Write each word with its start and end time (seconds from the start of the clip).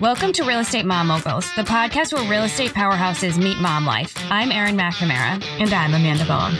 Welcome 0.00 0.32
to 0.32 0.44
Real 0.44 0.60
Estate 0.60 0.86
Mom 0.86 1.08
Moguls, 1.08 1.54
the 1.56 1.62
podcast 1.62 2.14
where 2.14 2.26
real 2.26 2.44
estate 2.44 2.70
powerhouses 2.70 3.36
meet 3.36 3.58
mom 3.58 3.84
life. 3.84 4.14
I'm 4.30 4.50
Erin 4.50 4.74
McNamara. 4.74 5.44
And 5.60 5.70
I'm 5.74 5.92
Amanda 5.92 6.24
Bowen. 6.24 6.56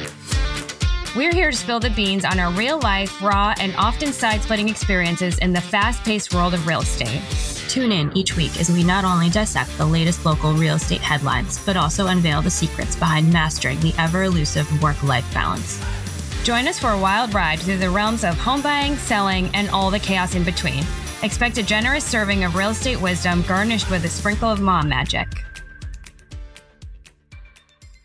We're 1.16 1.32
here 1.32 1.50
to 1.50 1.56
spill 1.56 1.80
the 1.80 1.88
beans 1.88 2.26
on 2.26 2.38
our 2.38 2.52
real 2.52 2.78
life, 2.80 3.22
raw, 3.22 3.54
and 3.58 3.74
often 3.76 4.12
side 4.12 4.42
splitting 4.42 4.68
experiences 4.68 5.38
in 5.38 5.54
the 5.54 5.60
fast 5.62 6.04
paced 6.04 6.34
world 6.34 6.52
of 6.52 6.66
real 6.66 6.82
estate. 6.82 7.22
Tune 7.70 7.92
in 7.92 8.14
each 8.14 8.36
week 8.36 8.60
as 8.60 8.68
we 8.68 8.84
not 8.84 9.06
only 9.06 9.30
dissect 9.30 9.74
the 9.78 9.86
latest 9.86 10.26
local 10.26 10.52
real 10.52 10.74
estate 10.74 11.00
headlines, 11.00 11.64
but 11.64 11.78
also 11.78 12.08
unveil 12.08 12.42
the 12.42 12.50
secrets 12.50 12.94
behind 12.94 13.32
mastering 13.32 13.80
the 13.80 13.94
ever 13.96 14.24
elusive 14.24 14.82
work 14.82 15.02
life 15.02 15.32
balance. 15.32 15.82
Join 16.44 16.68
us 16.68 16.78
for 16.78 16.90
a 16.90 17.00
wild 17.00 17.32
ride 17.32 17.60
through 17.60 17.78
the 17.78 17.88
realms 17.88 18.22
of 18.22 18.36
home 18.36 18.60
buying, 18.60 18.96
selling, 18.96 19.48
and 19.54 19.70
all 19.70 19.90
the 19.90 19.98
chaos 19.98 20.34
in 20.34 20.44
between. 20.44 20.84
Expect 21.22 21.58
a 21.58 21.62
generous 21.62 22.02
serving 22.02 22.44
of 22.44 22.54
real 22.54 22.70
estate 22.70 22.98
wisdom 22.98 23.42
garnished 23.42 23.90
with 23.90 24.02
a 24.06 24.08
sprinkle 24.08 24.48
of 24.48 24.58
mom 24.58 24.88
magic. 24.88 25.28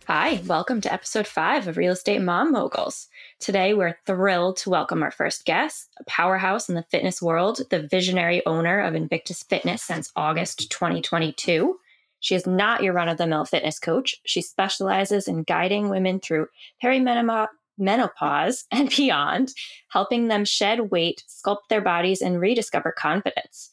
Hi, 0.06 0.42
welcome 0.46 0.82
to 0.82 0.92
episode 0.92 1.26
five 1.26 1.66
of 1.70 1.78
Real 1.78 1.94
Estate 1.94 2.22
Mom 2.22 2.52
Moguls. 2.52 3.08
Today, 3.40 3.74
we're 3.74 3.96
thrilled 4.06 4.58
to 4.58 4.70
welcome 4.70 5.02
our 5.02 5.12
first 5.12 5.46
guest, 5.46 5.94
a 5.98 6.04
powerhouse 6.04 6.68
in 6.68 6.76
the 6.76 6.84
fitness 6.92 7.22
world, 7.22 7.62
the 7.70 7.88
visionary 7.88 8.46
owner 8.46 8.82
of 8.82 8.96
Invictus 8.96 9.44
Fitness 9.44 9.82
since 9.82 10.12
August 10.18 10.70
2022. 10.70 11.80
She 12.20 12.36
is 12.36 12.46
not 12.46 12.84
your 12.84 12.92
run 12.92 13.08
of 13.08 13.18
the 13.18 13.28
mill 13.28 13.46
fitness 13.46 13.80
coach. 13.80 14.18
She 14.26 14.42
specializes 14.42 15.30
in 15.30 15.44
guiding 15.44 15.88
women 15.88 16.20
through 16.20 16.48
perimenopause 16.84 17.48
menopause 17.78 18.66
and 18.72 18.90
beyond, 18.90 19.54
helping 19.90 20.28
them 20.28 20.46
shed 20.46 20.92
weight, 20.92 21.24
sculpt 21.28 21.68
their 21.70 21.82
bodies, 21.82 22.22
and 22.22 22.40
rediscover 22.40 22.92
confidence. 22.92 23.72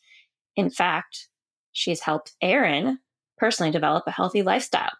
In 0.56 0.70
fact, 0.70 1.28
she's 1.72 2.00
helped 2.00 2.32
Erin 2.40 2.98
personally 3.38 3.72
develop 3.72 4.04
a 4.06 4.12
healthy 4.12 4.42
lifestyle. 4.42 4.92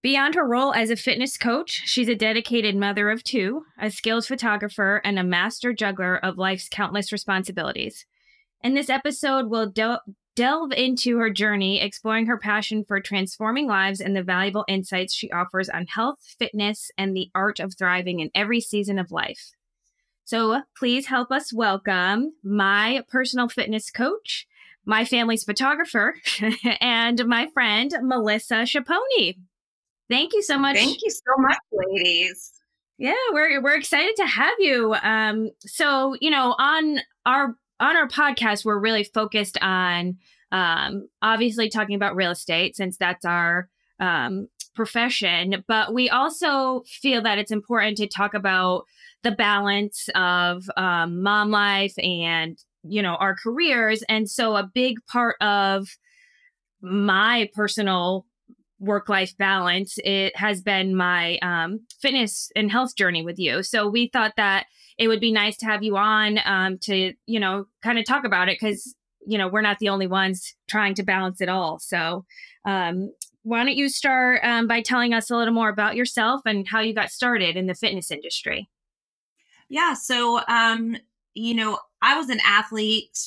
Beyond 0.00 0.36
her 0.36 0.46
role 0.46 0.72
as 0.72 0.90
a 0.90 0.96
fitness 0.96 1.36
coach, 1.36 1.82
she's 1.84 2.08
a 2.08 2.14
dedicated 2.14 2.76
mother 2.76 3.10
of 3.10 3.24
two, 3.24 3.64
a 3.80 3.90
skilled 3.90 4.26
photographer, 4.26 5.00
and 5.04 5.18
a 5.18 5.24
master 5.24 5.72
juggler 5.72 6.16
of 6.16 6.38
life's 6.38 6.68
countless 6.68 7.10
responsibilities. 7.10 8.06
In 8.62 8.74
this 8.74 8.90
episode, 8.90 9.48
we'll 9.48 9.70
delve 10.38 10.70
into 10.70 11.18
her 11.18 11.30
journey, 11.30 11.80
exploring 11.80 12.26
her 12.26 12.38
passion 12.38 12.84
for 12.84 13.00
transforming 13.00 13.66
lives 13.66 14.00
and 14.00 14.14
the 14.14 14.22
valuable 14.22 14.64
insights 14.68 15.12
she 15.12 15.28
offers 15.32 15.68
on 15.68 15.84
health, 15.88 16.20
fitness, 16.38 16.92
and 16.96 17.16
the 17.16 17.28
art 17.34 17.58
of 17.58 17.74
thriving 17.76 18.20
in 18.20 18.30
every 18.36 18.60
season 18.60 19.00
of 19.00 19.10
life. 19.10 19.50
So 20.24 20.62
please 20.76 21.06
help 21.06 21.32
us 21.32 21.52
welcome 21.52 22.34
my 22.44 23.02
personal 23.10 23.48
fitness 23.48 23.90
coach, 23.90 24.46
my 24.86 25.04
family's 25.04 25.42
photographer, 25.42 26.14
and 26.80 27.26
my 27.26 27.48
friend, 27.52 27.92
Melissa 28.00 28.62
Chiappone. 28.62 29.38
Thank 30.08 30.34
you 30.34 30.42
so 30.42 30.56
much. 30.56 30.76
Thank 30.76 30.98
you 31.02 31.10
so 31.10 31.32
much, 31.38 31.58
ladies. 31.72 32.52
Yeah, 32.96 33.14
we're 33.32 33.60
we're 33.60 33.76
excited 33.76 34.14
to 34.18 34.26
have 34.26 34.54
you. 34.60 34.94
Um, 35.02 35.50
so 35.66 36.14
you 36.20 36.30
know, 36.30 36.54
on 36.60 37.00
our 37.26 37.56
on 37.80 37.96
our 37.96 38.08
podcast, 38.08 38.64
we're 38.64 38.78
really 38.78 39.04
focused 39.04 39.58
on 39.60 40.18
um, 40.52 41.08
obviously 41.22 41.68
talking 41.68 41.94
about 41.94 42.16
real 42.16 42.30
estate 42.30 42.76
since 42.76 42.96
that's 42.96 43.24
our 43.24 43.68
um, 44.00 44.48
profession, 44.74 45.64
but 45.66 45.92
we 45.92 46.08
also 46.08 46.82
feel 46.86 47.22
that 47.22 47.38
it's 47.38 47.50
important 47.50 47.96
to 47.98 48.06
talk 48.06 48.34
about 48.34 48.84
the 49.22 49.32
balance 49.32 50.08
of 50.14 50.64
um, 50.76 51.22
mom 51.22 51.50
life 51.50 51.94
and 51.98 52.58
you 52.84 53.02
know 53.02 53.16
our 53.16 53.34
careers. 53.34 54.02
And 54.08 54.30
so 54.30 54.56
a 54.56 54.70
big 54.72 54.98
part 55.06 55.36
of 55.40 55.88
my 56.80 57.50
personal 57.54 58.24
work 58.80 59.08
life 59.08 59.36
balance 59.36 59.98
it 60.04 60.36
has 60.36 60.62
been 60.62 60.94
my 60.94 61.38
um, 61.38 61.80
fitness 62.00 62.50
and 62.54 62.70
health 62.70 62.94
journey 62.94 63.24
with 63.24 63.38
you. 63.38 63.62
So 63.62 63.88
we 63.88 64.08
thought 64.08 64.34
that 64.36 64.66
it 64.98 65.08
would 65.08 65.20
be 65.20 65.32
nice 65.32 65.56
to 65.58 65.66
have 65.66 65.82
you 65.82 65.96
on 65.96 66.40
um, 66.44 66.78
to 66.78 67.14
you 67.26 67.40
know 67.40 67.66
kind 67.82 67.98
of 67.98 68.04
talk 68.04 68.24
about 68.24 68.48
it 68.48 68.58
because 68.60 68.94
you 69.26 69.38
know 69.38 69.48
we're 69.48 69.62
not 69.62 69.78
the 69.78 69.88
only 69.88 70.06
ones 70.06 70.54
trying 70.68 70.94
to 70.94 71.02
balance 71.02 71.40
it 71.40 71.48
all 71.48 71.78
so 71.78 72.24
um, 72.64 73.12
why 73.42 73.64
don't 73.64 73.76
you 73.76 73.88
start 73.88 74.40
um, 74.42 74.66
by 74.66 74.82
telling 74.82 75.14
us 75.14 75.30
a 75.30 75.36
little 75.36 75.54
more 75.54 75.68
about 75.68 75.96
yourself 75.96 76.42
and 76.44 76.68
how 76.68 76.80
you 76.80 76.92
got 76.92 77.10
started 77.10 77.56
in 77.56 77.66
the 77.66 77.74
fitness 77.74 78.10
industry 78.10 78.68
yeah 79.68 79.94
so 79.94 80.40
um 80.48 80.96
you 81.34 81.54
know 81.54 81.78
i 82.02 82.16
was 82.16 82.28
an 82.28 82.40
athlete 82.44 83.18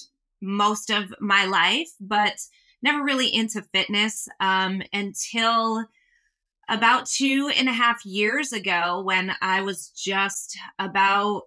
most 0.42 0.90
of 0.90 1.14
my 1.20 1.46
life 1.46 1.90
but 2.00 2.36
never 2.82 3.04
really 3.04 3.34
into 3.34 3.62
fitness 3.62 4.28
um, 4.40 4.82
until 4.94 5.86
about 6.70 7.06
two 7.06 7.52
and 7.58 7.68
a 7.68 7.74
half 7.74 8.06
years 8.06 8.54
ago 8.54 9.02
when 9.04 9.34
I 9.42 9.62
was 9.62 9.90
just 9.90 10.58
about 10.80 11.44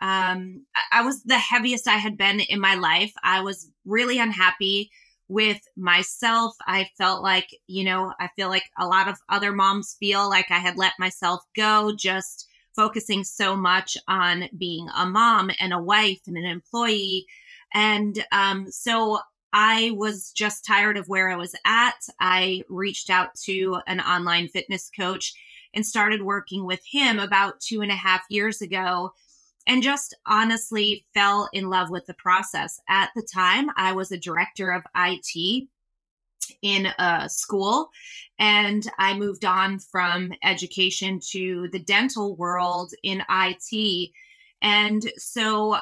um, 0.00 0.64
I 0.92 1.02
was 1.02 1.22
the 1.24 1.38
heaviest 1.38 1.86
I 1.86 1.96
had 1.96 2.16
been 2.16 2.40
in 2.40 2.58
my 2.58 2.74
life. 2.74 3.12
I 3.22 3.42
was 3.42 3.70
really 3.84 4.18
unhappy 4.18 4.90
with 5.28 5.60
myself. 5.76 6.56
I 6.66 6.88
felt 6.96 7.22
like, 7.22 7.48
you 7.66 7.84
know, 7.84 8.12
I 8.18 8.28
feel 8.34 8.48
like 8.48 8.64
a 8.78 8.86
lot 8.86 9.08
of 9.08 9.18
other 9.28 9.52
moms 9.52 9.96
feel 10.00 10.28
like 10.28 10.50
I 10.50 10.58
had 10.58 10.78
let 10.78 10.94
myself 10.98 11.42
go, 11.54 11.94
just 11.96 12.48
focusing 12.74 13.24
so 13.24 13.54
much 13.54 13.96
on 14.08 14.48
being 14.56 14.88
a 14.96 15.06
mom 15.06 15.50
and 15.60 15.72
a 15.72 15.82
wife 15.82 16.20
and 16.26 16.36
an 16.36 16.46
employee. 16.46 17.26
And 17.74 18.24
um, 18.32 18.70
so 18.70 19.20
I 19.52 19.92
was 19.94 20.30
just 20.32 20.64
tired 20.64 20.96
of 20.96 21.08
where 21.08 21.30
I 21.30 21.36
was 21.36 21.54
at. 21.64 22.06
I 22.20 22.62
reached 22.68 23.10
out 23.10 23.34
to 23.46 23.78
an 23.86 24.00
online 24.00 24.48
fitness 24.48 24.90
coach 24.96 25.34
and 25.74 25.86
started 25.86 26.22
working 26.22 26.64
with 26.64 26.80
him 26.84 27.18
about 27.18 27.60
two 27.60 27.80
and 27.80 27.90
a 27.90 27.96
half 27.96 28.22
years 28.28 28.60
ago 28.60 29.12
and 29.66 29.82
just 29.82 30.14
honestly 30.26 31.04
fell 31.14 31.48
in 31.52 31.68
love 31.68 31.90
with 31.90 32.06
the 32.06 32.14
process. 32.14 32.80
At 32.88 33.10
the 33.14 33.22
time, 33.22 33.70
I 33.76 33.92
was 33.92 34.10
a 34.10 34.18
director 34.18 34.70
of 34.70 34.82
IT 34.96 35.68
in 36.62 36.86
a 36.98 37.28
school 37.28 37.90
and 38.38 38.90
I 38.98 39.16
moved 39.16 39.44
on 39.44 39.78
from 39.78 40.32
education 40.42 41.20
to 41.30 41.68
the 41.72 41.78
dental 41.78 42.34
world 42.36 42.92
in 43.02 43.22
IT. 43.28 44.10
And 44.62 45.10
so 45.16 45.78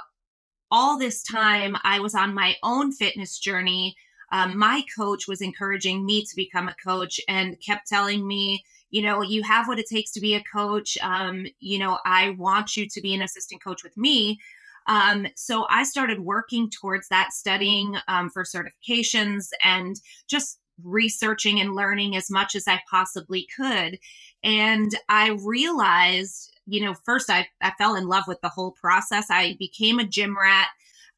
all 0.70 0.98
this 0.98 1.22
time, 1.22 1.76
I 1.84 2.00
was 2.00 2.14
on 2.14 2.34
my 2.34 2.56
own 2.62 2.92
fitness 2.92 3.38
journey. 3.38 3.96
Um, 4.30 4.58
my 4.58 4.82
coach 4.96 5.26
was 5.26 5.40
encouraging 5.40 6.04
me 6.04 6.24
to 6.24 6.36
become 6.36 6.68
a 6.68 6.76
coach 6.84 7.20
and 7.28 7.56
kept 7.64 7.88
telling 7.88 8.26
me, 8.26 8.64
you 8.90 9.02
know, 9.02 9.22
you 9.22 9.42
have 9.42 9.68
what 9.68 9.78
it 9.78 9.86
takes 9.88 10.10
to 10.12 10.20
be 10.20 10.34
a 10.34 10.42
coach. 10.42 10.98
Um, 11.02 11.46
you 11.60 11.78
know, 11.78 11.98
I 12.04 12.30
want 12.30 12.76
you 12.76 12.86
to 12.88 13.00
be 13.00 13.14
an 13.14 13.22
assistant 13.22 13.62
coach 13.62 13.82
with 13.82 13.96
me. 13.96 14.38
Um, 14.86 15.26
so 15.36 15.66
I 15.68 15.84
started 15.84 16.20
working 16.20 16.70
towards 16.70 17.08
that, 17.08 17.32
studying 17.32 17.96
um, 18.08 18.30
for 18.30 18.44
certifications 18.44 19.48
and 19.62 19.96
just 20.26 20.58
researching 20.82 21.60
and 21.60 21.74
learning 21.74 22.16
as 22.16 22.30
much 22.30 22.54
as 22.54 22.66
I 22.66 22.80
possibly 22.90 23.46
could. 23.54 23.98
And 24.42 24.90
I 25.08 25.36
realized, 25.44 26.57
you 26.68 26.84
know, 26.84 26.94
first 26.94 27.30
I, 27.30 27.48
I 27.60 27.72
fell 27.78 27.96
in 27.96 28.06
love 28.06 28.24
with 28.28 28.40
the 28.42 28.48
whole 28.48 28.72
process. 28.72 29.26
I 29.30 29.56
became 29.58 29.98
a 29.98 30.04
gym 30.04 30.36
rat. 30.38 30.68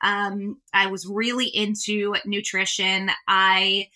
Um, 0.01 0.59
I 0.73 0.87
was 0.87 1.07
really 1.07 1.49
into 1.49 2.15
nutrition. 2.25 3.11
I 3.29 3.89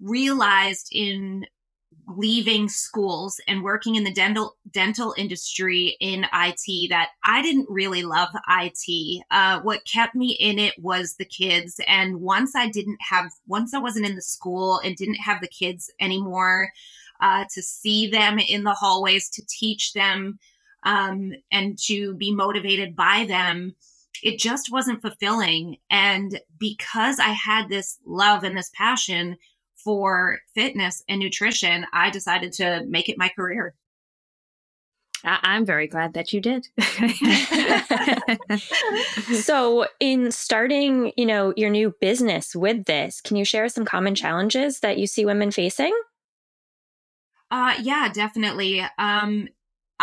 realized 0.00 0.88
in 0.92 1.46
leaving 2.06 2.68
schools 2.68 3.40
and 3.48 3.62
working 3.62 3.94
in 3.94 4.04
the 4.04 4.12
dental 4.12 4.56
dental 4.70 5.14
industry 5.16 5.96
in 6.00 6.26
IT 6.34 6.90
that 6.90 7.10
I 7.24 7.40
didn't 7.42 7.66
really 7.70 8.02
love 8.02 8.28
IT. 8.48 9.24
Uh, 9.30 9.60
what 9.60 9.86
kept 9.86 10.14
me 10.14 10.36
in 10.38 10.58
it 10.58 10.74
was 10.78 11.16
the 11.16 11.24
kids. 11.24 11.80
And 11.86 12.20
once 12.20 12.54
I 12.54 12.68
didn't 12.68 12.98
have, 13.00 13.32
once 13.46 13.74
I 13.74 13.78
wasn't 13.78 14.06
in 14.06 14.16
the 14.16 14.22
school 14.22 14.80
and 14.80 14.96
didn't 14.96 15.14
have 15.14 15.40
the 15.40 15.48
kids 15.48 15.90
anymore, 16.00 16.70
uh, 17.20 17.44
to 17.54 17.62
see 17.62 18.08
them 18.08 18.38
in 18.38 18.64
the 18.64 18.74
hallways, 18.74 19.28
to 19.30 19.42
teach 19.46 19.92
them, 19.94 20.38
um, 20.84 21.32
and 21.50 21.78
to 21.86 22.14
be 22.14 22.34
motivated 22.34 22.94
by 22.94 23.24
them. 23.26 23.74
It 24.22 24.38
just 24.38 24.72
wasn't 24.72 25.02
fulfilling. 25.02 25.76
And 25.90 26.40
because 26.58 27.18
I 27.18 27.28
had 27.28 27.68
this 27.68 27.98
love 28.06 28.42
and 28.42 28.56
this 28.56 28.70
passion, 28.74 29.36
for 29.84 30.38
fitness 30.54 31.04
and 31.08 31.20
nutrition, 31.20 31.86
I 31.92 32.10
decided 32.10 32.52
to 32.54 32.84
make 32.88 33.08
it 33.08 33.18
my 33.18 33.28
career. 33.28 33.74
I'm 35.26 35.64
very 35.64 35.86
glad 35.86 36.12
that 36.14 36.34
you 36.34 36.40
did. 36.40 36.68
so, 39.42 39.86
in 39.98 40.30
starting, 40.32 41.12
you 41.16 41.24
know, 41.24 41.54
your 41.56 41.70
new 41.70 41.94
business 41.98 42.54
with 42.54 42.84
this, 42.84 43.22
can 43.22 43.38
you 43.38 43.44
share 43.44 43.70
some 43.70 43.86
common 43.86 44.14
challenges 44.14 44.80
that 44.80 44.98
you 44.98 45.06
see 45.06 45.24
women 45.24 45.50
facing? 45.50 45.98
Uh 47.50 47.74
yeah, 47.80 48.10
definitely. 48.12 48.84
Um 48.98 49.48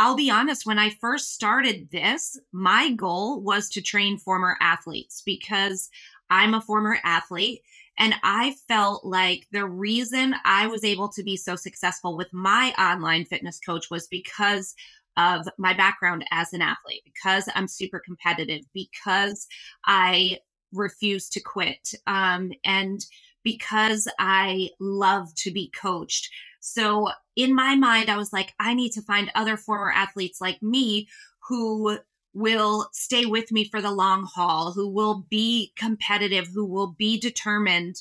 I'll 0.02 0.16
be 0.16 0.32
honest, 0.32 0.66
when 0.66 0.80
I 0.80 0.90
first 0.90 1.32
started 1.32 1.92
this, 1.92 2.36
my 2.52 2.90
goal 2.90 3.40
was 3.40 3.70
to 3.70 3.84
train 3.84 4.18
former 4.18 4.58
athletes 4.60 5.22
because 5.24 5.92
I'm 6.32 6.56
a 6.56 6.62
former 6.62 6.98
athlete. 7.04 7.62
And 8.00 8.16
I 8.24 8.56
felt 8.68 9.06
like 9.06 9.46
the 9.52 9.68
reason 9.68 10.34
I 10.44 10.66
was 10.66 10.84
able 10.84 11.10
to 11.10 11.22
be 11.22 11.38
so 11.38 11.56
successful 11.56 12.18
with 12.18 12.34
my 12.34 12.74
online 12.80 13.26
fitness 13.26 13.60
coach 13.60 13.92
was 13.92 14.08
because 14.08 14.74
of 15.18 15.48
my 15.60 15.76
background 15.76 16.26
as 16.32 16.52
an 16.52 16.64
athlete, 16.64 17.04
because 17.06 17.48
I'm 17.54 17.68
super 17.68 18.02
competitive, 18.04 18.64
because 18.74 19.46
I 19.86 20.40
refuse 20.74 21.30
to 21.30 21.42
quit, 21.42 21.94
um, 22.08 22.52
and 22.66 23.06
because 23.44 24.08
I 24.18 24.70
love 24.80 25.28
to 25.44 25.52
be 25.52 25.72
coached. 25.80 26.28
So 26.60 27.10
in 27.36 27.56
my 27.56 27.76
mind, 27.76 28.10
I 28.10 28.18
was 28.18 28.34
like, 28.34 28.54
I 28.60 28.74
need 28.74 28.92
to 28.94 29.02
find 29.02 29.32
other 29.36 29.58
former 29.58 29.92
athletes 29.92 30.42
like 30.42 30.62
me 30.62 31.08
who 31.48 31.98
will 32.34 32.88
stay 32.94 33.26
with 33.26 33.52
me 33.52 33.66
for 33.66 33.82
the 33.82 33.92
long 33.92 34.24
haul, 34.24 34.72
who 34.72 34.88
will 34.88 35.26
be 35.30 35.74
competitive, 35.76 36.48
who 36.54 36.66
will 36.66 36.96
be 36.98 37.20
determined 37.20 37.96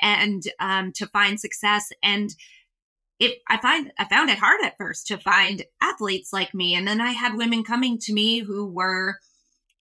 and 0.00 0.44
um, 0.60 0.92
to 0.92 1.06
find 1.06 1.38
success. 1.38 1.90
And 2.02 2.34
it, 3.18 3.38
I 3.48 3.56
find 3.58 3.92
I 3.98 4.04
found 4.04 4.30
it 4.30 4.38
hard 4.38 4.60
at 4.62 4.76
first 4.76 5.06
to 5.08 5.18
find 5.18 5.64
athletes 5.80 6.32
like 6.32 6.54
me. 6.54 6.74
And 6.74 6.86
then 6.86 7.00
I 7.00 7.12
had 7.12 7.36
women 7.36 7.64
coming 7.64 7.98
to 8.00 8.12
me 8.12 8.40
who 8.40 8.66
were 8.66 9.16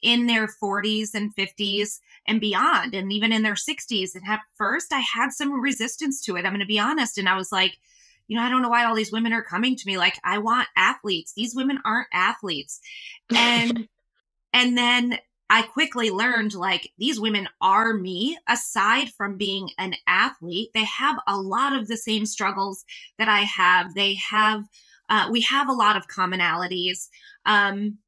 in 0.02 0.28
their 0.28 0.48
40s 0.48 1.14
and 1.14 1.36
50s 1.36 2.00
and 2.28 2.40
beyond, 2.40 2.94
and 2.94 3.12
even 3.12 3.32
in 3.32 3.44
their 3.44 3.56
60s. 3.56 4.14
And 4.14 4.24
at 4.28 4.42
first, 4.56 4.94
I 4.94 5.00
had 5.00 5.32
some 5.32 5.60
resistance 5.60 6.22
to 6.24 6.36
it. 6.36 6.46
I'm 6.46 6.52
going 6.52 6.60
to 6.60 6.66
be 6.66 6.80
honest. 6.80 7.18
And 7.18 7.28
I 7.28 7.36
was 7.36 7.52
like, 7.52 7.78
you 8.28 8.38
know, 8.38 8.44
I 8.44 8.50
don't 8.50 8.62
know 8.62 8.70
why 8.70 8.86
all 8.86 8.96
these 8.96 9.12
women 9.12 9.34
are 9.34 9.44
coming 9.44 9.76
to 9.76 9.88
me. 9.88 9.98
Like, 9.98 10.20
I 10.24 10.40
want 10.40 10.68
athletes. 10.76 11.34
These 11.34 11.56
women 11.56 11.80
aren't 11.86 12.08
athletes. 12.14 12.80
And, 13.34 13.88
and 14.54 14.78
then 14.78 15.20
I 15.50 15.62
quickly 15.62 16.10
learned 16.10 16.56
like 16.56 16.92
these 16.98 17.20
women 17.20 17.48
are 17.62 17.94
me. 17.94 18.38
Aside 18.48 19.10
from 19.10 19.38
being 19.38 19.70
an 19.78 19.96
athlete, 20.08 20.72
they 20.74 20.86
have 20.86 21.18
a 21.28 21.38
lot 21.38 21.76
of 21.76 21.88
the 21.88 21.98
same 21.98 22.26
struggles 22.26 22.84
that 23.20 23.30
I 23.30 23.42
have. 23.42 23.94
They 23.94 24.16
have, 24.16 24.64
uh, 25.10 25.28
we 25.32 25.42
have 25.42 25.70
a 25.70 25.74
lot 25.74 25.98
of 25.98 26.08
commonalities. 26.08 27.08
Um, 27.46 28.00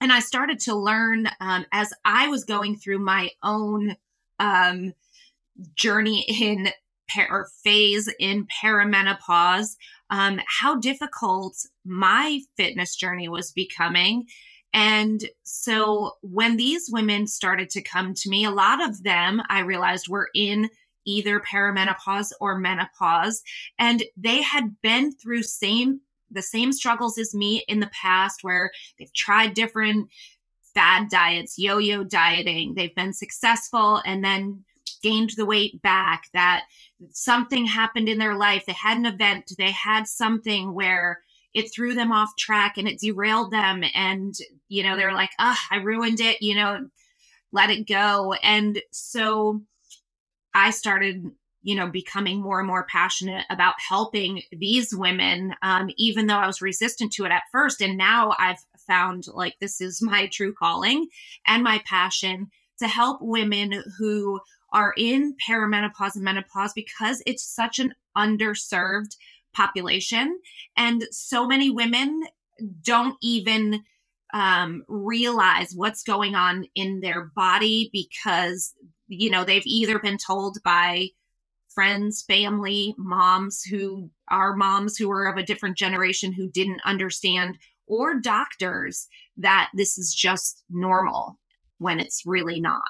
and 0.00 0.12
I 0.12 0.18
started 0.18 0.58
to 0.60 0.74
learn 0.74 1.28
um, 1.40 1.64
as 1.70 1.92
I 2.04 2.26
was 2.26 2.44
going 2.44 2.76
through 2.76 2.98
my 2.98 3.30
own 3.44 3.96
um, 4.40 4.94
journey 5.76 6.24
in 6.28 6.70
or 7.16 7.48
phase 7.62 8.08
in 8.18 8.46
perimenopause, 8.62 9.76
um, 10.10 10.40
how 10.46 10.76
difficult 10.78 11.56
my 11.84 12.40
fitness 12.56 12.96
journey 12.96 13.28
was 13.28 13.52
becoming. 13.52 14.26
And 14.74 15.22
so 15.42 16.12
when 16.22 16.56
these 16.56 16.88
women 16.90 17.26
started 17.26 17.68
to 17.70 17.82
come 17.82 18.14
to 18.14 18.30
me, 18.30 18.44
a 18.44 18.50
lot 18.50 18.82
of 18.82 19.02
them 19.02 19.42
I 19.48 19.60
realized 19.60 20.08
were 20.08 20.28
in 20.34 20.70
either 21.04 21.40
perimenopause 21.40 22.32
or 22.40 22.58
menopause 22.58 23.42
and 23.78 24.02
they 24.16 24.40
had 24.40 24.80
been 24.82 25.12
through 25.12 25.42
same 25.42 26.00
the 26.30 26.42
same 26.42 26.72
struggles 26.72 27.18
as 27.18 27.34
me 27.34 27.62
in 27.68 27.80
the 27.80 27.90
past 27.92 28.42
where 28.42 28.70
they've 28.98 29.12
tried 29.12 29.52
different 29.52 30.08
fad 30.74 31.10
diets, 31.10 31.58
yo-yo 31.58 32.02
dieting, 32.04 32.72
they've 32.74 32.94
been 32.94 33.12
successful 33.12 34.00
and 34.06 34.24
then 34.24 34.64
gained 35.02 35.30
the 35.36 35.44
weight 35.44 35.82
back 35.82 36.24
that 36.32 36.64
something 37.10 37.66
happened 37.66 38.08
in 38.08 38.18
their 38.18 38.36
life. 38.36 38.64
They 38.66 38.72
had 38.72 38.96
an 38.96 39.06
event, 39.06 39.52
they 39.58 39.70
had 39.70 40.06
something 40.06 40.74
where 40.74 41.20
it 41.54 41.72
threw 41.74 41.94
them 41.94 42.12
off 42.12 42.30
track 42.38 42.78
and 42.78 42.88
it 42.88 43.00
derailed 43.00 43.50
them. 43.50 43.84
And, 43.94 44.34
you 44.68 44.82
know, 44.82 44.96
they 44.96 45.04
were 45.04 45.12
like, 45.12 45.30
ah, 45.38 45.60
I 45.70 45.76
ruined 45.76 46.20
it, 46.20 46.40
you 46.40 46.54
know, 46.54 46.88
let 47.52 47.70
it 47.70 47.86
go. 47.86 48.34
And 48.42 48.80
so 48.90 49.60
I 50.54 50.70
started, 50.70 51.30
you 51.62 51.74
know, 51.74 51.88
becoming 51.88 52.40
more 52.40 52.58
and 52.58 52.66
more 52.66 52.86
passionate 52.90 53.44
about 53.50 53.74
helping 53.86 54.42
these 54.50 54.94
women, 54.94 55.54
um, 55.62 55.90
even 55.96 56.26
though 56.26 56.36
I 56.36 56.46
was 56.46 56.62
resistant 56.62 57.12
to 57.14 57.24
it 57.24 57.32
at 57.32 57.42
first. 57.52 57.82
And 57.82 57.98
now 57.98 58.34
I've 58.38 58.58
found 58.86 59.26
like 59.28 59.56
this 59.60 59.80
is 59.80 60.02
my 60.02 60.26
true 60.26 60.54
calling 60.54 61.08
and 61.46 61.62
my 61.62 61.82
passion 61.86 62.50
to 62.78 62.88
help 62.88 63.18
women 63.20 63.84
who 63.98 64.40
are 64.72 64.94
in 64.96 65.36
perimenopause 65.48 66.14
and 66.14 66.24
menopause 66.24 66.72
because 66.72 67.22
it's 67.26 67.44
such 67.44 67.78
an 67.78 67.94
underserved 68.16 69.16
population. 69.54 70.38
And 70.76 71.04
so 71.10 71.46
many 71.46 71.70
women 71.70 72.22
don't 72.82 73.16
even 73.22 73.82
um, 74.32 74.84
realize 74.88 75.72
what's 75.74 76.02
going 76.02 76.34
on 76.34 76.66
in 76.74 77.00
their 77.00 77.30
body 77.36 77.90
because, 77.92 78.72
you 79.08 79.30
know, 79.30 79.44
they've 79.44 79.66
either 79.66 79.98
been 79.98 80.18
told 80.18 80.58
by 80.64 81.08
friends, 81.74 82.22
family, 82.22 82.94
moms 82.98 83.62
who 83.62 84.10
are 84.28 84.56
moms 84.56 84.96
who 84.96 85.10
are 85.10 85.26
of 85.26 85.36
a 85.36 85.42
different 85.42 85.76
generation 85.76 86.32
who 86.32 86.50
didn't 86.50 86.80
understand, 86.84 87.58
or 87.86 88.20
doctors 88.20 89.08
that 89.36 89.70
this 89.74 89.98
is 89.98 90.14
just 90.14 90.64
normal 90.70 91.38
when 91.78 91.98
it's 92.00 92.22
really 92.24 92.60
not. 92.60 92.82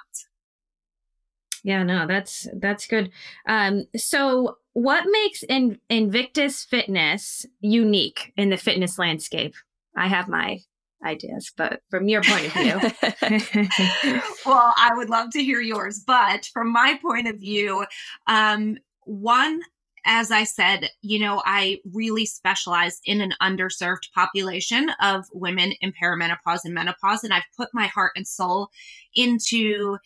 Yeah, 1.62 1.82
no, 1.84 2.06
that's 2.06 2.48
that's 2.54 2.86
good. 2.86 3.10
Um, 3.46 3.84
so 3.96 4.56
what 4.72 5.04
makes 5.08 5.42
in, 5.44 5.78
Invictus 5.88 6.64
Fitness 6.64 7.46
unique 7.60 8.32
in 8.36 8.50
the 8.50 8.56
fitness 8.56 8.98
landscape? 8.98 9.54
I 9.96 10.08
have 10.08 10.28
my 10.28 10.60
ideas, 11.04 11.52
but 11.56 11.80
from 11.90 12.08
your 12.08 12.22
point 12.22 12.46
of 12.46 12.52
view. 12.52 12.74
well, 14.46 14.72
I 14.76 14.90
would 14.94 15.10
love 15.10 15.30
to 15.30 15.42
hear 15.42 15.60
yours, 15.60 16.02
but 16.06 16.46
from 16.52 16.72
my 16.72 16.98
point 17.02 17.28
of 17.28 17.38
view, 17.38 17.84
um, 18.26 18.78
one, 19.04 19.60
as 20.04 20.30
I 20.30 20.44
said, 20.44 20.90
you 21.00 21.18
know, 21.18 21.42
I 21.44 21.80
really 21.92 22.26
specialize 22.26 23.00
in 23.04 23.20
an 23.20 23.34
underserved 23.40 24.12
population 24.14 24.90
of 25.00 25.26
women 25.32 25.72
in 25.80 25.92
perimenopause 25.92 26.64
and 26.64 26.74
menopause, 26.74 27.24
and 27.24 27.32
I've 27.32 27.42
put 27.56 27.68
my 27.72 27.86
heart 27.86 28.12
and 28.16 28.26
soul 28.26 28.70
into 29.14 29.98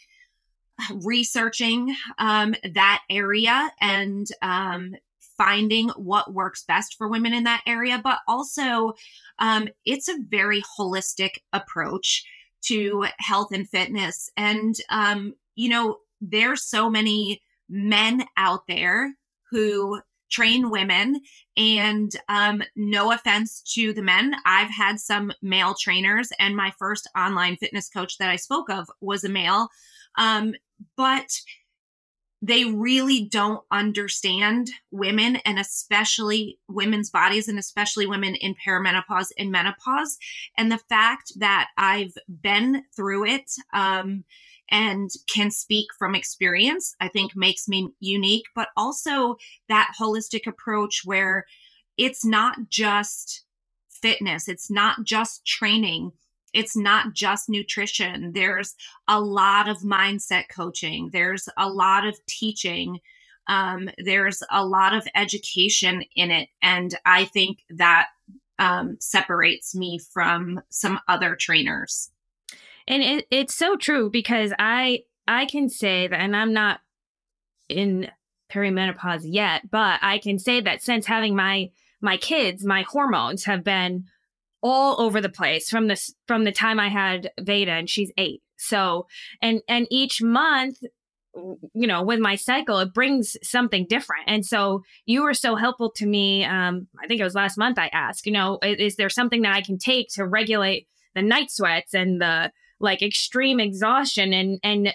researching 1.02 1.94
um, 2.18 2.54
that 2.74 3.02
area 3.10 3.70
and 3.80 4.26
um, 4.42 4.94
finding 5.36 5.88
what 5.90 6.32
works 6.32 6.64
best 6.64 6.96
for 6.96 7.08
women 7.08 7.34
in 7.34 7.44
that 7.44 7.62
area, 7.66 8.00
but 8.02 8.18
also 8.26 8.94
um, 9.38 9.68
it's 9.84 10.08
a 10.08 10.18
very 10.28 10.62
holistic 10.78 11.38
approach 11.52 12.24
to 12.62 13.06
health 13.18 13.52
and 13.52 13.68
fitness. 13.68 14.30
And, 14.36 14.74
um, 14.90 15.34
you 15.54 15.68
know, 15.68 15.98
there's 16.20 16.64
so 16.64 16.90
many 16.90 17.42
men 17.68 18.24
out 18.36 18.66
there 18.66 19.14
who 19.50 20.00
train 20.30 20.70
women 20.70 21.20
and 21.56 22.16
um, 22.28 22.62
no 22.74 23.12
offense 23.12 23.62
to 23.62 23.92
the 23.92 24.02
men 24.02 24.34
i've 24.44 24.70
had 24.70 24.98
some 24.98 25.32
male 25.40 25.72
trainers 25.74 26.30
and 26.40 26.56
my 26.56 26.72
first 26.78 27.08
online 27.16 27.56
fitness 27.56 27.88
coach 27.88 28.18
that 28.18 28.28
i 28.28 28.34
spoke 28.34 28.68
of 28.68 28.88
was 29.00 29.22
a 29.22 29.28
male 29.28 29.68
um, 30.18 30.52
but 30.96 31.40
they 32.42 32.64
really 32.64 33.24
don't 33.24 33.64
understand 33.70 34.70
women 34.90 35.36
and 35.36 35.58
especially 35.58 36.58
women's 36.68 37.10
bodies 37.10 37.48
and 37.48 37.58
especially 37.58 38.06
women 38.06 38.34
in 38.34 38.54
perimenopause 38.66 39.28
and 39.38 39.50
menopause. 39.50 40.18
And 40.56 40.70
the 40.70 40.78
fact 40.78 41.32
that 41.38 41.68
I've 41.76 42.14
been 42.28 42.84
through 42.94 43.26
it 43.26 43.50
um, 43.72 44.24
and 44.70 45.10
can 45.28 45.50
speak 45.50 45.86
from 45.98 46.14
experience, 46.14 46.94
I 47.00 47.08
think 47.08 47.32
makes 47.34 47.68
me 47.68 47.88
unique, 48.00 48.44
but 48.54 48.68
also 48.76 49.36
that 49.68 49.94
holistic 49.98 50.46
approach 50.46 51.02
where 51.04 51.46
it's 51.96 52.24
not 52.24 52.68
just 52.68 53.44
fitness, 53.88 54.46
it's 54.46 54.70
not 54.70 55.04
just 55.04 55.46
training 55.46 56.12
it's 56.56 56.74
not 56.74 57.12
just 57.12 57.50
nutrition. 57.50 58.32
There's 58.32 58.74
a 59.06 59.20
lot 59.20 59.68
of 59.68 59.78
mindset 59.78 60.44
coaching. 60.50 61.10
There's 61.12 61.50
a 61.58 61.68
lot 61.68 62.06
of 62.06 62.18
teaching. 62.26 63.00
Um, 63.46 63.90
there's 63.98 64.42
a 64.50 64.64
lot 64.64 64.94
of 64.94 65.06
education 65.14 66.02
in 66.16 66.30
it. 66.30 66.48
And 66.62 66.98
I 67.04 67.26
think 67.26 67.58
that 67.68 68.06
um, 68.58 68.96
separates 69.00 69.74
me 69.74 69.98
from 69.98 70.62
some 70.70 70.98
other 71.06 71.36
trainers. 71.36 72.10
And 72.88 73.02
it, 73.02 73.26
it's 73.30 73.54
so 73.54 73.76
true 73.76 74.08
because 74.08 74.54
I 74.58 75.00
I 75.28 75.44
can 75.44 75.68
say 75.68 76.06
that, 76.06 76.18
and 76.18 76.34
I'm 76.34 76.54
not 76.54 76.80
in 77.68 78.08
perimenopause 78.50 79.24
yet, 79.24 79.70
but 79.70 79.98
I 80.00 80.18
can 80.18 80.38
say 80.38 80.62
that 80.62 80.82
since 80.82 81.04
having 81.04 81.36
my 81.36 81.70
my 82.00 82.16
kids, 82.16 82.64
my 82.64 82.82
hormones 82.82 83.44
have 83.44 83.62
been 83.62 84.04
all 84.66 85.00
over 85.00 85.20
the 85.20 85.28
place 85.28 85.68
from 85.68 85.88
this 85.88 86.14
from 86.26 86.44
the 86.44 86.52
time 86.52 86.80
I 86.80 86.88
had 86.88 87.30
Veda 87.40 87.72
and 87.72 87.88
she's 87.88 88.12
eight. 88.18 88.42
So 88.56 89.06
and 89.42 89.62
and 89.68 89.86
each 89.90 90.22
month 90.22 90.78
you 91.74 91.86
know 91.86 92.02
with 92.02 92.18
my 92.18 92.34
cycle 92.34 92.78
it 92.78 92.94
brings 92.94 93.36
something 93.42 93.86
different 93.88 94.24
and 94.26 94.44
so 94.44 94.82
you 95.04 95.22
were 95.22 95.34
so 95.34 95.54
helpful 95.54 95.90
to 95.90 96.06
me 96.06 96.42
um 96.44 96.86
i 97.02 97.06
think 97.06 97.20
it 97.20 97.24
was 97.24 97.34
last 97.34 97.58
month 97.58 97.78
i 97.78 97.88
asked 97.88 98.24
you 98.24 98.32
know 98.32 98.58
is, 98.62 98.78
is 98.78 98.96
there 98.96 99.10
something 99.10 99.42
that 99.42 99.54
i 99.54 99.60
can 99.60 99.76
take 99.76 100.08
to 100.08 100.26
regulate 100.26 100.88
the 101.14 101.20
night 101.20 101.50
sweats 101.50 101.92
and 101.92 102.22
the 102.22 102.50
like 102.80 103.02
extreme 103.02 103.60
exhaustion 103.60 104.32
and 104.32 104.58
and 104.62 104.94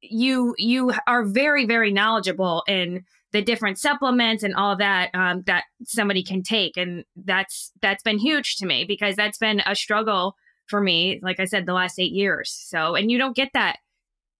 you 0.00 0.54
you 0.58 0.92
are 1.06 1.24
very 1.24 1.66
very 1.66 1.92
knowledgeable 1.92 2.62
in 2.68 3.04
the 3.34 3.42
different 3.42 3.80
supplements 3.80 4.44
and 4.44 4.54
all 4.54 4.76
that 4.76 5.10
um, 5.12 5.42
that 5.46 5.64
somebody 5.82 6.22
can 6.22 6.42
take. 6.42 6.76
And 6.76 7.04
that's 7.16 7.72
that's 7.82 8.02
been 8.02 8.16
huge 8.18 8.56
to 8.56 8.66
me 8.66 8.84
because 8.84 9.16
that's 9.16 9.38
been 9.38 9.60
a 9.66 9.74
struggle 9.74 10.36
for 10.66 10.80
me 10.80 11.20
like 11.22 11.38
i 11.40 11.44
said 11.44 11.66
the 11.66 11.74
last 11.74 11.98
eight 11.98 12.12
years. 12.12 12.50
So 12.50 12.94
and 12.94 13.10
you 13.10 13.18
don't 13.18 13.36
get 13.36 13.50
that 13.52 13.78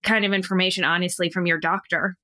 kind 0.04 0.24
of 0.24 0.32
information 0.32 0.84
honestly 0.84 1.28
from 1.28 1.44
your 1.44 1.58
doctor. 1.58 2.16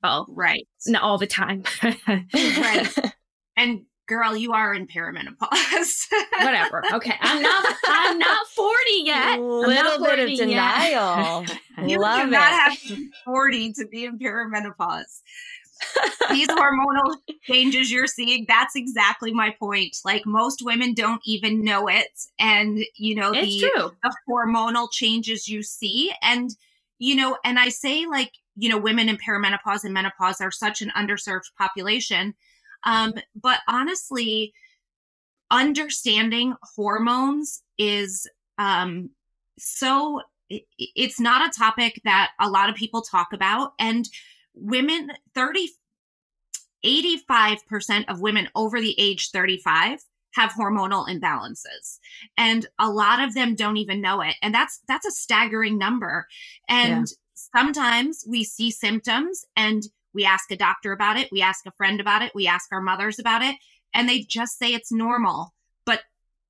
Well 0.00 0.26
right. 0.30 0.68
not 0.86 1.02
all 1.02 1.18
the 1.18 1.26
time. 1.26 1.64
Right. 1.82 2.88
And 3.56 3.86
girl 4.06 4.36
you 4.36 4.52
are 4.52 4.72
in 4.72 4.86
perimenopause. 4.86 6.06
Whatever. 6.42 6.84
Okay. 6.92 7.14
I'm 7.20 7.42
not 7.42 7.76
i'm 7.86 8.18
not 8.20 8.46
40 8.46 8.72
yet. 9.02 9.38
A 9.40 9.42
little 9.42 10.04
bit 10.04 10.18
of 10.20 10.38
denial. 10.38 11.44
You 11.84 12.00
Love 12.00 12.26
do 12.26 12.30
not 12.30 12.52
it. 12.52 12.54
have 12.54 12.80
to 12.82 12.96
be 12.96 13.10
40 13.24 13.72
to 13.74 13.86
be 13.86 14.04
in 14.04 14.18
perimenopause 14.18 15.22
these 16.30 16.48
hormonal 16.48 17.16
changes 17.42 17.90
you're 17.90 18.06
seeing 18.06 18.44
that's 18.48 18.76
exactly 18.76 19.32
my 19.32 19.50
point. 19.58 19.96
Like 20.04 20.26
most 20.26 20.62
women 20.64 20.94
don't 20.94 21.22
even 21.24 21.64
know 21.64 21.88
it 21.88 22.08
and 22.38 22.84
you 22.96 23.14
know 23.14 23.32
it's 23.32 23.46
the, 23.46 23.70
true. 23.74 23.92
the 24.02 24.16
hormonal 24.28 24.90
changes 24.90 25.48
you 25.48 25.62
see 25.62 26.12
and 26.22 26.50
you 26.98 27.14
know 27.14 27.36
and 27.44 27.58
i 27.58 27.68
say 27.68 28.06
like 28.06 28.32
you 28.56 28.68
know 28.68 28.78
women 28.78 29.08
in 29.08 29.16
perimenopause 29.16 29.84
and 29.84 29.94
menopause 29.94 30.40
are 30.40 30.50
such 30.50 30.82
an 30.82 30.90
underserved 30.96 31.44
population 31.56 32.34
um 32.84 33.12
but 33.40 33.60
honestly 33.68 34.52
understanding 35.50 36.54
hormones 36.74 37.62
is 37.78 38.28
um 38.58 39.10
so 39.58 40.20
it- 40.50 40.64
it's 40.78 41.20
not 41.20 41.46
a 41.46 41.56
topic 41.58 42.00
that 42.04 42.30
a 42.40 42.48
lot 42.48 42.68
of 42.68 42.74
people 42.74 43.02
talk 43.02 43.32
about 43.32 43.72
and 43.78 44.08
women 44.60 45.10
30 45.34 45.70
85% 46.84 48.04
of 48.06 48.20
women 48.20 48.48
over 48.54 48.80
the 48.80 48.94
age 48.98 49.30
35 49.30 49.98
have 50.34 50.52
hormonal 50.52 51.08
imbalances. 51.08 51.98
And 52.36 52.66
a 52.78 52.88
lot 52.88 53.20
of 53.20 53.34
them 53.34 53.56
don't 53.56 53.78
even 53.78 54.00
know 54.00 54.20
it. 54.20 54.36
And 54.42 54.54
that's 54.54 54.80
that's 54.86 55.06
a 55.06 55.10
staggering 55.10 55.76
number. 55.76 56.28
And 56.68 57.08
sometimes 57.34 58.24
we 58.28 58.44
see 58.44 58.70
symptoms 58.70 59.44
and 59.56 59.82
we 60.14 60.24
ask 60.24 60.50
a 60.52 60.56
doctor 60.56 60.92
about 60.92 61.16
it 61.16 61.28
we 61.30 61.42
ask 61.42 61.64
a 61.66 61.72
friend 61.72 62.00
about 62.00 62.22
it 62.22 62.32
we 62.34 62.48
ask 62.48 62.72
our 62.72 62.80
mothers 62.80 63.20
about 63.20 63.42
it 63.42 63.54
and 63.94 64.08
they 64.08 64.20
just 64.20 64.58
say 64.58 64.74
it's 64.74 64.90
normal 64.90 65.54
but 65.88 66.02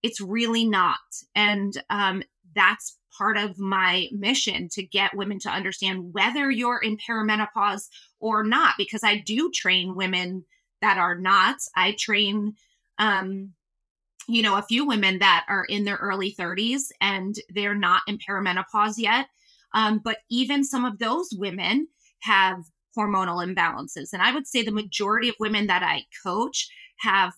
it's 0.02 0.20
really 0.20 0.64
not. 0.64 0.98
And 1.34 1.80
um, 1.90 2.22
that's 2.54 2.98
part 3.18 3.37
of 3.37 3.58
my 3.58 4.08
mission 4.12 4.68
to 4.68 4.82
get 4.82 5.16
women 5.16 5.38
to 5.40 5.50
understand 5.50 6.14
whether 6.14 6.50
you're 6.50 6.78
in 6.78 6.96
perimenopause 6.96 7.88
or 8.20 8.44
not 8.44 8.75
because 8.78 9.02
i 9.02 9.16
do 9.18 9.50
train 9.50 9.94
women 9.96 10.44
that 10.80 10.98
are 10.98 11.16
not. 11.16 11.56
I 11.75 11.92
train 11.98 12.54
um 12.98 13.52
you 14.26 14.42
know 14.42 14.56
a 14.56 14.62
few 14.62 14.87
women 14.87 15.18
that 15.20 15.46
are 15.48 15.64
in 15.64 15.84
their 15.84 15.96
early 15.96 16.34
30s 16.38 16.90
and 17.00 17.37
they're 17.50 17.75
not 17.75 18.02
in 18.06 18.18
perimenopause 18.18 18.94
yet. 18.98 19.26
Um, 19.75 20.00
but 20.02 20.18
even 20.30 20.64
some 20.64 20.84
of 20.84 20.98
those 20.98 21.28
women 21.32 21.88
have 22.20 22.64
hormonal 22.96 23.44
imbalances. 23.46 24.12
And 24.12 24.22
i 24.22 24.32
would 24.32 24.46
say 24.46 24.62
the 24.62 24.72
majority 24.72 25.28
of 25.28 25.37
women 25.40 25.66
that 25.68 25.82
i 25.82 26.04
coach 26.25 26.68
have 27.00 27.32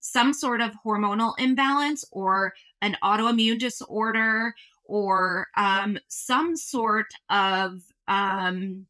some 0.00 0.32
sort 0.32 0.60
of 0.60 0.70
hormonal 0.84 1.34
imbalance 1.38 2.04
or 2.12 2.52
an 2.80 2.96
autoimmune 3.02 3.58
disorder 3.58 4.54
or 4.88 5.48
um, 5.56 5.98
some 6.08 6.56
sort 6.56 7.06
of 7.30 7.80
um, 8.08 8.86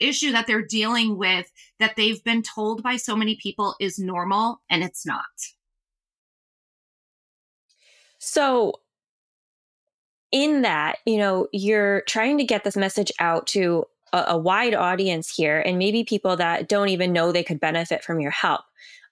issue 0.00 0.32
that 0.32 0.46
they're 0.46 0.62
dealing 0.62 1.16
with 1.16 1.50
that 1.78 1.96
they've 1.96 2.22
been 2.24 2.42
told 2.42 2.82
by 2.82 2.96
so 2.96 3.16
many 3.16 3.36
people 3.36 3.74
is 3.80 3.98
normal 3.98 4.60
and 4.70 4.82
it's 4.82 5.06
not. 5.06 5.24
So, 8.18 8.74
in 10.30 10.62
that, 10.62 10.98
you 11.04 11.18
know, 11.18 11.48
you're 11.52 12.02
trying 12.02 12.38
to 12.38 12.44
get 12.44 12.64
this 12.64 12.76
message 12.76 13.12
out 13.18 13.46
to 13.48 13.84
a, 14.12 14.24
a 14.28 14.38
wide 14.38 14.74
audience 14.74 15.34
here, 15.34 15.60
and 15.60 15.78
maybe 15.78 16.04
people 16.04 16.36
that 16.36 16.68
don't 16.68 16.88
even 16.88 17.12
know 17.12 17.32
they 17.32 17.42
could 17.42 17.60
benefit 17.60 18.04
from 18.04 18.20
your 18.20 18.30
help. 18.30 18.62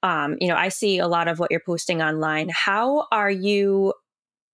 Um, 0.03 0.37
you 0.41 0.49
know, 0.49 0.57
I 0.57 0.69
see 0.69 0.99
a 0.99 1.09
lot 1.09 1.29
of 1.29 1.39
what 1.39 1.51
you're 1.51 1.61
posting 1.61 2.01
online. 2.01 2.49
How 2.51 3.07
are 3.13 3.31
you 3.31 3.93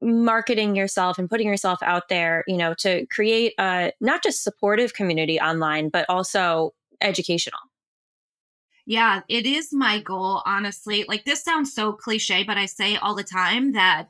marketing 0.03 0.77
yourself 0.77 1.19
and 1.19 1.29
putting 1.29 1.49
yourself 1.49 1.83
out 1.83 2.09
there, 2.09 2.45
you 2.47 2.57
know, 2.57 2.75
to 2.75 3.07
create 3.07 3.55
a 3.59 3.93
not 4.01 4.23
just 4.23 4.45
supportive 4.45 4.95
community 4.95 5.41
online, 5.41 5.89
but 5.89 6.07
also 6.09 6.75
educational? 7.01 7.61
Yeah, 8.87 9.23
it 9.29 9.47
is 9.47 9.73
my 9.73 10.01
goal, 10.01 10.43
honestly. 10.47 11.05
Like, 11.09 11.25
this 11.25 11.43
sounds 11.43 11.75
so 11.75 11.93
cliche, 11.93 12.45
but 12.45 12.57
I 12.57 12.67
say 12.67 12.97
all 12.97 13.17
the 13.17 13.25
time 13.25 13.73
that, 13.73 14.09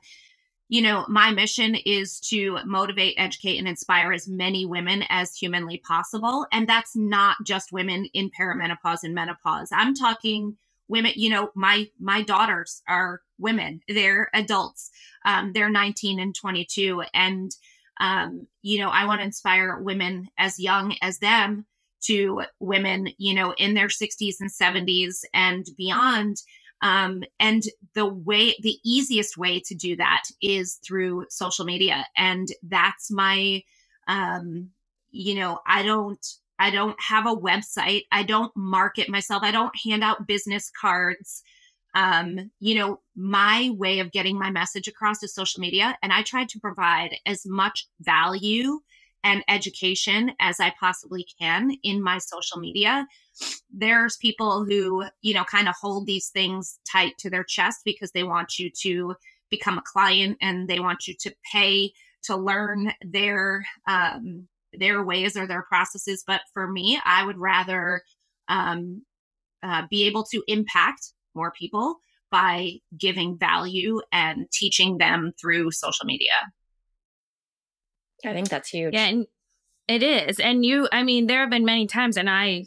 you 0.69 0.83
know, 0.83 1.07
my 1.09 1.31
mission 1.31 1.77
is 1.87 2.21
to 2.29 2.59
motivate, 2.67 3.15
educate, 3.17 3.57
and 3.57 3.67
inspire 3.67 4.13
as 4.13 4.29
many 4.29 4.67
women 4.67 5.05
as 5.09 5.35
humanly 5.35 5.79
possible. 5.79 6.47
And 6.53 6.69
that's 6.69 6.95
not 6.95 7.37
just 7.45 7.73
women 7.73 8.07
in 8.13 8.31
perimenopause 8.39 9.03
and 9.03 9.15
menopause. 9.15 9.71
I'm 9.73 9.95
talking 9.95 10.59
women 10.89 11.13
you 11.17 11.31
know 11.31 11.51
my 11.55 11.89
my 12.01 12.23
daughters 12.23 12.83
are 12.89 13.23
women. 13.39 13.81
They're 13.89 14.31
adults. 14.35 14.91
Um, 15.25 15.53
they're 15.53 15.71
19 15.71 16.21
and 16.21 16.35
22 16.35 17.03
and 17.15 17.51
um, 18.01 18.47
you 18.63 18.79
know 18.79 18.89
i 18.91 19.07
want 19.07 19.21
to 19.21 19.25
inspire 19.27 19.79
women 19.79 20.29
as 20.39 20.59
young 20.61 20.95
as 21.03 21.19
them 21.19 21.67
to 22.03 22.43
women 22.61 23.09
you 23.19 23.35
know 23.35 23.55
in 23.59 23.75
their 23.75 23.89
60s 23.89 24.37
and 24.41 24.51
70s 24.51 25.25
and 25.35 25.67
beyond. 25.77 26.37
Um, 26.83 27.25
and 27.41 27.63
the 27.95 28.07
way 28.07 28.55
the 28.63 28.79
easiest 28.85 29.39
way 29.39 29.61
to 29.67 29.75
do 29.75 29.97
that 29.97 30.25
is 30.43 30.79
through 30.87 31.27
social 31.31 31.65
media. 31.65 32.07
And 32.19 32.49
that's 32.63 33.11
my 33.11 33.63
um, 34.09 34.71
you 35.11 35.35
know 35.35 35.59
i 35.67 35.83
don't 35.83 36.25
I 36.59 36.71
don't 36.71 36.97
have 37.01 37.27
a 37.27 37.37
website. 37.37 38.07
I 38.11 38.23
don't 38.23 38.53
market 38.57 39.09
myself. 39.09 39.43
I 39.43 39.51
don't 39.51 39.75
hand 39.85 40.03
out 40.03 40.27
business 40.27 40.71
cards. 40.81 41.43
Um, 41.95 42.51
you 42.61 42.75
know, 42.75 43.01
my 43.15 43.71
way 43.77 44.01
of 44.01 44.13
getting 44.13 44.39
my 44.39 44.51
message 44.51 44.89
across 44.89 45.23
is 45.23 45.35
social 45.35 45.61
media. 45.61 45.97
And 46.03 46.13
I 46.13 46.23
try 46.23 46.45
to 46.45 46.61
provide 46.61 47.17
as 47.27 47.47
much 47.47 47.89
value 48.01 48.81
and 49.25 49.43
education 49.49 50.33
as 50.39 50.61
I 50.61 50.73
possibly 50.79 51.27
can 51.41 51.73
in 51.83 52.03
my 52.03 52.19
social 52.19 52.59
media. 52.59 53.07
There's 53.73 54.17
people 54.17 54.65
who, 54.65 55.05
you 55.23 55.35
know, 55.35 55.45
kind 55.45 55.69
of 55.69 55.75
hold 55.81 56.07
these 56.07 56.29
things 56.29 56.79
tight 56.91 57.19
to 57.19 57.31
their 57.31 57.45
chest 57.45 57.81
because 57.85 58.13
they 58.13 58.23
want 58.23 58.59
you 58.59 58.71
to 58.83 59.15
become 59.51 59.79
a 59.79 59.83
client 59.83 60.39
and 60.41 60.69
they 60.69 60.81
want 60.81 61.09
you 61.09 61.15
to 61.21 61.35
pay 61.51 61.93
to 62.25 62.37
learn 62.37 62.93
their 63.03 63.65
um, 63.89 64.49
their 64.79 65.05
ways 65.05 65.37
or 65.37 65.47
their 65.47 65.63
processes. 65.63 66.25
But 66.27 66.41
for 66.53 66.67
me, 66.67 66.99
I 67.05 67.25
would 67.25 67.39
rather 67.39 68.03
um, 68.49 69.03
uh, 69.63 69.83
be 69.91 70.07
able 70.07 70.25
to 70.25 70.43
impact 70.47 71.13
more 71.35 71.53
people 71.53 71.97
by 72.31 72.73
giving 72.99 73.39
value 73.39 74.01
and 74.13 74.51
teaching 74.53 74.99
them 74.99 75.33
through 75.41 75.71
social 75.71 76.07
media. 76.07 76.33
I 78.25 78.33
think 78.33 78.49
that's 78.49 78.71
huge. 78.71 78.95
Yeah, 78.95 79.07
and 79.07 79.27
it 79.89 80.03
is. 80.03 80.41
And 80.41 80.65
you, 80.65 80.89
I 80.91 81.03
mean, 81.03 81.27
there 81.27 81.41
have 81.41 81.51
been 81.51 81.65
many 81.65 81.87
times, 81.87 82.17
and 82.17 82.29
I, 82.29 82.67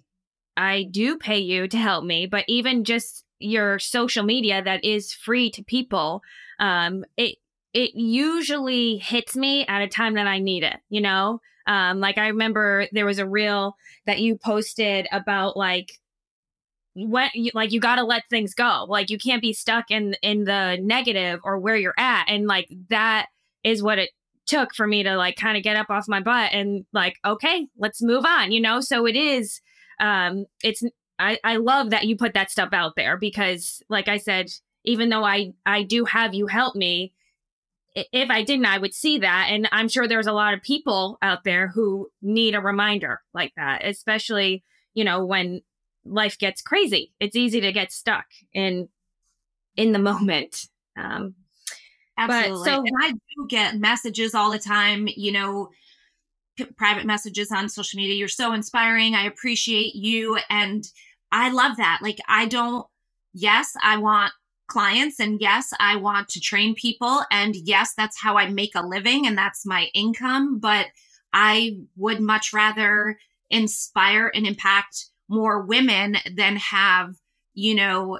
I 0.56 0.88
do 0.90 1.18
pay 1.18 1.40
you 1.40 1.68
to 1.68 1.78
help 1.78 2.06
me, 2.06 2.26
but 2.28 2.46
even 2.48 2.84
just 2.84 3.26
your 3.40 3.80
social 3.80 4.24
media 4.24 4.62
that 4.64 4.84
is 4.84 5.14
free 5.14 5.50
to 5.52 5.64
people, 5.64 6.22
um, 6.60 7.06
it 7.18 7.38
it 7.74 7.92
usually 7.94 8.98
hits 8.98 9.36
me 9.36 9.66
at 9.68 9.82
a 9.82 9.88
time 9.88 10.16
that 10.16 10.28
I 10.28 10.40
need 10.40 10.64
it. 10.64 10.78
You 10.90 11.02
know, 11.02 11.42
um, 11.70 12.00
like 12.00 12.18
I 12.18 12.30
remember 12.30 12.88
there 12.92 13.06
was 13.06 13.20
a 13.20 13.30
reel 13.30 13.76
that 14.08 14.20
you 14.20 14.38
posted 14.38 15.08
about 15.12 15.56
like 15.56 15.92
when 16.96 17.30
you, 17.36 17.52
like 17.54 17.72
you 17.72 17.80
got 17.80 17.98
to 17.98 18.04
let 18.04 18.24
things 18.28 18.56
go. 18.56 18.88
Like 18.90 19.12
you 19.12 19.20
can't 19.20 19.42
be 19.42 19.54
stuck 19.54 19.92
in 19.92 20.16
in 20.24 20.46
the 20.46 20.80
negative 20.82 21.40
or 21.44 21.60
where 21.60 21.78
you're 21.78 21.94
at, 21.98 22.26
and 22.28 22.48
like 22.48 22.68
that 22.90 23.28
is 23.64 23.84
what 23.84 24.00
it 24.00 24.10
took 24.48 24.74
for 24.74 24.88
me 24.88 25.04
to 25.04 25.16
like 25.16 25.36
kind 25.36 25.58
of 25.58 25.64
get 25.64 25.78
up 25.78 25.92
off 25.92 26.08
my 26.08 26.20
butt 26.20 26.52
and 26.54 26.84
like 26.92 27.18
okay 27.24 27.68
let's 27.78 28.02
move 28.02 28.26
on 28.26 28.52
you 28.52 28.60
know 28.60 28.82
so 28.82 29.06
it 29.06 29.16
is 29.16 29.62
um 30.00 30.46
it's 30.64 30.82
i 31.20 31.38
i 31.44 31.58
love 31.58 31.92
that 31.92 32.08
you 32.08 32.18
put 32.18 32.34
that 32.34 32.50
stuff 32.50 32.70
out 32.74 32.94
there 32.96 33.16
because 33.16 33.84
like 33.90 34.08
i 34.08 34.18
said 34.18 34.48
even 34.86 35.10
though 35.10 35.24
i 35.24 35.52
i 35.68 35.84
do 35.84 36.04
have 36.04 36.34
you 36.34 36.48
help 36.48 36.76
me 36.76 37.14
if 37.96 38.30
I 38.30 38.44
didn't, 38.44 38.66
I 38.66 38.78
would 38.78 38.94
see 38.94 39.20
that. 39.20 39.48
And 39.50 39.68
I'm 39.72 39.88
sure 39.88 40.08
there's 40.08 40.28
a 40.28 40.34
lot 40.34 40.54
of 40.54 40.62
people 40.62 41.18
out 41.22 41.44
there 41.44 41.68
who 41.68 42.10
need 42.22 42.56
a 42.56 42.62
reminder 42.62 43.22
like 43.34 43.54
that, 43.56 43.86
especially, 43.86 44.64
you 44.94 45.04
know, 45.04 45.26
when 45.26 45.62
life 46.06 46.38
gets 46.38 46.62
crazy. 46.62 47.14
It's 47.20 47.36
easy 47.36 47.62
to 47.62 47.72
get 47.72 47.92
stuck 47.92 48.26
in 48.54 48.90
in 49.76 49.92
the 49.92 50.00
moment. 50.00 50.68
Um, 50.98 51.36
Absolutely. 52.18 52.60
But, 52.60 52.66
so 52.66 52.84
and 52.86 52.96
I 53.02 53.12
do 53.12 53.48
get 53.48 53.80
messages 53.80 54.36
all 54.36 54.52
the 54.52 54.60
time, 54.60 55.08
you 55.08 55.32
know, 55.32 55.70
p- 56.58 56.66
private 56.66 57.06
messages 57.06 57.52
on 57.52 57.70
social 57.70 57.98
media. 57.98 58.16
You're 58.16 58.28
so 58.28 58.54
inspiring. 58.54 59.16
I 59.16 59.26
appreciate 59.26 59.96
you. 59.96 60.38
And 60.50 60.84
I 61.32 61.52
love 61.52 61.78
that. 61.78 62.00
Like, 62.02 62.20
I 62.28 62.46
don't, 62.46 62.86
yes, 63.34 63.74
I 63.82 63.98
want 63.98 64.34
clients 64.70 65.20
and 65.20 65.42
yes, 65.42 65.74
I 65.80 65.98
want 65.98 66.30
to 66.30 66.40
train 66.40 66.76
people. 66.76 67.22
And 67.32 67.56
yes, 67.56 67.94
that's 67.96 68.22
how 68.22 68.38
I 68.38 68.50
make 68.50 68.76
a 68.76 68.86
living 68.86 69.28
and 69.28 69.38
that's 69.38 69.66
my 69.66 69.90
income. 69.94 70.60
But 70.60 70.88
I 71.34 71.80
would 71.98 72.22
much 72.22 72.54
rather 72.54 73.18
inspire 73.50 74.32
and 74.34 74.48
impact 74.48 75.08
more 75.28 75.62
women 75.62 76.18
than 76.36 76.56
have, 76.56 77.16
you 77.54 77.76
know, 77.76 78.20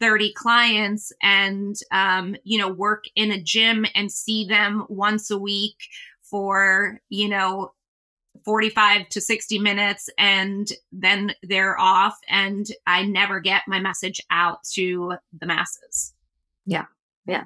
30 0.00 0.32
clients 0.34 1.12
and, 1.22 1.76
um, 1.92 2.36
you 2.44 2.58
know, 2.58 2.68
work 2.68 3.04
in 3.14 3.30
a 3.30 3.40
gym 3.40 3.86
and 3.94 4.10
see 4.10 4.46
them 4.46 4.84
once 4.88 5.30
a 5.30 5.38
week 5.38 5.76
for, 6.22 7.00
you 7.08 7.28
know, 7.28 7.72
45 8.44 9.08
to 9.10 9.20
60 9.20 9.58
minutes 9.58 10.08
and 10.18 10.72
then 10.90 11.34
they're 11.42 11.78
off 11.78 12.18
and 12.28 12.66
I 12.86 13.04
never 13.04 13.40
get 13.40 13.62
my 13.68 13.78
message 13.78 14.20
out 14.30 14.64
to 14.74 15.14
the 15.38 15.46
masses. 15.46 16.14
Yeah. 16.66 16.86
Yeah. 17.26 17.44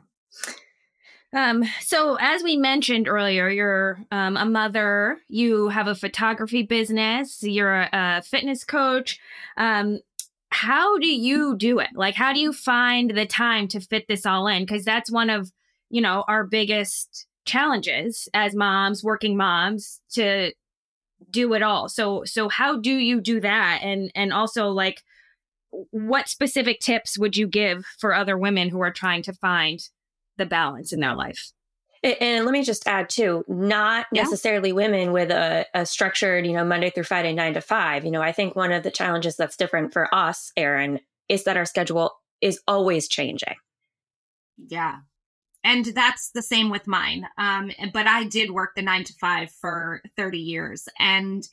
Um, 1.32 1.64
so 1.80 2.16
as 2.20 2.42
we 2.42 2.56
mentioned 2.56 3.08
earlier, 3.08 3.48
you're 3.50 3.98
um, 4.10 4.36
a 4.36 4.46
mother, 4.46 5.18
you 5.28 5.68
have 5.68 5.86
a 5.86 5.94
photography 5.94 6.62
business, 6.62 7.42
you're 7.42 7.82
a, 7.82 7.88
a 7.92 8.22
fitness 8.22 8.64
coach. 8.64 9.18
Um, 9.56 10.00
how 10.50 10.98
do 10.98 11.08
you 11.08 11.56
do 11.56 11.80
it? 11.80 11.90
Like, 11.94 12.14
how 12.14 12.32
do 12.32 12.40
you 12.40 12.52
find 12.52 13.10
the 13.10 13.26
time 13.26 13.68
to 13.68 13.80
fit 13.80 14.06
this 14.08 14.24
all 14.24 14.46
in? 14.46 14.62
Because 14.62 14.84
that's 14.84 15.10
one 15.10 15.28
of, 15.28 15.52
you 15.90 16.00
know, 16.00 16.24
our 16.28 16.44
biggest 16.44 17.26
challenges 17.44 18.28
as 18.32 18.54
moms, 18.54 19.04
working 19.04 19.36
moms 19.36 20.00
to 20.12 20.52
do 21.30 21.54
it 21.54 21.62
all. 21.62 21.88
So, 21.88 22.24
so 22.24 22.48
how 22.48 22.78
do 22.78 22.92
you 22.92 23.20
do 23.20 23.40
that? 23.40 23.80
And, 23.82 24.10
and 24.14 24.32
also 24.32 24.68
like, 24.68 25.02
what 25.90 26.28
specific 26.28 26.80
tips 26.80 27.18
would 27.18 27.36
you 27.36 27.46
give 27.46 27.84
for 27.98 28.14
other 28.14 28.38
women 28.38 28.68
who 28.68 28.80
are 28.80 28.92
trying 28.92 29.22
to 29.24 29.32
find 29.32 29.80
the 30.36 30.46
balance 30.46 30.92
in 30.92 31.00
their 31.00 31.14
life? 31.14 31.52
And 32.02 32.44
let 32.44 32.52
me 32.52 32.62
just 32.62 32.86
add 32.86 33.08
too, 33.08 33.44
not 33.48 34.06
yeah. 34.12 34.22
necessarily 34.22 34.72
women 34.72 35.12
with 35.12 35.30
a, 35.30 35.66
a, 35.74 35.84
structured, 35.84 36.46
you 36.46 36.52
know, 36.52 36.64
Monday 36.64 36.90
through 36.90 37.04
Friday, 37.04 37.32
nine 37.32 37.54
to 37.54 37.60
five. 37.60 38.04
You 38.04 38.10
know, 38.10 38.22
I 38.22 38.32
think 38.32 38.54
one 38.54 38.70
of 38.70 38.82
the 38.82 38.90
challenges 38.90 39.36
that's 39.36 39.56
different 39.56 39.92
for 39.92 40.14
us, 40.14 40.52
Erin, 40.56 41.00
is 41.28 41.44
that 41.44 41.56
our 41.56 41.64
schedule 41.64 42.12
is 42.40 42.60
always 42.68 43.08
changing. 43.08 43.56
Yeah. 44.68 44.98
And 45.66 45.84
that's 45.86 46.30
the 46.30 46.42
same 46.42 46.70
with 46.70 46.86
mine. 46.86 47.26
Um, 47.38 47.72
but 47.92 48.06
I 48.06 48.22
did 48.22 48.52
work 48.52 48.76
the 48.76 48.82
nine 48.82 49.02
to 49.02 49.12
five 49.14 49.50
for 49.50 50.00
30 50.16 50.38
years. 50.38 50.88
And 51.00 51.46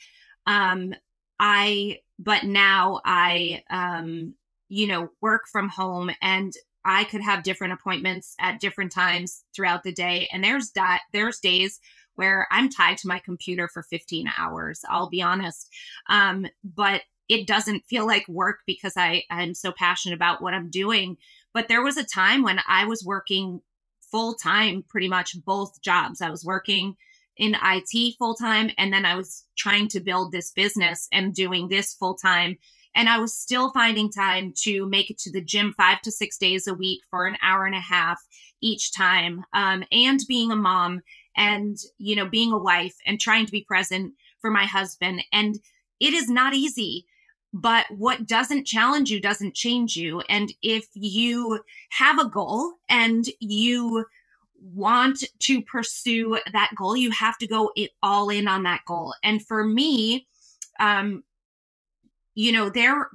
um, 0.45 0.93
I, 1.39 1.97
but 2.19 2.43
now 2.43 3.01
I, 3.03 3.63
um, 3.71 4.35
you 4.69 4.85
know, 4.85 5.09
work 5.19 5.41
from 5.51 5.67
home 5.67 6.11
and 6.21 6.53
I 6.85 7.05
could 7.05 7.21
have 7.21 7.41
different 7.41 7.73
appointments 7.73 8.35
at 8.39 8.59
different 8.59 8.91
times 8.91 9.45
throughout 9.55 9.81
the 9.81 9.91
day. 9.91 10.29
And 10.31 10.43
there's 10.43 10.69
that 10.75 11.01
there's 11.11 11.39
days 11.39 11.79
where 12.13 12.45
I'm 12.51 12.69
tied 12.69 12.99
to 12.99 13.07
my 13.07 13.17
computer 13.17 13.67
for 13.67 13.81
15 13.81 14.29
hours. 14.37 14.81
I'll 14.87 15.09
be 15.09 15.23
honest. 15.23 15.69
Um, 16.07 16.45
but 16.63 17.01
it 17.29 17.47
doesn't 17.47 17.87
feel 17.87 18.05
like 18.05 18.27
work 18.27 18.59
because 18.67 18.93
I, 18.95 19.23
I'm 19.31 19.55
so 19.55 19.71
passionate 19.71 20.15
about 20.15 20.39
what 20.39 20.53
I'm 20.53 20.69
doing. 20.69 21.17
But 21.51 21.67
there 21.67 21.81
was 21.81 21.97
a 21.97 22.03
time 22.03 22.43
when 22.43 22.59
I 22.67 22.85
was 22.85 23.03
working 23.03 23.61
full 24.13 24.35
time, 24.35 24.85
pretty 24.87 25.09
much 25.09 25.35
both 25.43 25.81
jobs. 25.81 26.21
I 26.21 26.29
was 26.29 26.45
working 26.45 26.95
in 27.35 27.57
IT 27.61 28.15
full 28.17 28.35
time, 28.35 28.69
and 28.77 28.93
then 28.93 29.05
I 29.05 29.15
was 29.15 29.43
trying 29.57 29.89
to 29.89 29.99
build 29.99 30.31
this 30.31 30.51
business 30.51 31.09
and 31.11 31.33
doing 31.33 31.67
this 31.67 31.93
full 31.93 32.15
time 32.15 32.57
and 32.95 33.09
I 33.09 33.17
was 33.17 33.35
still 33.35 33.71
finding 33.71 34.11
time 34.11 34.53
to 34.63 34.87
make 34.87 35.09
it 35.09 35.17
to 35.19 35.31
the 35.31 35.41
gym 35.41 35.73
five 35.75 36.01
to 36.01 36.11
six 36.11 36.37
days 36.37 36.67
a 36.67 36.73
week 36.73 37.01
for 37.09 37.25
an 37.25 37.37
hour 37.41 37.65
and 37.65 37.75
a 37.75 37.79
half 37.79 38.21
each 38.61 38.93
time. 38.93 39.43
Um, 39.53 39.83
and 39.91 40.19
being 40.27 40.51
a 40.51 40.55
mom 40.55 41.01
and, 41.35 41.77
you 41.97 42.15
know, 42.15 42.27
being 42.27 42.51
a 42.53 42.57
wife 42.57 42.95
and 43.05 43.19
trying 43.19 43.45
to 43.45 43.51
be 43.51 43.65
present 43.67 44.13
for 44.41 44.51
my 44.51 44.65
husband. 44.65 45.23
And 45.31 45.55
it 45.99 46.13
is 46.13 46.29
not 46.29 46.53
easy. 46.53 47.05
But 47.53 47.85
what 47.91 48.25
doesn't 48.25 48.65
challenge 48.65 49.11
you 49.11 49.19
doesn't 49.21 49.53
change 49.53 49.95
you. 49.95 50.21
And 50.21 50.51
if 50.63 50.87
you 50.93 51.59
have 51.89 52.19
a 52.19 52.27
goal 52.27 52.73
and 52.89 53.25
you 53.39 54.05
want 54.59 55.23
to 55.39 55.61
pursue 55.61 56.39
that 56.51 56.71
goal, 56.75 56.97
you 56.97 57.11
have 57.11 57.37
to 57.37 57.47
go 57.47 57.71
it 57.75 57.91
all 58.01 58.29
in 58.29 58.47
on 58.47 58.63
that 58.63 58.81
goal. 58.87 59.13
And 59.23 59.45
for 59.45 59.63
me, 59.63 60.27
um, 60.79 61.23
you 62.35 62.51
know, 62.51 62.69
there, 62.69 63.09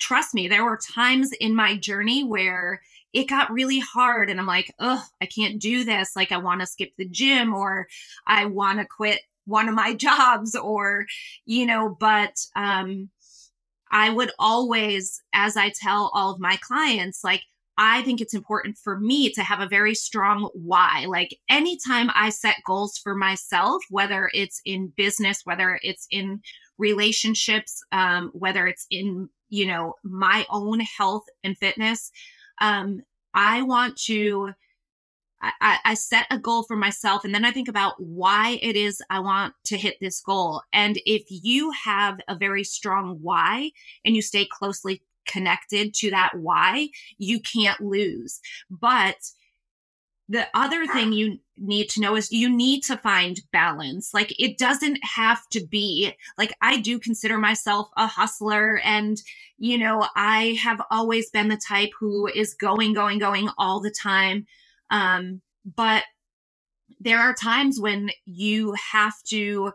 trust 0.00 0.34
me, 0.34 0.48
there 0.48 0.64
were 0.64 0.78
times 0.78 1.30
in 1.32 1.54
my 1.54 1.76
journey 1.76 2.24
where 2.24 2.80
it 3.12 3.28
got 3.28 3.52
really 3.52 3.78
hard 3.78 4.28
and 4.28 4.40
I'm 4.40 4.46
like, 4.46 4.74
oh, 4.78 5.02
I 5.20 5.26
can't 5.26 5.60
do 5.60 5.84
this. 5.84 6.16
Like, 6.16 6.32
I 6.32 6.38
want 6.38 6.60
to 6.60 6.66
skip 6.66 6.90
the 6.98 7.08
gym 7.08 7.54
or 7.54 7.86
I 8.26 8.46
want 8.46 8.78
to 8.78 8.84
quit 8.84 9.20
one 9.46 9.68
of 9.68 9.74
my 9.74 9.94
jobs 10.06 10.54
or, 10.54 11.06
you 11.44 11.66
know, 11.66 11.96
but, 11.98 12.34
um, 12.56 13.10
I 13.96 14.10
would 14.10 14.30
always, 14.38 15.22
as 15.32 15.56
I 15.56 15.70
tell 15.70 16.10
all 16.12 16.30
of 16.30 16.38
my 16.38 16.58
clients, 16.60 17.24
like, 17.24 17.42
I 17.78 18.02
think 18.02 18.20
it's 18.20 18.34
important 18.34 18.76
for 18.76 19.00
me 19.00 19.32
to 19.32 19.42
have 19.42 19.60
a 19.60 19.68
very 19.68 19.94
strong 19.94 20.50
why. 20.52 21.06
Like 21.08 21.38
anytime 21.48 22.10
I 22.14 22.28
set 22.28 22.56
goals 22.66 22.98
for 22.98 23.14
myself, 23.14 23.82
whether 23.88 24.28
it's 24.34 24.60
in 24.66 24.92
business, 24.98 25.40
whether 25.44 25.80
it's 25.82 26.06
in 26.10 26.40
relationships, 26.76 27.82
um, 27.90 28.30
whether 28.34 28.66
it's 28.66 28.86
in, 28.90 29.30
you 29.48 29.66
know, 29.66 29.94
my 30.04 30.44
own 30.50 30.80
health 30.80 31.24
and 31.42 31.56
fitness. 31.56 32.10
Um, 32.60 33.00
I 33.32 33.62
want 33.62 33.96
to, 34.08 34.52
I, 35.60 35.78
I 35.84 35.94
set 35.94 36.26
a 36.30 36.38
goal 36.38 36.62
for 36.62 36.76
myself 36.76 37.24
and 37.24 37.34
then 37.34 37.44
I 37.44 37.50
think 37.50 37.68
about 37.68 37.94
why 37.98 38.58
it 38.62 38.76
is 38.76 39.02
I 39.10 39.20
want 39.20 39.54
to 39.64 39.76
hit 39.76 39.96
this 40.00 40.20
goal. 40.20 40.62
And 40.72 40.98
if 41.06 41.24
you 41.28 41.70
have 41.84 42.20
a 42.28 42.36
very 42.36 42.64
strong 42.64 43.18
why 43.20 43.70
and 44.04 44.14
you 44.14 44.22
stay 44.22 44.46
closely 44.46 45.02
connected 45.26 45.92
to 45.94 46.10
that 46.10 46.32
why, 46.36 46.88
you 47.18 47.40
can't 47.40 47.80
lose. 47.80 48.40
But 48.70 49.16
the 50.28 50.46
other 50.54 50.86
thing 50.86 51.12
you 51.12 51.38
need 51.56 51.88
to 51.90 52.00
know 52.00 52.16
is 52.16 52.32
you 52.32 52.48
need 52.48 52.82
to 52.84 52.96
find 52.96 53.40
balance. 53.52 54.12
Like 54.12 54.34
it 54.40 54.58
doesn't 54.58 54.98
have 55.02 55.48
to 55.50 55.64
be 55.64 56.12
like 56.36 56.52
I 56.60 56.78
do 56.78 56.98
consider 56.98 57.38
myself 57.38 57.88
a 57.96 58.06
hustler 58.06 58.80
and 58.84 59.20
you 59.58 59.78
know, 59.78 60.06
I 60.16 60.58
have 60.62 60.82
always 60.90 61.30
been 61.30 61.48
the 61.48 61.56
type 61.56 61.90
who 61.98 62.26
is 62.26 62.54
going 62.54 62.92
going 62.92 63.18
going 63.18 63.48
all 63.56 63.80
the 63.80 63.90
time. 63.90 64.46
Um 64.90 65.42
but 65.64 66.04
there 67.00 67.18
are 67.18 67.34
times 67.34 67.80
when 67.80 68.10
you 68.24 68.74
have 68.92 69.14
to 69.24 69.72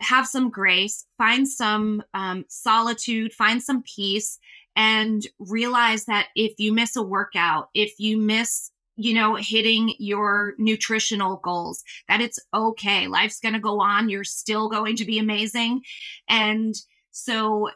have 0.00 0.26
some 0.26 0.50
grace, 0.50 1.06
find 1.16 1.48
some 1.48 2.02
um, 2.12 2.44
solitude, 2.48 3.32
find 3.32 3.62
some 3.62 3.82
peace, 3.82 4.38
and 4.74 5.26
realize 5.38 6.04
that 6.04 6.28
if 6.34 6.58
you 6.58 6.72
miss 6.72 6.96
a 6.96 7.02
workout, 7.02 7.68
if 7.74 7.98
you 7.98 8.18
miss 8.18 8.70
you 8.96 9.12
know, 9.12 9.34
hitting 9.34 9.94
your 9.98 10.54
nutritional 10.58 11.36
goals, 11.36 11.84
that 12.08 12.22
it's 12.22 12.38
okay. 12.54 13.06
Life's 13.06 13.40
going 13.40 13.52
to 13.52 13.60
go 13.60 13.80
on. 13.80 14.08
You're 14.08 14.24
still 14.24 14.70
going 14.70 14.96
to 14.96 15.04
be 15.04 15.18
amazing. 15.18 15.82
And 16.28 16.74
so, 17.10 17.68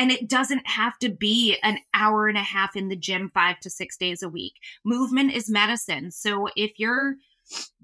and 0.00 0.10
it 0.10 0.30
doesn't 0.30 0.66
have 0.66 0.98
to 1.00 1.10
be 1.10 1.58
an 1.62 1.76
hour 1.92 2.26
and 2.26 2.38
a 2.38 2.42
half 2.42 2.74
in 2.74 2.88
the 2.88 2.96
gym 2.96 3.30
five 3.34 3.60
to 3.60 3.68
six 3.68 3.98
days 3.98 4.22
a 4.22 4.30
week. 4.30 4.54
Movement 4.82 5.30
is 5.30 5.50
medicine. 5.50 6.10
So 6.10 6.48
if 6.56 6.78
you're 6.78 7.16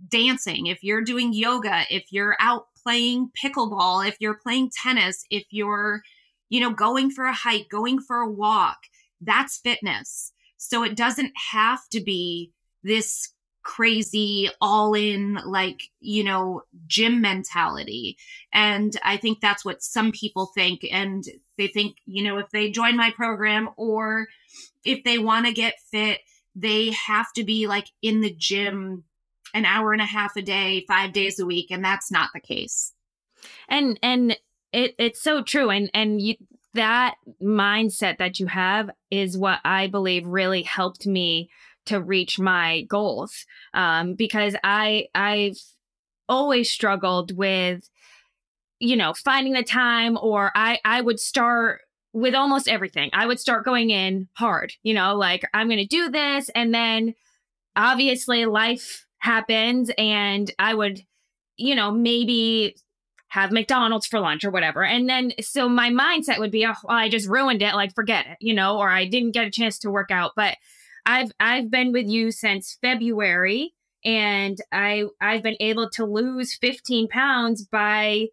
dancing, 0.08 0.64
if 0.64 0.82
you're 0.82 1.02
doing 1.02 1.34
yoga, 1.34 1.82
if 1.90 2.04
you're 2.10 2.34
out 2.40 2.68
playing 2.82 3.32
pickleball, 3.38 4.08
if 4.08 4.16
you're 4.18 4.38
playing 4.42 4.70
tennis, 4.82 5.26
if 5.28 5.44
you're, 5.50 6.00
you 6.48 6.58
know, 6.58 6.70
going 6.70 7.10
for 7.10 7.26
a 7.26 7.34
hike, 7.34 7.68
going 7.68 8.00
for 8.00 8.22
a 8.22 8.30
walk, 8.30 8.78
that's 9.20 9.58
fitness. 9.58 10.32
So 10.56 10.84
it 10.84 10.96
doesn't 10.96 11.32
have 11.52 11.86
to 11.90 12.00
be 12.00 12.50
this 12.82 13.34
crazy 13.66 14.48
all 14.60 14.94
in 14.94 15.40
like 15.44 15.82
you 15.98 16.22
know 16.22 16.62
gym 16.86 17.20
mentality 17.20 18.16
and 18.52 18.96
i 19.02 19.16
think 19.16 19.40
that's 19.40 19.64
what 19.64 19.82
some 19.82 20.12
people 20.12 20.46
think 20.54 20.86
and 20.92 21.24
they 21.58 21.66
think 21.66 21.96
you 22.06 22.22
know 22.22 22.38
if 22.38 22.48
they 22.50 22.70
join 22.70 22.96
my 22.96 23.10
program 23.10 23.68
or 23.76 24.28
if 24.84 25.02
they 25.02 25.18
want 25.18 25.46
to 25.46 25.52
get 25.52 25.74
fit 25.90 26.20
they 26.54 26.90
have 26.92 27.32
to 27.32 27.42
be 27.42 27.66
like 27.66 27.88
in 28.02 28.20
the 28.20 28.32
gym 28.32 29.02
an 29.56 29.64
hour 29.64 29.92
and 29.92 30.02
a 30.02 30.06
half 30.06 30.36
a 30.36 30.42
day, 30.42 30.84
five 30.86 31.12
days 31.12 31.40
a 31.40 31.46
week, 31.46 31.70
and 31.70 31.84
that's 31.84 32.10
not 32.10 32.30
the 32.34 32.40
case. 32.40 32.92
And 33.68 33.98
and 34.02 34.36
it 34.72 34.94
it's 34.98 35.22
so 35.22 35.42
true. 35.42 35.70
And 35.70 35.90
and 35.94 36.20
you 36.20 36.34
that 36.74 37.16
mindset 37.42 38.18
that 38.18 38.38
you 38.38 38.46
have 38.46 38.90
is 39.10 39.38
what 39.38 39.60
I 39.64 39.86
believe 39.86 40.26
really 40.26 40.62
helped 40.62 41.06
me 41.06 41.48
to 41.86 42.00
reach 42.00 42.38
my 42.38 42.82
goals. 42.82 43.46
Um, 43.74 44.14
because 44.14 44.56
I 44.62 45.08
I've 45.14 45.58
always 46.28 46.70
struggled 46.70 47.36
with 47.36 47.88
you 48.78 48.96
know 48.96 49.14
finding 49.14 49.54
the 49.54 49.62
time 49.62 50.18
or 50.20 50.50
i 50.54 50.78
i 50.84 51.00
would 51.00 51.18
start 51.18 51.80
with 52.12 52.34
almost 52.34 52.68
everything 52.68 53.08
i 53.14 53.24
would 53.24 53.38
start 53.38 53.64
going 53.64 53.90
in 53.90 54.28
hard 54.34 54.72
you 54.82 54.92
know 54.92 55.14
like 55.14 55.48
i'm 55.54 55.68
gonna 55.68 55.86
do 55.86 56.10
this 56.10 56.50
and 56.50 56.74
then 56.74 57.14
obviously 57.76 58.44
life 58.44 59.06
happens 59.18 59.90
and 59.98 60.50
I 60.58 60.74
would, 60.74 61.00
you 61.56 61.74
know, 61.74 61.90
maybe 61.90 62.76
have 63.28 63.52
McDonald's 63.52 64.06
for 64.06 64.20
lunch 64.20 64.44
or 64.44 64.50
whatever. 64.50 64.84
And 64.84 65.08
then 65.08 65.32
so 65.40 65.68
my 65.68 65.90
mindset 65.90 66.38
would 66.38 66.52
be, 66.52 66.64
oh, 66.64 66.74
well, 66.84 66.96
I 66.96 67.08
just 67.08 67.28
ruined 67.28 67.60
it, 67.60 67.74
like 67.74 67.94
forget 67.94 68.26
it, 68.26 68.36
you 68.40 68.54
know, 68.54 68.78
or 68.78 68.88
I 68.88 69.04
didn't 69.04 69.32
get 69.32 69.46
a 69.46 69.50
chance 69.50 69.78
to 69.80 69.90
work 69.90 70.10
out. 70.10 70.32
But 70.36 70.56
I've 71.06 71.30
I've 71.40 71.70
been 71.70 71.92
with 71.92 72.08
you 72.08 72.30
since 72.30 72.76
February 72.82 73.72
and 74.04 74.58
I 74.72 75.04
I've 75.20 75.42
been 75.42 75.56
able 75.60 75.88
to 75.90 76.04
lose 76.04 76.56
15 76.56 77.08
pounds 77.08 77.64
by 77.64 78.26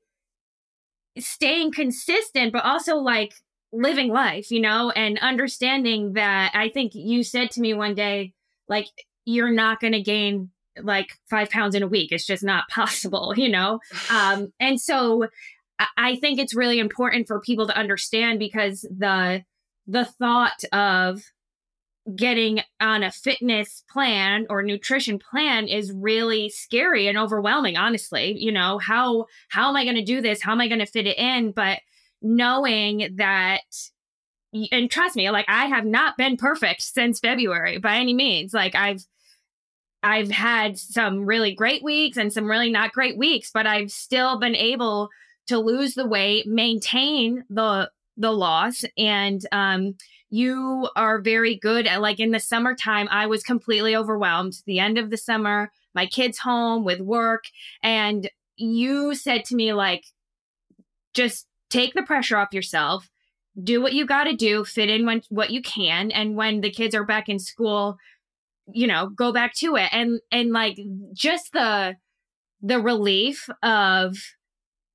staying 1.19 1.71
consistent, 1.71 2.51
but 2.51 2.65
also 2.65 2.97
like 2.97 3.33
living 3.71 4.09
life, 4.09 4.51
you 4.51 4.59
know, 4.59 4.91
and 4.91 5.19
understanding 5.19 6.13
that 6.13 6.51
I 6.53 6.69
think 6.69 6.93
you 6.95 7.23
said 7.23 7.51
to 7.51 7.62
me 7.62 7.73
one 7.73 7.95
day, 7.95 8.33
like, 8.67 8.88
you're 9.25 9.51
not 9.51 9.79
going 9.79 9.93
to 9.93 10.01
gain 10.01 10.49
like 10.81 11.09
five 11.29 11.49
pounds 11.49 11.75
in 11.75 11.83
a 11.83 11.88
week. 11.88 12.12
It's 12.12 12.25
just 12.25 12.43
not 12.43 12.67
possible, 12.69 13.33
you 13.36 13.49
know? 13.49 13.79
Um, 14.09 14.53
and 14.59 14.79
so 14.79 15.27
I 15.97 16.15
think 16.17 16.39
it's 16.39 16.55
really 16.55 16.79
important 16.79 17.27
for 17.27 17.41
people 17.41 17.67
to 17.67 17.77
understand 17.77 18.39
because 18.39 18.81
the 18.81 19.43
the 19.86 20.05
thought 20.05 20.63
of 20.71 21.23
getting 22.16 22.62
on 22.82 23.02
a 23.02 23.12
fitness 23.12 23.84
plan 23.89 24.46
or 24.50 24.62
nutrition 24.62 25.18
plan 25.18 25.68
is 25.68 25.92
really 25.94 26.50
scary 26.50 27.08
and 27.08 27.18
overwhelming 27.18 27.78
honestly 27.78 28.38
you 28.38 28.52
know 28.52 28.78
how 28.78 29.26
how 29.48 29.70
am 29.70 29.78
i 29.78 29.86
going 29.86 29.96
to 29.96 30.04
do 30.04 30.20
this? 30.20 30.42
How 30.42 30.52
am 30.52 30.60
i 30.60 30.68
going 30.68 30.80
to 30.80 30.86
fit 30.86 31.08
it 31.08 31.18
in? 31.18 31.52
But 31.52 31.80
knowing 32.22 33.16
that 33.16 33.62
and 34.72 34.92
trust 34.92 35.16
me 35.16 35.30
like 35.32 35.46
i 35.48 35.66
have 35.66 35.86
not 35.86 36.16
been 36.16 36.38
perfect 36.38 36.82
since 36.82 37.20
february 37.20 37.80
by 37.80 37.98
any 37.98 38.13
means 38.13 38.54
like 38.54 38.76
i've 38.76 39.04
I've 40.04 40.30
had 40.30 40.78
some 40.78 41.26
really 41.26 41.56
great 41.56 41.82
weeks 41.82 42.18
and 42.18 42.32
some 42.32 42.52
really 42.52 42.70
not 42.70 42.92
great 42.92 43.18
weeks, 43.18 43.50
but 43.52 43.66
I've 43.66 43.89
still 43.89 44.38
been 44.38 44.56
able 44.56 45.10
to 45.48 45.58
lose 45.58 45.96
the 45.96 46.06
weight, 46.06 46.46
maintain 46.46 47.46
the 47.50 47.89
the 48.16 48.32
loss, 48.32 48.84
and 48.98 49.44
um, 49.52 49.96
you 50.34 50.89
are 50.96 51.22
very 51.22 51.56
good 51.56 51.86
at 51.86 52.02
like 52.02 52.19
in 52.19 52.32
the 52.32 52.39
summertime. 52.39 53.08
I 53.12 53.28
was 53.28 53.43
completely 53.43 53.96
overwhelmed. 53.96 54.63
The 54.65 54.80
end 54.80 54.98
of 54.98 55.12
the 55.12 55.17
summer, 55.17 55.72
my 55.93 56.08
kids 56.08 56.39
home 56.39 56.84
with 56.84 57.02
work, 57.02 57.43
and 57.84 58.28
you 58.56 59.13
said 59.13 59.46
to 59.46 59.56
me 59.56 59.74
like, 59.74 60.06
just 61.13 61.46
take 61.69 61.93
the 61.93 62.02
pressure 62.02 62.36
off 62.36 62.52
yourself. 62.52 63.12
Do 63.62 63.80
what 63.80 63.93
you 63.93 64.08
got 64.08 64.24
to 64.24 64.36
do, 64.36 64.65
fit 64.65 64.89
in 64.89 65.06
when 65.06 65.22
what 65.30 65.52
you 65.52 65.62
can, 65.62 66.10
and 66.10 66.36
when 66.36 66.62
the 66.62 66.72
kids 66.72 66.96
are 66.96 67.06
back 67.06 67.30
in 67.30 67.38
school, 67.38 68.00
you 68.72 68.88
know 68.88 69.10
go 69.10 69.32
back 69.32 69.54
to 69.54 69.76
it 69.76 69.89
and 69.91 70.19
and 70.32 70.52
like 70.52 70.80
just 71.13 71.52
the 71.54 71.96
the 72.62 72.80
relief 72.80 73.50
of 73.62 74.15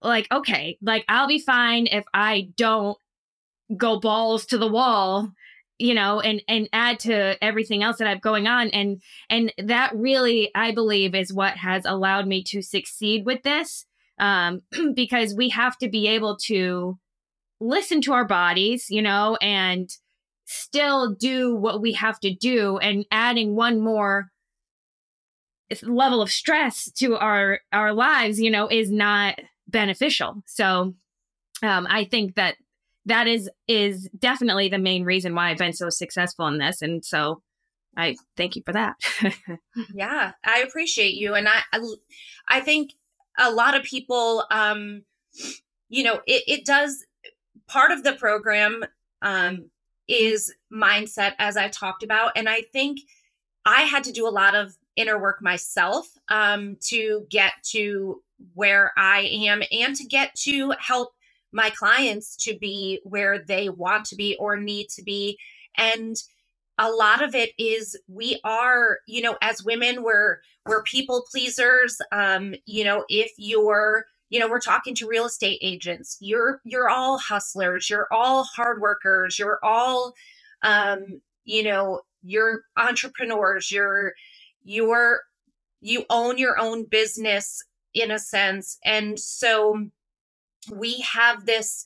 like 0.01 0.27
okay 0.33 0.79
like 0.81 1.05
i'll 1.09 1.29
be 1.29 1.38
fine 1.38 1.87
if 1.87 2.05
i 2.14 2.48
don't 2.57 2.96
go 3.76 3.98
balls 4.00 4.46
to 4.46 4.59
the 4.59 4.70
wall 4.70 5.33
you 5.78 5.94
know 5.94 6.20
and 6.20 6.42
and 6.48 6.68
add 6.72 6.98
to 6.98 7.42
everything 7.42 7.83
else 7.83 7.98
that 7.98 8.09
i've 8.09 8.20
going 8.20 8.46
on. 8.46 8.68
And 8.68 9.00
and 9.31 9.52
that 9.59 9.94
really 9.94 10.50
i 10.54 10.72
believe 10.72 11.14
is 11.14 11.33
what 11.33 11.57
has 11.57 11.85
allowed 11.85 12.26
me 12.26 12.42
to 12.44 12.62
succeed 12.62 13.24
with 13.24 13.42
this 13.42 13.87
um 14.18 14.62
because 14.94 15.35
we 15.35 15.50
have 15.50 15.78
to 15.78 15.88
be 15.88 16.09
able 16.09 16.37
to 16.44 16.98
listen 17.61 18.00
to 18.02 18.12
our 18.12 18.24
bodies 18.24 18.87
you 18.88 19.02
know 19.02 19.37
and 19.40 19.90
still 20.44 21.14
do 21.14 21.54
what 21.54 21.81
we 21.81 21.92
have 21.92 22.18
to 22.20 22.35
do 22.35 22.78
and 22.78 23.04
adding 23.11 23.54
one 23.54 23.81
more 23.81 24.31
level 25.83 26.22
of 26.22 26.31
stress 26.31 26.90
to 26.92 27.16
our 27.16 27.61
our 27.72 27.92
lives 27.92 28.40
you 28.40 28.50
know 28.50 28.68
is 28.68 28.90
not 28.90 29.38
beneficial. 29.66 30.42
So 30.46 30.94
um 31.62 31.87
i 31.90 32.04
think 32.04 32.35
that 32.37 32.57
that 33.09 33.27
is 33.27 33.51
is 33.66 34.09
definitely 34.18 34.68
the 34.68 34.79
main 34.79 35.05
reason 35.05 35.35
why 35.35 35.51
i've 35.51 35.59
been 35.59 35.73
so 35.73 35.90
successful 35.90 36.47
in 36.47 36.59
this. 36.59 36.83
And 36.83 37.05
so 37.05 37.42
i 37.97 38.16
thank 38.37 38.57
you 38.57 38.62
for 38.64 38.73
that. 38.73 38.97
Yeah 39.94 40.33
i 40.44 40.61
appreciate 40.61 41.14
you. 41.14 41.35
And 41.35 41.49
i 41.49 41.61
i 42.49 42.61
think 42.61 42.92
a 43.38 43.51
lot 43.51 43.77
of 43.77 43.83
people 43.83 44.44
um 44.51 45.03
you 45.88 46.05
know 46.05 46.21
it, 46.27 46.42
it 46.47 46.64
does 46.64 47.05
part 47.66 47.90
of 47.90 48.03
the 48.03 48.12
program 48.14 48.85
um 49.23 49.71
is 50.09 50.53
mindset, 50.73 51.35
as 51.38 51.57
I 51.57 51.68
talked 51.68 52.03
about. 52.03 52.33
And 52.35 52.49
I 52.49 52.62
think 52.73 53.01
I 53.64 53.83
had 53.83 54.05
to 54.05 54.12
do 54.12 54.27
a 54.27 54.31
lot 54.31 54.55
of 54.55 54.75
inner 54.97 55.18
work 55.18 55.42
myself 55.42 56.09
um, 56.29 56.77
to 56.87 57.27
get 57.31 57.53
to 57.71 58.23
where 58.55 58.92
I 58.97 59.21
am 59.47 59.62
and 59.71 59.94
to 59.97 60.05
get 60.05 60.35
to 60.37 60.73
help 60.79 61.12
my 61.52 61.70
clients 61.70 62.37
to 62.37 62.56
be 62.58 63.00
where 63.04 63.38
they 63.38 63.68
want 63.68 64.04
to 64.06 64.16
be 64.16 64.37
or 64.38 64.56
need 64.56 64.88
to 64.90 65.02
be. 65.02 65.38
And 65.76 66.16
a 66.78 66.90
lot 66.90 67.22
of 67.22 67.34
it 67.34 67.50
is 67.58 67.98
we 68.06 68.40
are, 68.44 68.98
you 69.06 69.22
know, 69.22 69.37
as 69.42 69.64
women, 69.64 70.02
we're 70.02 70.38
we're 70.66 70.82
people 70.82 71.24
pleasers. 71.30 71.98
Um, 72.12 72.54
you 72.66 72.84
know, 72.84 73.04
if 73.08 73.32
you're 73.37 74.04
you 74.30 74.38
know 74.38 74.48
we're 74.48 74.61
talking 74.61 74.94
to 74.94 75.06
real 75.06 75.24
estate 75.26 75.58
agents 75.62 76.16
you're 76.20 76.61
you're 76.64 76.88
all 76.88 77.18
hustlers 77.18 77.88
you're 77.88 78.08
all 78.11 78.44
hard 78.44 78.80
workers 78.80 79.38
you're 79.38 79.58
all 79.62 80.12
um 80.62 81.20
you 81.44 81.62
know 81.62 82.00
you're 82.22 82.62
entrepreneurs 82.76 83.70
you're 83.70 84.12
you're 84.64 85.22
you 85.80 86.04
own 86.11 86.38
your 86.38 86.58
own 86.58 86.84
business 86.84 87.62
in 87.94 88.11
a 88.11 88.18
sense 88.18 88.78
and 88.84 89.18
so 89.18 89.88
we 90.70 91.00
have 91.00 91.46
this 91.46 91.85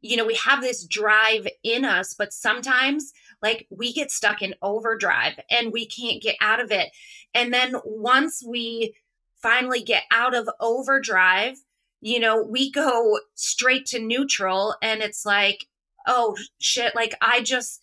you 0.00 0.16
know 0.16 0.24
we 0.24 0.34
have 0.36 0.60
this 0.60 0.84
drive 0.86 1.46
in 1.62 1.84
us 1.84 2.14
but 2.14 2.32
sometimes 2.32 3.12
like 3.42 3.66
we 3.70 3.92
get 3.92 4.10
stuck 4.10 4.42
in 4.42 4.54
overdrive 4.62 5.38
and 5.50 5.72
we 5.72 5.86
can't 5.86 6.22
get 6.22 6.36
out 6.40 6.60
of 6.60 6.70
it 6.70 6.90
and 7.34 7.52
then 7.52 7.74
once 7.84 8.42
we 8.46 8.94
finally 9.42 9.82
get 9.82 10.02
out 10.10 10.34
of 10.34 10.48
overdrive 10.60 11.56
you 12.00 12.18
know, 12.18 12.42
we 12.42 12.70
go 12.70 13.18
straight 13.34 13.86
to 13.86 13.98
neutral 13.98 14.74
and 14.82 15.02
it's 15.02 15.26
like, 15.26 15.66
oh 16.06 16.36
shit, 16.58 16.94
like 16.94 17.14
I 17.20 17.42
just, 17.42 17.82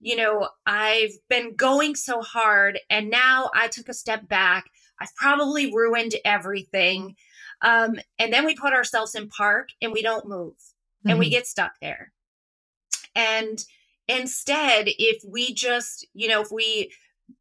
you 0.00 0.16
know, 0.16 0.48
I've 0.66 1.12
been 1.28 1.54
going 1.54 1.94
so 1.94 2.20
hard 2.20 2.80
and 2.90 3.08
now 3.08 3.50
I 3.54 3.68
took 3.68 3.88
a 3.88 3.94
step 3.94 4.28
back. 4.28 4.68
I've 5.00 5.14
probably 5.14 5.72
ruined 5.72 6.14
everything. 6.24 7.14
Um, 7.62 7.96
and 8.18 8.32
then 8.32 8.44
we 8.44 8.54
put 8.54 8.72
ourselves 8.72 9.14
in 9.14 9.28
park 9.28 9.70
and 9.80 9.92
we 9.92 10.02
don't 10.02 10.28
move 10.28 10.54
mm-hmm. 10.54 11.10
and 11.10 11.18
we 11.18 11.26
mm-hmm. 11.26 11.32
get 11.32 11.46
stuck 11.46 11.72
there. 11.80 12.12
And 13.14 13.64
instead, 14.08 14.88
if 14.88 15.22
we 15.26 15.54
just, 15.54 16.06
you 16.12 16.28
know, 16.28 16.42
if 16.42 16.52
we 16.52 16.90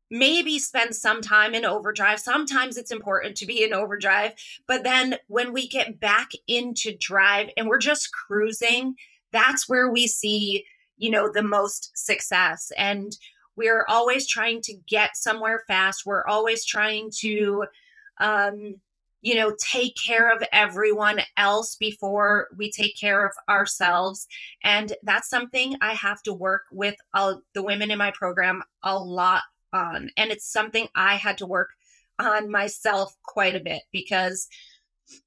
maybe 0.10 0.60
spend 0.60 0.96
some 0.96 1.22
time 1.22 1.54
in 1.54 1.66
overdrive. 1.66 2.20
Sometimes 2.20 2.78
it's 2.78 2.92
important 2.92 3.36
to 3.38 3.46
be 3.46 3.64
in 3.64 3.74
overdrive, 3.74 4.34
but 4.68 4.84
then 4.84 5.18
when 5.28 5.52
we 5.52 5.68
get 5.68 6.00
back 6.00 6.30
into 6.48 6.96
drive 6.98 7.50
and 7.58 7.68
we're 7.68 7.80
just 7.80 8.12
cruising, 8.14 8.96
that's 9.32 9.68
where 9.68 9.92
we 9.92 10.08
see, 10.08 10.66
you 10.98 11.10
know, 11.10 11.30
the 11.32 11.44
most 11.44 11.92
success. 11.98 12.72
And 12.78 13.16
we're 13.56 13.86
always 13.88 14.28
trying 14.28 14.62
to 14.62 14.74
get 14.88 15.18
somewhere 15.18 15.64
fast. 15.68 16.06
We're 16.06 16.26
always 16.26 16.66
trying 16.66 17.12
to, 17.20 17.66
um, 18.20 18.76
you 19.26 19.34
know, 19.34 19.56
take 19.60 19.96
care 19.96 20.32
of 20.32 20.44
everyone 20.52 21.20
else 21.36 21.76
before 21.76 22.48
we 22.56 22.70
take 22.70 22.96
care 22.96 23.26
of 23.26 23.32
ourselves. 23.50 24.28
And 24.64 24.94
that's 25.02 25.32
something 25.32 25.78
I 25.82 25.94
have 25.94 26.22
to 26.24 26.34
work 26.34 26.62
with 26.72 26.94
uh, 27.12 27.38
the 27.56 27.64
women 27.64 27.90
in 27.90 27.98
my 27.98 28.12
program 28.12 28.62
a 28.84 29.00
lot 29.00 29.42
on. 29.74 30.12
And 30.16 30.30
it's 30.30 30.46
something 30.46 30.90
I 30.94 31.16
had 31.16 31.40
to 31.40 31.48
work 31.48 31.70
on 32.20 32.52
myself 32.52 33.16
quite 33.24 33.56
a 33.56 33.60
bit 33.60 33.82
because 33.92 34.48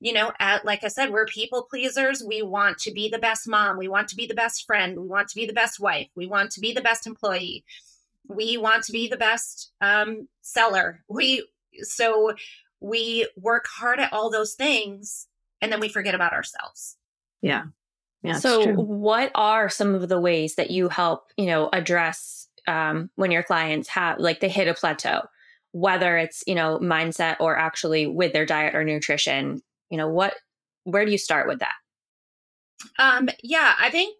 you 0.00 0.12
know 0.12 0.32
at, 0.40 0.64
like 0.64 0.82
i 0.82 0.88
said 0.88 1.10
we're 1.10 1.26
people 1.26 1.68
pleasers 1.70 2.20
we 2.26 2.42
want 2.42 2.78
to 2.78 2.90
be 2.90 3.08
the 3.08 3.18
best 3.18 3.46
mom 3.46 3.78
we 3.78 3.86
want 3.86 4.08
to 4.08 4.16
be 4.16 4.26
the 4.26 4.34
best 4.34 4.66
friend 4.66 4.98
we 4.98 5.06
want 5.06 5.28
to 5.28 5.36
be 5.36 5.46
the 5.46 5.52
best 5.52 5.78
wife 5.78 6.08
we 6.16 6.26
want 6.26 6.50
to 6.50 6.60
be 6.60 6.72
the 6.72 6.80
best 6.80 7.06
employee 7.06 7.62
we 8.28 8.56
want 8.58 8.84
to 8.84 8.92
be 8.92 9.08
the 9.08 9.16
best 9.16 9.72
um, 9.80 10.28
seller. 10.42 11.02
We 11.08 11.46
so 11.82 12.34
we 12.80 13.28
work 13.36 13.66
hard 13.68 13.98
at 13.98 14.12
all 14.12 14.30
those 14.30 14.54
things 14.54 15.26
and 15.60 15.72
then 15.72 15.80
we 15.80 15.88
forget 15.88 16.14
about 16.14 16.32
ourselves. 16.32 16.96
Yeah. 17.42 17.64
Yeah. 18.22 18.34
so 18.34 18.72
what 18.72 19.30
are 19.36 19.68
some 19.68 19.94
of 19.94 20.08
the 20.08 20.20
ways 20.20 20.56
that 20.56 20.70
you 20.72 20.88
help, 20.88 21.30
you 21.36 21.46
know, 21.46 21.68
address 21.72 22.48
um, 22.66 23.10
when 23.14 23.30
your 23.30 23.44
clients 23.44 23.88
have 23.88 24.18
like 24.18 24.40
they 24.40 24.48
hit 24.48 24.66
a 24.66 24.74
plateau, 24.74 25.22
whether 25.70 26.16
it's, 26.18 26.42
you 26.46 26.54
know, 26.54 26.80
mindset 26.80 27.36
or 27.38 27.56
actually 27.56 28.08
with 28.08 28.32
their 28.32 28.44
diet 28.44 28.74
or 28.74 28.82
nutrition, 28.82 29.62
you 29.88 29.96
know, 29.96 30.08
what 30.08 30.34
where 30.84 31.04
do 31.04 31.12
you 31.12 31.18
start 31.18 31.46
with 31.46 31.60
that? 31.60 31.74
Um, 32.98 33.28
yeah, 33.42 33.74
I 33.80 33.90
think 33.90 34.16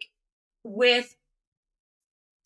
with 0.62 1.14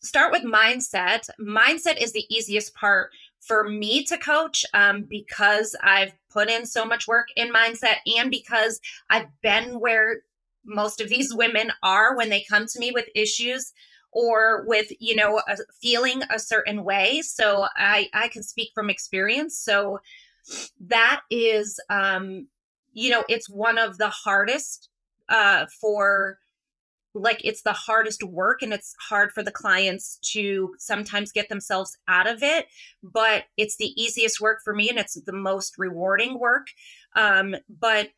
start 0.01 0.31
with 0.31 0.43
mindset. 0.43 1.29
Mindset 1.39 2.01
is 2.01 2.13
the 2.13 2.25
easiest 2.29 2.73
part 2.75 3.11
for 3.45 3.67
me 3.67 4.03
to 4.05 4.17
coach 4.17 4.65
um, 4.73 5.03
because 5.03 5.75
I've 5.81 6.13
put 6.31 6.49
in 6.49 6.65
so 6.65 6.85
much 6.85 7.07
work 7.07 7.27
in 7.35 7.51
mindset 7.53 7.97
and 8.17 8.31
because 8.31 8.79
I've 9.09 9.27
been 9.41 9.79
where 9.79 10.21
most 10.65 11.01
of 11.01 11.09
these 11.09 11.33
women 11.35 11.71
are 11.81 12.15
when 12.15 12.29
they 12.29 12.45
come 12.49 12.65
to 12.67 12.79
me 12.79 12.91
with 12.91 13.09
issues 13.15 13.73
or 14.11 14.63
with 14.67 14.91
you 14.99 15.15
know 15.15 15.41
a, 15.47 15.57
feeling 15.81 16.21
a 16.29 16.39
certain 16.39 16.83
way. 16.83 17.21
So 17.21 17.65
i 17.75 18.09
i 18.13 18.27
can 18.27 18.43
speak 18.43 18.71
from 18.73 18.89
experience. 18.89 19.57
So 19.57 19.99
that 20.79 21.21
is 21.29 21.79
um 21.89 22.47
you 22.93 23.09
know 23.09 23.23
it's 23.27 23.49
one 23.49 23.77
of 23.77 23.97
the 23.97 24.09
hardest 24.09 24.89
uh 25.29 25.65
for 25.81 26.37
like 27.13 27.41
it's 27.43 27.61
the 27.61 27.73
hardest 27.73 28.23
work 28.23 28.61
and 28.61 28.73
it's 28.73 28.95
hard 28.99 29.31
for 29.31 29.43
the 29.43 29.51
clients 29.51 30.17
to 30.21 30.73
sometimes 30.79 31.31
get 31.31 31.47
themselves 31.49 31.97
out 32.07 32.27
of 32.27 32.41
it 32.41 32.67
but 33.03 33.43
it's 33.57 33.77
the 33.77 33.93
easiest 34.01 34.41
work 34.41 34.61
for 34.63 34.73
me 34.73 34.89
and 34.89 34.97
it's 34.97 35.15
the 35.21 35.33
most 35.33 35.77
rewarding 35.77 36.39
work. 36.39 36.67
Um, 37.15 37.55
but 37.69 38.09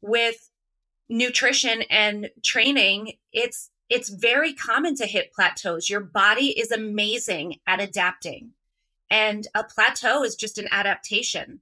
with 0.00 0.50
nutrition 1.08 1.82
and 1.90 2.30
training 2.44 3.12
it's 3.32 3.70
it's 3.88 4.10
very 4.10 4.52
common 4.52 4.94
to 4.96 5.06
hit 5.06 5.32
plateaus. 5.32 5.88
Your 5.88 6.00
body 6.00 6.48
is 6.58 6.70
amazing 6.70 7.56
at 7.66 7.80
adapting 7.80 8.50
and 9.10 9.46
a 9.54 9.64
plateau 9.64 10.22
is 10.22 10.36
just 10.36 10.58
an 10.58 10.68
adaptation 10.70 11.60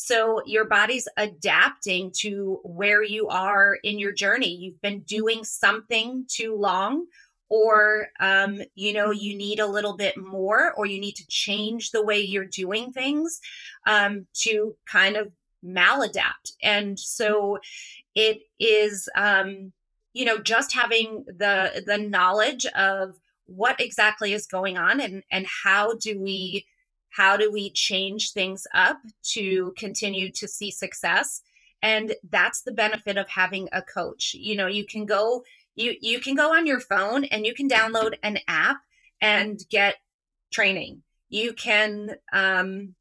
so 0.00 0.40
your 0.46 0.64
body's 0.64 1.08
adapting 1.16 2.12
to 2.20 2.60
where 2.62 3.02
you 3.02 3.26
are 3.26 3.76
in 3.82 3.98
your 3.98 4.12
journey. 4.12 4.54
You've 4.54 4.80
been 4.80 5.00
doing 5.00 5.42
something 5.42 6.24
too 6.28 6.54
long, 6.54 7.06
or 7.48 8.06
um, 8.20 8.60
you 8.76 8.92
know 8.92 9.10
you 9.10 9.36
need 9.36 9.58
a 9.58 9.66
little 9.66 9.96
bit 9.96 10.16
more, 10.16 10.72
or 10.74 10.86
you 10.86 11.00
need 11.00 11.16
to 11.16 11.26
change 11.26 11.90
the 11.90 12.04
way 12.04 12.20
you're 12.20 12.44
doing 12.44 12.92
things 12.92 13.40
um, 13.88 14.28
to 14.34 14.76
kind 14.86 15.16
of 15.16 15.32
maladapt. 15.66 16.52
And 16.62 16.96
so 16.96 17.58
it 18.14 18.42
is, 18.60 19.08
um, 19.16 19.72
you 20.12 20.24
know, 20.24 20.38
just 20.38 20.74
having 20.74 21.24
the 21.26 21.82
the 21.84 21.98
knowledge 21.98 22.66
of 22.66 23.16
what 23.46 23.80
exactly 23.80 24.32
is 24.32 24.46
going 24.46 24.78
on 24.78 25.00
and 25.00 25.24
and 25.32 25.44
how 25.64 25.96
do 25.96 26.20
we 26.20 26.66
how 27.10 27.36
do 27.36 27.50
we 27.50 27.70
change 27.70 28.32
things 28.32 28.66
up 28.74 29.00
to 29.22 29.72
continue 29.76 30.30
to 30.32 30.46
see 30.46 30.70
success? 30.70 31.42
And 31.82 32.14
that's 32.28 32.62
the 32.62 32.72
benefit 32.72 33.16
of 33.16 33.28
having 33.28 33.68
a 33.72 33.82
coach. 33.82 34.34
You 34.34 34.56
know 34.56 34.66
you 34.66 34.84
can 34.84 35.06
go 35.06 35.44
you 35.74 35.94
you 36.00 36.20
can 36.20 36.34
go 36.34 36.54
on 36.54 36.66
your 36.66 36.80
phone 36.80 37.24
and 37.24 37.46
you 37.46 37.54
can 37.54 37.68
download 37.68 38.14
an 38.22 38.38
app 38.48 38.78
and 39.20 39.60
get 39.70 39.96
training. 40.50 41.02
You 41.28 41.52
can 41.52 42.16
um 42.32 42.94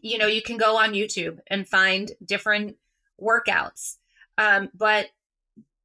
you 0.00 0.18
know 0.18 0.26
you 0.26 0.42
can 0.42 0.56
go 0.56 0.76
on 0.76 0.92
youtube 0.92 1.38
and 1.48 1.68
find 1.68 2.12
different 2.24 2.76
workouts. 3.20 3.96
Um 4.38 4.70
but 4.74 5.08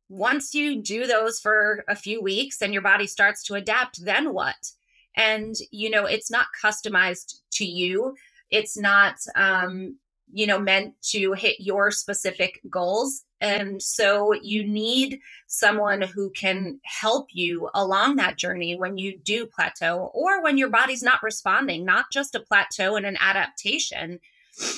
once 0.08 0.54
you 0.54 0.82
do 0.82 1.08
those 1.08 1.40
for 1.40 1.84
a 1.88 1.96
few 1.96 2.22
weeks 2.22 2.62
and 2.62 2.72
your 2.72 2.82
body 2.82 3.08
starts 3.08 3.44
to 3.44 3.56
adapt 3.56 4.06
then 4.06 4.34
what 4.34 4.72
and 5.16 5.56
you 5.72 5.90
know 5.90 6.06
it's 6.06 6.32
not 6.32 6.48
customized 6.64 7.40
to 7.54 7.66
you. 7.66 8.16
It's 8.50 8.78
not 8.78 9.16
um 9.36 9.98
you 10.32 10.48
know 10.48 10.60
meant 10.60 10.94
to 11.12 11.34
hit 11.34 11.60
your 11.60 11.92
specific 11.92 12.60
goals. 12.70 13.24
And 13.42 13.82
so 13.82 14.34
you 14.34 14.66
need 14.66 15.20
someone 15.48 16.02
who 16.02 16.32
can 16.32 16.80
help 16.84 17.28
you 17.32 17.70
along 17.74 18.16
that 18.16 18.38
journey 18.38 18.76
when 18.76 18.98
you 18.98 19.20
do 19.20 19.46
plateau 19.46 20.10
or 20.14 20.42
when 20.42 20.58
your 20.58 20.70
body's 20.70 21.04
not 21.04 21.22
responding 21.22 21.86
not 21.86 22.06
just 22.12 22.34
a 22.36 22.40
plateau 22.40 22.96
and 22.96 23.06
an 23.06 23.18
adaptation 23.20 24.20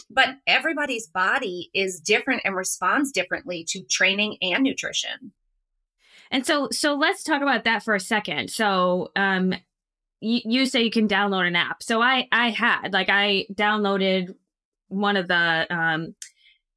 but 0.09 0.37
everybody's 0.45 1.07
body 1.07 1.69
is 1.73 1.99
different 1.99 2.41
and 2.45 2.55
responds 2.55 3.11
differently 3.11 3.63
to 3.69 3.83
training 3.83 4.37
and 4.41 4.63
nutrition. 4.63 5.31
And 6.31 6.45
so 6.45 6.69
so 6.71 6.95
let's 6.95 7.23
talk 7.23 7.41
about 7.41 7.63
that 7.63 7.83
for 7.83 7.95
a 7.95 7.99
second. 7.99 8.49
So 8.49 9.11
um 9.15 9.53
you, 10.19 10.41
you 10.45 10.65
say 10.65 10.83
you 10.83 10.91
can 10.91 11.07
download 11.07 11.47
an 11.47 11.55
app. 11.55 11.83
So 11.83 12.01
I 12.01 12.27
I 12.31 12.49
had 12.49 12.93
like 12.93 13.09
I 13.09 13.45
downloaded 13.53 14.35
one 14.87 15.17
of 15.17 15.27
the 15.27 15.67
um, 15.69 16.15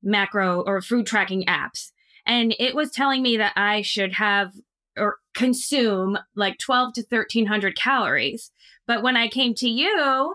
macro 0.02 0.62
or 0.62 0.80
food 0.80 1.06
tracking 1.06 1.44
apps, 1.46 1.92
and 2.26 2.54
it 2.58 2.74
was 2.74 2.90
telling 2.90 3.22
me 3.22 3.36
that 3.38 3.52
I 3.56 3.82
should 3.82 4.14
have 4.14 4.52
or 4.96 5.16
consume 5.34 6.18
like 6.34 6.58
12 6.58 6.94
to 6.94 7.04
1300 7.08 7.76
calories. 7.76 8.50
But 8.86 9.02
when 9.02 9.16
I 9.16 9.28
came 9.28 9.54
to 9.54 9.68
you, 9.68 10.34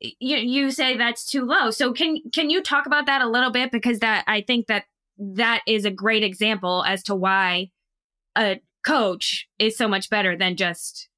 you 0.00 0.36
you 0.36 0.70
say 0.70 0.96
that's 0.96 1.24
too 1.24 1.44
low. 1.44 1.70
So 1.70 1.92
can 1.92 2.18
can 2.32 2.50
you 2.50 2.62
talk 2.62 2.86
about 2.86 3.06
that 3.06 3.22
a 3.22 3.28
little 3.28 3.50
bit 3.50 3.72
because 3.72 3.98
that 4.00 4.24
I 4.26 4.40
think 4.42 4.66
that 4.66 4.84
that 5.18 5.62
is 5.66 5.84
a 5.84 5.90
great 5.90 6.22
example 6.22 6.84
as 6.86 7.02
to 7.04 7.14
why 7.14 7.70
a 8.36 8.60
coach 8.84 9.48
is 9.58 9.76
so 9.76 9.88
much 9.88 10.10
better 10.10 10.36
than 10.36 10.56
just 10.56 11.08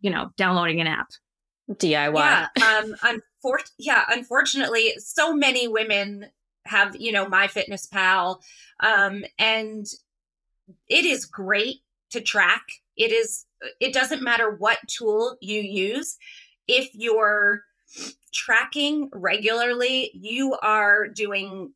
you 0.00 0.10
know, 0.10 0.30
downloading 0.36 0.80
an 0.80 0.86
app. 0.86 1.08
DIY. 1.70 2.14
Yeah. 2.14 2.48
Um, 2.62 2.94
unfor- 3.02 3.70
yeah, 3.78 4.04
unfortunately, 4.08 4.94
so 4.98 5.34
many 5.34 5.68
women 5.68 6.26
have, 6.66 6.96
you 6.96 7.12
know, 7.12 7.26
MyFitnessPal. 7.26 8.40
Um, 8.80 9.24
and 9.38 9.86
it 10.88 11.04
is 11.04 11.24
great 11.26 11.78
to 12.10 12.20
track. 12.20 12.62
It 12.96 13.12
is, 13.12 13.46
it 13.80 13.92
doesn't 13.92 14.22
matter 14.22 14.50
what 14.50 14.78
tool 14.88 15.36
you 15.40 15.60
use. 15.60 16.16
If 16.66 16.90
you're 16.94 17.62
tracking 18.32 19.10
regularly, 19.12 20.10
you 20.14 20.56
are 20.62 21.08
doing 21.08 21.72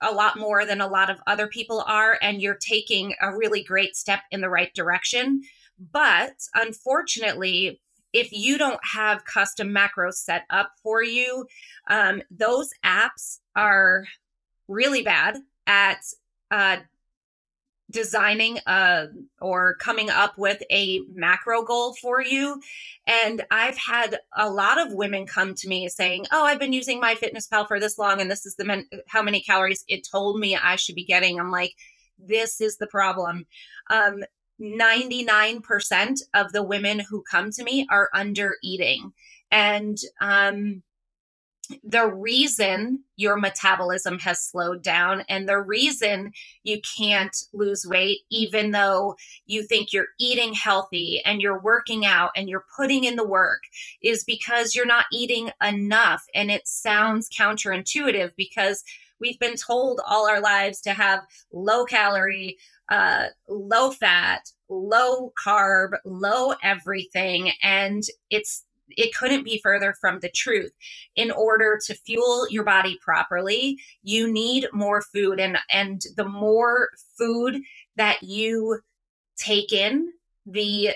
a 0.00 0.12
lot 0.12 0.38
more 0.38 0.64
than 0.64 0.80
a 0.80 0.86
lot 0.86 1.10
of 1.10 1.20
other 1.26 1.48
people 1.48 1.82
are, 1.86 2.18
and 2.22 2.40
you're 2.40 2.58
taking 2.60 3.14
a 3.20 3.36
really 3.36 3.62
great 3.62 3.96
step 3.96 4.20
in 4.30 4.40
the 4.40 4.50
right 4.50 4.72
direction. 4.74 5.42
But 5.78 6.34
unfortunately, 6.54 7.80
if 8.12 8.32
you 8.32 8.58
don't 8.58 8.80
have 8.82 9.24
custom 9.24 9.68
macros 9.68 10.14
set 10.14 10.44
up 10.50 10.72
for 10.82 11.02
you, 11.02 11.46
um, 11.88 12.22
those 12.30 12.70
apps 12.84 13.38
are 13.54 14.04
really 14.66 15.02
bad 15.02 15.38
at 15.66 16.00
uh, 16.50 16.78
designing 17.90 18.58
uh, 18.66 19.06
or 19.40 19.74
coming 19.76 20.10
up 20.10 20.36
with 20.36 20.62
a 20.70 21.00
macro 21.14 21.62
goal 21.62 21.94
for 21.94 22.22
you. 22.22 22.60
And 23.06 23.44
i've 23.50 23.78
had 23.78 24.18
a 24.36 24.50
lot 24.50 24.78
of 24.78 24.92
women 24.92 25.26
come 25.26 25.54
to 25.54 25.68
me 25.68 25.88
saying 25.88 26.26
oh 26.32 26.44
i've 26.44 26.58
been 26.58 26.72
using 26.72 27.00
MyFitnessPal 27.00 27.66
for 27.66 27.80
this 27.80 27.98
long 27.98 28.20
and 28.20 28.30
this 28.30 28.44
is 28.44 28.56
the 28.56 28.64
men- 28.64 28.88
how 29.06 29.22
many 29.22 29.40
calories 29.40 29.84
it 29.88 30.06
told 30.10 30.38
me 30.38 30.56
i 30.56 30.76
should 30.76 30.94
be 30.94 31.04
getting. 31.04 31.40
I'm 31.40 31.50
like 31.50 31.74
this 32.18 32.60
is 32.60 32.78
the 32.78 32.86
problem. 32.88 33.46
Um, 33.90 34.24
99% 34.60 36.20
of 36.34 36.52
the 36.52 36.62
women 36.62 37.00
who 37.00 37.22
come 37.30 37.50
to 37.52 37.64
me 37.64 37.86
are 37.90 38.08
under 38.12 38.56
eating. 38.62 39.12
And 39.50 39.96
um, 40.20 40.82
the 41.84 42.06
reason 42.06 43.00
your 43.16 43.36
metabolism 43.36 44.18
has 44.20 44.42
slowed 44.42 44.82
down 44.82 45.24
and 45.28 45.48
the 45.48 45.60
reason 45.60 46.32
you 46.62 46.80
can't 46.98 47.36
lose 47.52 47.86
weight, 47.86 48.20
even 48.30 48.70
though 48.70 49.16
you 49.46 49.62
think 49.62 49.92
you're 49.92 50.08
eating 50.18 50.54
healthy 50.54 51.22
and 51.24 51.42
you're 51.42 51.60
working 51.60 52.06
out 52.06 52.30
and 52.36 52.48
you're 52.48 52.64
putting 52.76 53.04
in 53.04 53.16
the 53.16 53.26
work, 53.26 53.62
is 54.02 54.24
because 54.24 54.74
you're 54.74 54.86
not 54.86 55.06
eating 55.12 55.50
enough. 55.62 56.24
And 56.34 56.50
it 56.50 56.66
sounds 56.66 57.28
counterintuitive 57.28 58.32
because 58.36 58.82
we've 59.20 59.38
been 59.38 59.56
told 59.56 60.00
all 60.06 60.28
our 60.28 60.40
lives 60.40 60.80
to 60.82 60.92
have 60.92 61.26
low 61.52 61.84
calorie, 61.84 62.56
uh, 62.88 63.26
low 63.48 63.90
fat, 63.90 64.50
low 64.68 65.32
carb, 65.44 65.90
low 66.04 66.54
everything. 66.62 67.52
And 67.62 68.02
it's 68.30 68.64
it 68.96 69.14
couldn't 69.14 69.44
be 69.44 69.60
further 69.62 69.94
from 70.00 70.20
the 70.20 70.30
truth. 70.30 70.72
In 71.16 71.30
order 71.30 71.78
to 71.86 71.94
fuel 71.94 72.48
your 72.50 72.64
body 72.64 72.98
properly, 73.02 73.78
you 74.02 74.32
need 74.32 74.66
more 74.72 75.02
food 75.02 75.40
and 75.40 75.58
and 75.72 76.02
the 76.16 76.28
more 76.28 76.88
food 77.16 77.60
that 77.96 78.22
you 78.22 78.80
take 79.36 79.72
in, 79.72 80.12
the 80.46 80.90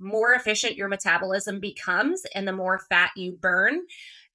more 0.00 0.32
efficient 0.32 0.76
your 0.76 0.88
metabolism 0.88 1.60
becomes 1.60 2.22
and 2.34 2.46
the 2.46 2.52
more 2.52 2.80
fat 2.88 3.10
you 3.16 3.32
burn. 3.32 3.80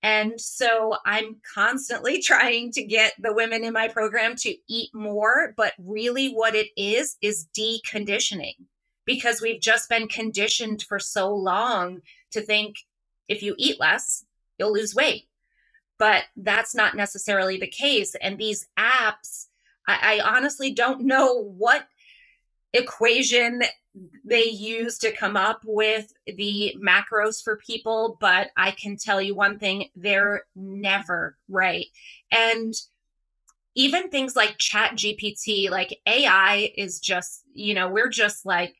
And 0.02 0.40
so 0.40 0.98
I'm 1.06 1.38
constantly 1.56 2.22
trying 2.22 2.72
to 2.74 2.84
get 2.84 3.14
the 3.20 3.34
women 3.34 3.64
in 3.64 3.74
my 3.74 3.88
program 3.88 4.36
to 4.38 4.56
eat 4.68 4.90
more, 4.94 5.54
but 5.56 5.74
really 5.80 6.28
what 6.28 6.56
it 6.56 6.68
is 6.76 7.16
is 7.22 7.48
deconditioning 7.58 8.56
because 9.06 9.42
we've 9.42 9.62
just 9.62 9.90
been 9.90 10.08
conditioned 10.08 10.84
for 10.84 11.00
so 11.00 11.34
long 11.34 12.02
to 12.32 12.42
think 12.42 12.78
if 13.34 13.44
you 13.44 13.56
eat 13.58 13.80
less, 13.80 14.26
you'll 14.58 14.74
lose 14.74 14.96
weight. 14.96 15.28
But 16.00 16.24
that's 16.36 16.74
not 16.76 16.96
necessarily 16.96 17.58
the 17.58 17.68
case. 17.68 18.16
And 18.22 18.38
these 18.38 18.68
apps, 18.78 19.48
I, 19.88 20.20
I 20.22 20.36
honestly 20.36 20.74
don't 20.74 21.02
know 21.02 21.44
what 21.44 21.88
equation 22.74 23.64
they 24.26 24.46
use 24.46 24.98
to 25.00 25.12
come 25.12 25.38
up 25.38 25.62
with 25.66 26.12
the 26.26 26.76
macros 26.84 27.44
for 27.44 27.58
people, 27.58 28.18
but 28.20 28.50
I 28.58 28.72
can 28.72 28.98
tell 28.98 29.22
you 29.22 29.36
one 29.36 29.60
thing 29.60 29.90
they're 29.96 30.46
never 30.56 31.38
right. 31.48 31.86
And 32.32 32.74
even 33.76 34.10
things 34.10 34.36
like 34.36 34.58
Chat 34.58 34.94
GPT, 34.96 35.70
like 35.70 36.00
AI 36.08 36.72
is 36.76 37.00
just, 37.00 37.44
you 37.54 37.74
know, 37.74 37.88
we're 37.88 38.10
just 38.10 38.46
like, 38.46 38.76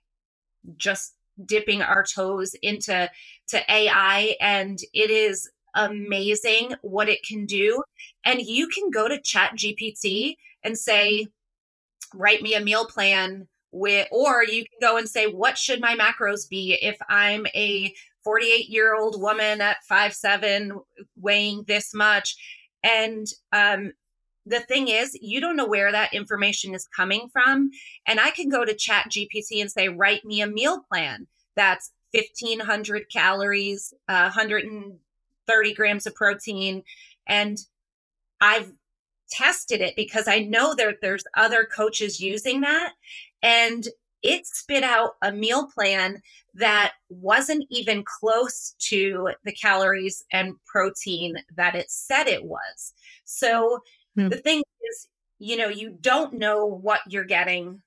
just 0.78 1.14
dipping 1.46 1.82
our 1.82 2.04
toes 2.04 2.56
into 2.62 3.10
to 3.48 3.72
AI 3.72 4.36
and 4.40 4.80
it 4.94 5.10
is 5.10 5.50
amazing 5.76 6.76
what 6.82 7.10
it 7.10 7.24
can 7.24 7.46
do. 7.46 7.84
And 8.24 8.42
you 8.42 8.68
can 8.68 8.90
go 8.92 9.08
to 9.08 9.20
chat 9.22 9.54
gpt 9.58 10.36
and 10.64 10.78
say 10.78 11.28
write 12.14 12.42
me 12.42 12.54
a 12.54 12.62
meal 12.62 12.86
plan 12.86 13.48
with 13.72 14.08
or 14.12 14.44
you 14.44 14.64
can 14.64 14.78
go 14.82 14.98
and 14.98 15.10
say 15.10 15.26
what 15.26 15.58
should 15.58 15.82
my 15.82 15.96
macros 15.96 16.48
be 16.48 16.78
if 16.80 16.96
i'm 17.10 17.48
a 17.56 17.92
48 18.24 18.70
year 18.70 18.96
old 18.96 19.22
woman 19.22 19.62
at 19.62 19.84
five 19.88 20.14
seven 20.14 20.80
weighing 21.16 21.64
this 21.68 21.94
much? 21.94 22.36
And 22.84 23.28
um, 23.52 23.94
the 24.46 24.60
thing 24.60 24.88
is 24.88 25.18
you 25.22 25.40
don't 25.40 25.56
know 25.56 25.68
where 25.68 25.92
that 25.92 26.14
information 26.14 26.74
is 26.74 26.88
coming 26.88 27.30
from 27.32 27.70
and 28.06 28.20
i 28.20 28.30
can 28.32 28.50
go 28.50 28.66
to 28.66 28.74
chat 28.74 29.06
gpt 29.10 29.62
and 29.62 29.72
say 29.72 29.90
write 29.90 30.26
me 30.26 30.42
a 30.42 30.48
meal 30.48 30.84
plan 30.90 31.28
that's 31.56 31.92
1500 32.12 33.06
calories 33.12 33.94
uh, 34.08 34.30
130 34.34 35.74
grams 35.74 36.06
of 36.06 36.16
protein 36.16 36.84
and 37.28 37.60
i've 38.42 38.72
tested 39.30 39.82
it 39.82 39.96
because 39.96 40.28
i 40.28 40.40
know 40.40 40.76
that 40.76 40.98
there's 41.02 41.24
other 41.36 41.66
coaches 41.66 42.20
using 42.20 42.62
that 42.62 42.94
and 43.42 43.88
it 44.24 44.48
spit 44.48 44.84
out 44.84 45.12
a 45.22 45.32
meal 45.32 45.68
plan 45.68 46.22
that 46.56 46.94
wasn't 47.10 47.66
even 47.70 48.04
close 48.04 48.74
to 48.80 49.32
the 49.44 49.52
calories 49.52 50.24
and 50.32 50.56
protein 50.66 51.36
that 51.56 51.76
it 51.76 51.92
said 51.92 52.28
it 52.28 52.46
was. 52.46 52.94
So 53.26 53.80
Hmm. 54.16 54.30
The 54.30 54.38
thing 54.38 54.60
is, 54.60 55.08
you 55.40 55.58
know, 55.58 55.68
you 55.68 55.98
don't 56.00 56.34
know 56.34 56.66
what 56.66 57.02
you're 57.08 57.26
getting 57.26 57.82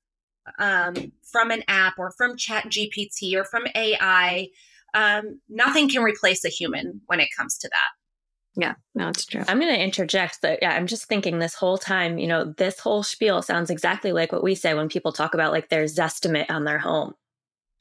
um, 0.59 1.12
from 1.23 1.51
an 1.51 1.62
app 1.69 1.99
or 1.99 2.12
from 2.12 2.37
Chat 2.37 2.65
GPT 2.65 3.35
or 3.35 3.45
from 3.45 3.67
AI. 3.75 4.49
Um, 4.95 5.41
nothing 5.49 5.89
can 5.89 6.03
replace 6.03 6.45
a 6.45 6.49
human 6.49 7.01
when 7.07 7.21
it 7.21 7.29
comes 7.37 7.59
to 7.59 7.69
that. 7.69 8.59
Yeah, 8.59 8.75
no, 8.95 9.09
it's 9.09 9.27
true. 9.27 9.43
I'm 9.47 9.61
going 9.61 9.75
to 9.75 9.83
interject 9.83 10.41
that. 10.41 10.61
Yeah, 10.62 10.71
I'm 10.71 10.87
just 10.87 11.05
thinking 11.05 11.39
this 11.39 11.55
whole 11.55 11.77
time, 11.77 12.19
you 12.19 12.27
know, 12.27 12.55
this 12.57 12.81
whole 12.81 13.03
spiel 13.03 13.43
sounds 13.43 13.69
exactly 13.69 14.12
like 14.12 14.33
what 14.33 14.43
we 14.43 14.55
say 14.55 14.73
when 14.73 14.89
people 14.89 15.12
talk 15.12 15.35
about 15.35 15.53
like 15.53 15.69
their 15.69 15.85
Zestimate 15.85 16.51
on 16.51 16.65
their 16.65 16.79
home. 16.79 17.12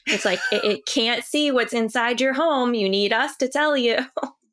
It's 0.05 0.25
like 0.25 0.39
it, 0.51 0.63
it 0.65 0.85
can't 0.85 1.23
see 1.23 1.49
what's 1.51 1.73
inside 1.73 2.19
your 2.19 2.33
home. 2.33 2.73
You 2.73 2.89
need 2.89 3.13
us 3.13 3.37
to 3.37 3.47
tell 3.47 3.77
you. 3.77 3.99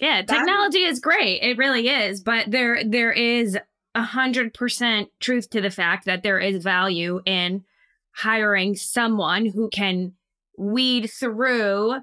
Yeah, 0.00 0.22
technology 0.22 0.84
is 0.84 1.00
great. 1.00 1.42
It 1.42 1.58
really 1.58 1.88
is. 1.88 2.20
But 2.20 2.50
there 2.50 2.82
there 2.84 3.12
is 3.12 3.58
a 3.94 4.02
hundred 4.02 4.54
percent 4.54 5.08
truth 5.20 5.50
to 5.50 5.60
the 5.60 5.70
fact 5.70 6.04
that 6.06 6.22
there 6.22 6.38
is 6.38 6.62
value 6.62 7.20
in 7.26 7.64
hiring 8.12 8.74
someone 8.74 9.46
who 9.46 9.68
can 9.70 10.12
weed 10.56 11.08
through 11.08 11.94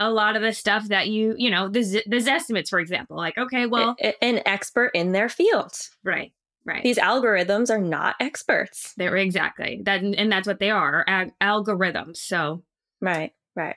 a 0.00 0.10
lot 0.10 0.36
of 0.36 0.42
the 0.42 0.52
stuff 0.52 0.88
that 0.88 1.08
you 1.08 1.34
you 1.38 1.50
know 1.50 1.68
the 1.68 2.02
the 2.06 2.16
estimates 2.16 2.70
for 2.70 2.78
example 2.80 3.16
like 3.16 3.36
okay 3.38 3.66
well 3.66 3.96
an 4.20 4.40
expert 4.46 4.90
in 4.94 5.12
their 5.12 5.28
field 5.28 5.72
right 6.02 6.32
right 6.64 6.82
these 6.82 6.98
algorithms 6.98 7.70
are 7.70 7.80
not 7.80 8.16
experts 8.20 8.92
they're 8.96 9.16
exactly 9.16 9.80
that 9.84 10.02
and 10.02 10.30
that's 10.30 10.46
what 10.46 10.58
they 10.58 10.70
are 10.70 11.04
ag- 11.06 11.32
algorithms 11.40 12.16
so 12.16 12.62
right 13.00 13.32
right 13.56 13.76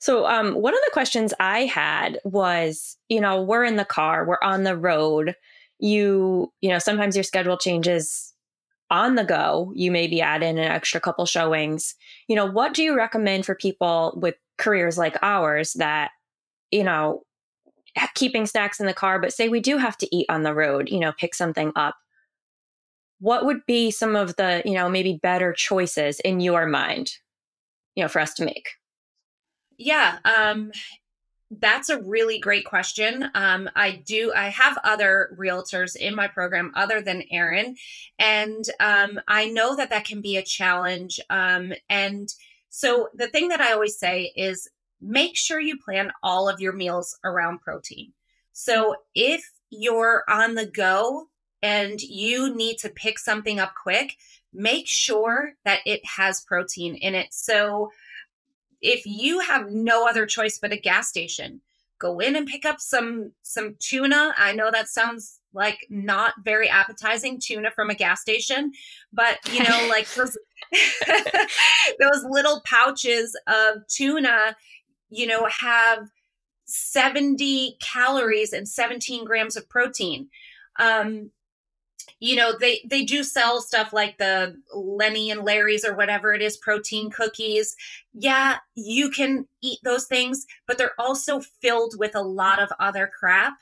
so, 0.00 0.26
um, 0.26 0.54
one 0.54 0.72
of 0.72 0.80
the 0.86 0.90
questions 0.92 1.34
I 1.38 1.66
had 1.66 2.18
was, 2.24 2.96
you 3.10 3.20
know, 3.20 3.42
we're 3.42 3.64
in 3.64 3.76
the 3.76 3.84
car, 3.84 4.26
we're 4.26 4.38
on 4.42 4.64
the 4.64 4.76
road. 4.76 5.34
You, 5.78 6.52
you 6.62 6.70
know, 6.70 6.78
sometimes 6.78 7.16
your 7.16 7.22
schedule 7.22 7.58
changes 7.58 8.32
on 8.90 9.14
the 9.14 9.24
go. 9.24 9.72
You 9.74 9.90
maybe 9.90 10.22
add 10.22 10.42
in 10.42 10.56
an 10.56 10.70
extra 10.70 11.00
couple 11.00 11.26
showings. 11.26 11.94
You 12.28 12.36
know, 12.36 12.46
what 12.46 12.72
do 12.72 12.82
you 12.82 12.96
recommend 12.96 13.44
for 13.44 13.54
people 13.54 14.18
with 14.20 14.36
careers 14.56 14.96
like 14.96 15.16
ours 15.22 15.74
that, 15.74 16.12
you 16.70 16.82
know, 16.82 17.22
keeping 18.14 18.46
snacks 18.46 18.80
in 18.80 18.86
the 18.86 18.94
car, 18.94 19.18
but 19.18 19.34
say 19.34 19.48
we 19.48 19.60
do 19.60 19.76
have 19.76 19.98
to 19.98 20.16
eat 20.16 20.26
on 20.30 20.44
the 20.44 20.54
road, 20.54 20.88
you 20.88 20.98
know, 20.98 21.12
pick 21.12 21.34
something 21.34 21.72
up. 21.76 21.96
What 23.18 23.44
would 23.44 23.66
be 23.66 23.90
some 23.90 24.16
of 24.16 24.36
the, 24.36 24.62
you 24.64 24.74
know, 24.74 24.88
maybe 24.88 25.20
better 25.22 25.52
choices 25.52 26.20
in 26.20 26.40
your 26.40 26.64
mind, 26.64 27.12
you 27.94 28.02
know, 28.02 28.08
for 28.08 28.20
us 28.20 28.32
to 28.34 28.46
make? 28.46 28.70
Yeah, 29.82 30.18
um, 30.26 30.72
that's 31.50 31.88
a 31.88 32.02
really 32.02 32.38
great 32.38 32.66
question. 32.66 33.30
Um, 33.34 33.70
I 33.74 34.02
do, 34.04 34.30
I 34.36 34.50
have 34.50 34.78
other 34.84 35.34
realtors 35.40 35.96
in 35.96 36.14
my 36.14 36.28
program 36.28 36.70
other 36.76 37.00
than 37.00 37.24
Erin, 37.32 37.76
and 38.18 38.62
um, 38.78 39.18
I 39.26 39.48
know 39.48 39.74
that 39.74 39.88
that 39.88 40.04
can 40.04 40.20
be 40.20 40.36
a 40.36 40.42
challenge. 40.42 41.18
Um, 41.30 41.72
and 41.88 42.28
so 42.68 43.08
the 43.14 43.28
thing 43.28 43.48
that 43.48 43.62
I 43.62 43.72
always 43.72 43.98
say 43.98 44.32
is 44.36 44.68
make 45.00 45.34
sure 45.34 45.58
you 45.58 45.78
plan 45.78 46.12
all 46.22 46.46
of 46.46 46.60
your 46.60 46.74
meals 46.74 47.18
around 47.24 47.62
protein. 47.62 48.12
So 48.52 48.96
if 49.14 49.50
you're 49.70 50.24
on 50.28 50.56
the 50.56 50.66
go 50.66 51.28
and 51.62 51.98
you 52.02 52.54
need 52.54 52.76
to 52.80 52.90
pick 52.90 53.18
something 53.18 53.58
up 53.58 53.72
quick, 53.82 54.18
make 54.52 54.86
sure 54.86 55.54
that 55.64 55.80
it 55.86 56.04
has 56.04 56.42
protein 56.42 56.96
in 56.96 57.14
it. 57.14 57.28
So 57.30 57.90
if 58.80 59.04
you 59.06 59.40
have 59.40 59.70
no 59.70 60.08
other 60.08 60.26
choice 60.26 60.58
but 60.58 60.72
a 60.72 60.76
gas 60.76 61.08
station, 61.08 61.60
go 61.98 62.18
in 62.18 62.34
and 62.34 62.46
pick 62.46 62.64
up 62.64 62.80
some 62.80 63.32
some 63.42 63.76
tuna. 63.78 64.34
I 64.36 64.52
know 64.52 64.70
that 64.70 64.88
sounds 64.88 65.40
like 65.52 65.86
not 65.90 66.34
very 66.44 66.68
appetizing 66.68 67.40
tuna 67.40 67.70
from 67.70 67.90
a 67.90 67.94
gas 67.94 68.20
station, 68.20 68.72
but 69.12 69.38
you 69.52 69.62
know, 69.62 69.86
like 69.88 70.08
those 70.14 70.36
those 72.00 72.24
little 72.28 72.62
pouches 72.64 73.36
of 73.46 73.86
tuna, 73.88 74.56
you 75.10 75.26
know, 75.26 75.46
have 75.46 76.08
70 76.66 77.76
calories 77.80 78.52
and 78.52 78.68
17 78.68 79.24
grams 79.24 79.56
of 79.56 79.68
protein. 79.68 80.28
Um, 80.78 81.30
you 82.20 82.36
know 82.36 82.52
they 82.56 82.80
they 82.84 83.02
do 83.02 83.24
sell 83.24 83.60
stuff 83.60 83.92
like 83.92 84.18
the 84.18 84.54
lenny 84.74 85.30
and 85.30 85.42
larry's 85.42 85.84
or 85.84 85.96
whatever 85.96 86.32
it 86.32 86.42
is 86.42 86.56
protein 86.58 87.10
cookies. 87.10 87.74
Yeah 88.12 88.58
you 88.74 89.10
can 89.10 89.46
eat 89.62 89.80
those 89.82 90.06
things 90.06 90.46
but 90.66 90.78
they're 90.78 90.98
also 90.98 91.40
filled 91.40 91.98
with 91.98 92.14
a 92.14 92.22
lot 92.22 92.62
of 92.62 92.70
other 92.78 93.10
crap. 93.18 93.54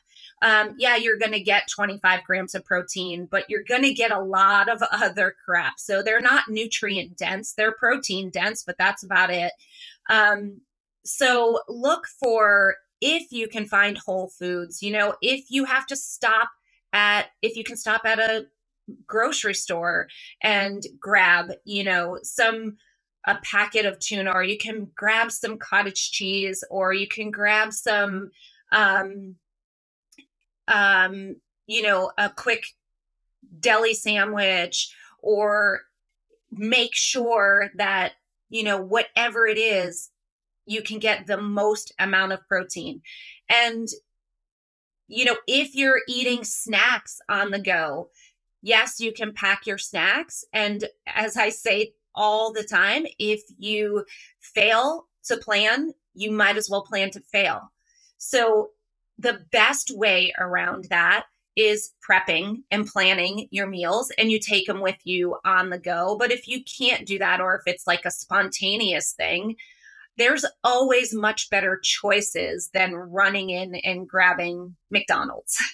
Um, 0.42 0.74
yeah 0.76 0.96
you're 0.96 1.18
going 1.18 1.32
to 1.32 1.40
get 1.40 1.70
25 1.70 2.24
grams 2.24 2.54
of 2.54 2.64
protein 2.64 3.26
but 3.30 3.48
you're 3.48 3.64
going 3.64 3.82
to 3.82 3.94
get 3.94 4.10
a 4.10 4.20
lot 4.20 4.68
of 4.68 4.82
other 4.92 5.34
crap. 5.44 5.78
So 5.78 6.02
they're 6.02 6.20
not 6.20 6.48
nutrient 6.48 7.16
dense 7.16 7.54
they're 7.54 7.72
protein 7.72 8.30
dense 8.30 8.64
but 8.64 8.76
that's 8.76 9.04
about 9.04 9.30
it. 9.30 9.52
Um, 10.10 10.60
so 11.04 11.60
look 11.68 12.06
for 12.06 12.76
if 13.00 13.30
you 13.30 13.46
can 13.46 13.64
find 13.64 13.96
whole 13.96 14.28
foods 14.28 14.82
you 14.82 14.90
know 14.90 15.14
if 15.22 15.44
you 15.48 15.64
have 15.64 15.86
to 15.86 15.94
stop 15.94 16.50
at 16.92 17.26
if 17.42 17.56
you 17.56 17.64
can 17.64 17.76
stop 17.76 18.02
at 18.04 18.18
a 18.18 18.46
grocery 19.06 19.54
store 19.54 20.08
and 20.42 20.82
grab, 20.98 21.50
you 21.64 21.84
know, 21.84 22.18
some 22.22 22.76
a 23.26 23.36
packet 23.42 23.84
of 23.84 23.98
tuna 23.98 24.30
or 24.30 24.42
you 24.42 24.56
can 24.56 24.88
grab 24.94 25.30
some 25.30 25.58
cottage 25.58 26.10
cheese 26.12 26.64
or 26.70 26.92
you 26.92 27.06
can 27.06 27.30
grab 27.30 27.72
some 27.72 28.30
um 28.72 29.34
um 30.68 31.36
you 31.66 31.82
know, 31.82 32.10
a 32.16 32.30
quick 32.30 32.64
deli 33.60 33.92
sandwich 33.92 34.94
or 35.20 35.82
make 36.50 36.94
sure 36.94 37.70
that 37.76 38.12
you 38.48 38.62
know 38.62 38.80
whatever 38.80 39.46
it 39.46 39.58
is 39.58 40.10
you 40.68 40.82
can 40.82 40.98
get 40.98 41.26
the 41.26 41.40
most 41.40 41.92
amount 41.98 42.32
of 42.32 42.46
protein. 42.46 43.00
And 43.48 43.88
you 45.08 45.24
know, 45.24 45.36
if 45.46 45.74
you're 45.74 46.02
eating 46.06 46.44
snacks 46.44 47.20
on 47.28 47.50
the 47.50 47.58
go, 47.58 48.10
yes, 48.62 49.00
you 49.00 49.12
can 49.12 49.32
pack 49.32 49.66
your 49.66 49.78
snacks. 49.78 50.44
And 50.52 50.84
as 51.06 51.36
I 51.36 51.48
say 51.48 51.94
all 52.14 52.52
the 52.52 52.64
time, 52.64 53.06
if 53.18 53.42
you 53.58 54.04
fail 54.40 55.06
to 55.24 55.36
plan, 55.36 55.94
you 56.14 56.30
might 56.30 56.56
as 56.56 56.68
well 56.68 56.82
plan 56.82 57.10
to 57.12 57.20
fail. 57.20 57.72
So 58.18 58.70
the 59.18 59.40
best 59.50 59.90
way 59.96 60.32
around 60.38 60.86
that 60.90 61.24
is 61.56 61.92
prepping 62.08 62.62
and 62.70 62.86
planning 62.86 63.48
your 63.50 63.66
meals 63.66 64.12
and 64.16 64.30
you 64.30 64.38
take 64.38 64.66
them 64.66 64.80
with 64.80 64.98
you 65.04 65.36
on 65.44 65.70
the 65.70 65.78
go. 65.78 66.16
But 66.18 66.30
if 66.30 66.46
you 66.46 66.62
can't 66.62 67.06
do 67.06 67.18
that, 67.18 67.40
or 67.40 67.56
if 67.56 67.62
it's 67.66 67.86
like 67.86 68.04
a 68.04 68.10
spontaneous 68.10 69.12
thing, 69.12 69.56
there's 70.18 70.44
always 70.62 71.14
much 71.14 71.48
better 71.50 71.80
choices 71.82 72.70
than 72.74 72.94
running 72.94 73.50
in 73.50 73.76
and 73.76 74.08
grabbing 74.08 74.76
McDonald's. 74.90 75.56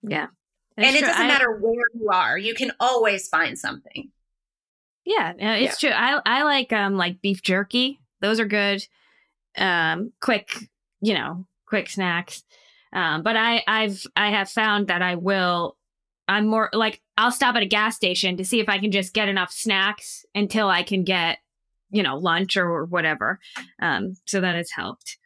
Yeah. 0.00 0.28
and 0.76 0.94
it 0.94 1.00
doesn't 1.00 1.20
I, 1.20 1.26
matter 1.26 1.58
where 1.60 1.84
you 1.92 2.08
are, 2.10 2.38
you 2.38 2.54
can 2.54 2.70
always 2.78 3.28
find 3.28 3.58
something. 3.58 4.12
Yeah, 5.04 5.32
it's 5.36 5.82
yeah. 5.82 5.90
true. 5.90 5.96
I 5.98 6.20
I 6.24 6.44
like 6.44 6.72
um 6.72 6.94
like 6.96 7.20
beef 7.20 7.42
jerky. 7.42 7.98
Those 8.20 8.38
are 8.38 8.46
good. 8.46 8.86
Um 9.56 10.12
quick, 10.20 10.54
you 11.00 11.14
know, 11.14 11.46
quick 11.66 11.90
snacks. 11.90 12.44
Um, 12.92 13.22
but 13.22 13.36
I, 13.36 13.62
I've, 13.66 14.02
I 14.16 14.30
have 14.30 14.50
found 14.50 14.88
that 14.88 15.02
I 15.02 15.14
will, 15.14 15.76
I'm 16.26 16.46
more 16.46 16.70
like, 16.72 17.00
I'll 17.16 17.32
stop 17.32 17.54
at 17.56 17.62
a 17.62 17.66
gas 17.66 17.96
station 17.96 18.36
to 18.36 18.44
see 18.44 18.60
if 18.60 18.68
I 18.68 18.78
can 18.78 18.90
just 18.90 19.14
get 19.14 19.28
enough 19.28 19.52
snacks 19.52 20.24
until 20.34 20.68
I 20.68 20.82
can 20.82 21.04
get, 21.04 21.38
you 21.90 22.02
know, 22.02 22.16
lunch 22.16 22.56
or 22.56 22.84
whatever. 22.84 23.38
Um, 23.80 24.14
so 24.26 24.40
that 24.40 24.54
has 24.54 24.70
helped. 24.70 25.18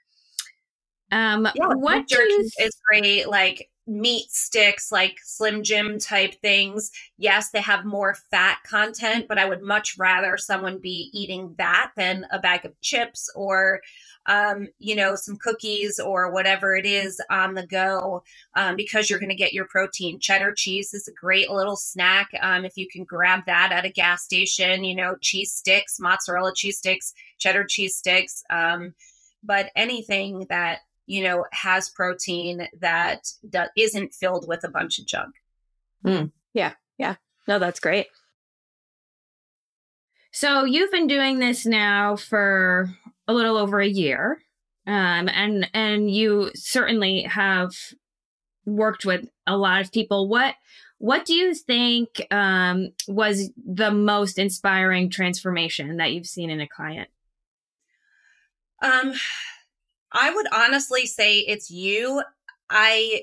Um, 1.10 1.48
yeah, 1.54 1.68
what 1.68 2.08
jerky 2.08 2.30
you... 2.30 2.50
is 2.60 2.80
great. 2.88 3.28
Like 3.28 3.68
meat 3.86 4.30
sticks, 4.30 4.92
like 4.92 5.18
Slim 5.22 5.62
Jim 5.62 5.98
type 5.98 6.34
things. 6.40 6.90
Yes, 7.18 7.50
they 7.50 7.60
have 7.60 7.84
more 7.84 8.16
fat 8.30 8.58
content, 8.64 9.26
but 9.28 9.38
I 9.38 9.44
would 9.44 9.62
much 9.62 9.96
rather 9.98 10.36
someone 10.36 10.78
be 10.78 11.10
eating 11.12 11.54
that 11.58 11.92
than 11.96 12.26
a 12.30 12.38
bag 12.38 12.64
of 12.64 12.80
chips 12.80 13.30
or 13.34 13.80
um, 14.26 14.68
you 14.78 14.94
know, 14.94 15.16
some 15.16 15.36
cookies 15.36 15.98
or 15.98 16.30
whatever 16.30 16.76
it 16.76 16.86
is 16.86 17.20
on 17.30 17.54
the 17.54 17.66
go 17.66 18.22
um, 18.54 18.76
because 18.76 19.10
you're 19.10 19.18
going 19.18 19.28
to 19.28 19.34
get 19.34 19.52
your 19.52 19.66
protein. 19.66 20.20
Cheddar 20.20 20.54
cheese 20.54 20.94
is 20.94 21.08
a 21.08 21.12
great 21.12 21.50
little 21.50 21.76
snack. 21.76 22.28
Um, 22.40 22.64
if 22.64 22.76
you 22.76 22.88
can 22.88 23.04
grab 23.04 23.46
that 23.46 23.72
at 23.72 23.84
a 23.84 23.90
gas 23.90 24.22
station, 24.22 24.84
you 24.84 24.94
know, 24.94 25.16
cheese 25.20 25.52
sticks, 25.52 25.98
mozzarella 25.98 26.52
cheese 26.54 26.78
sticks, 26.78 27.14
cheddar 27.38 27.64
cheese 27.64 27.96
sticks, 27.96 28.44
um, 28.50 28.94
but 29.42 29.70
anything 29.74 30.46
that, 30.48 30.80
you 31.06 31.24
know, 31.24 31.44
has 31.52 31.88
protein 31.88 32.68
that 32.78 33.32
not 33.76 34.14
filled 34.14 34.46
with 34.46 34.62
a 34.62 34.68
bunch 34.68 34.98
of 35.00 35.06
junk. 35.06 35.34
Mm. 36.06 36.30
Yeah. 36.54 36.74
Yeah. 36.96 37.16
No, 37.48 37.58
that's 37.58 37.80
great. 37.80 38.06
So 40.30 40.64
you've 40.64 40.90
been 40.90 41.08
doing 41.08 41.40
this 41.40 41.66
now 41.66 42.16
for 42.16 42.88
a 43.32 43.34
little 43.34 43.56
over 43.56 43.80
a 43.80 43.88
year. 43.88 44.38
Um, 44.86 45.28
and 45.28 45.68
and 45.74 46.10
you 46.10 46.50
certainly 46.54 47.22
have 47.22 47.70
worked 48.64 49.04
with 49.04 49.28
a 49.46 49.56
lot 49.56 49.80
of 49.80 49.92
people. 49.92 50.28
What 50.28 50.54
what 50.98 51.24
do 51.24 51.34
you 51.34 51.54
think 51.54 52.08
um, 52.30 52.90
was 53.08 53.50
the 53.56 53.90
most 53.90 54.38
inspiring 54.38 55.10
transformation 55.10 55.96
that 55.96 56.12
you've 56.12 56.26
seen 56.26 56.50
in 56.50 56.60
a 56.60 56.68
client? 56.68 57.08
Um, 58.82 59.14
I 60.12 60.34
would 60.34 60.46
honestly 60.52 61.06
say 61.06 61.38
it's 61.38 61.70
you. 61.70 62.22
I 62.70 63.22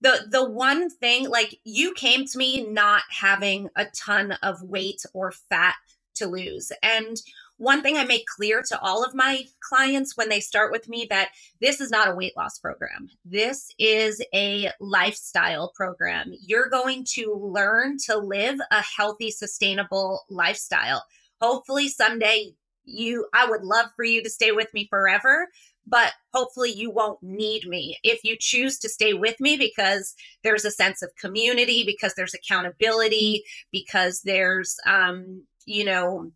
the 0.00 0.26
the 0.30 0.48
one 0.48 0.90
thing 0.90 1.28
like 1.28 1.58
you 1.64 1.94
came 1.94 2.26
to 2.26 2.38
me 2.38 2.66
not 2.66 3.02
having 3.10 3.68
a 3.76 3.86
ton 3.86 4.32
of 4.42 4.62
weight 4.62 5.02
or 5.14 5.32
fat 5.32 5.74
to 6.16 6.26
lose 6.26 6.72
and 6.82 7.16
one 7.58 7.82
thing 7.82 7.96
I 7.96 8.04
make 8.04 8.26
clear 8.26 8.62
to 8.68 8.80
all 8.80 9.04
of 9.04 9.14
my 9.14 9.44
clients 9.60 10.16
when 10.16 10.28
they 10.28 10.40
start 10.40 10.72
with 10.72 10.88
me 10.88 11.06
that 11.08 11.30
this 11.60 11.80
is 11.80 11.90
not 11.90 12.08
a 12.08 12.14
weight 12.14 12.36
loss 12.36 12.58
program. 12.58 13.08
This 13.24 13.70
is 13.78 14.22
a 14.34 14.70
lifestyle 14.78 15.72
program. 15.74 16.32
You're 16.40 16.68
going 16.68 17.04
to 17.14 17.34
learn 17.34 17.96
to 18.06 18.18
live 18.18 18.58
a 18.70 18.82
healthy, 18.82 19.30
sustainable 19.30 20.24
lifestyle. 20.28 21.04
Hopefully 21.40 21.88
someday 21.88 22.52
you 22.84 23.26
I 23.34 23.48
would 23.48 23.62
love 23.62 23.86
for 23.96 24.04
you 24.04 24.22
to 24.22 24.30
stay 24.30 24.52
with 24.52 24.72
me 24.72 24.86
forever, 24.88 25.48
but 25.86 26.12
hopefully 26.32 26.72
you 26.72 26.90
won't 26.90 27.22
need 27.22 27.66
me 27.66 27.98
if 28.02 28.22
you 28.24 28.36
choose 28.38 28.78
to 28.80 28.88
stay 28.88 29.12
with 29.12 29.40
me 29.40 29.56
because 29.56 30.14
there's 30.42 30.64
a 30.64 30.70
sense 30.70 31.02
of 31.02 31.10
community 31.20 31.84
because 31.84 32.14
there's 32.14 32.34
accountability 32.34 33.42
because 33.72 34.22
there's 34.24 34.76
um 34.86 35.44
you 35.66 35.84
know 35.84 36.30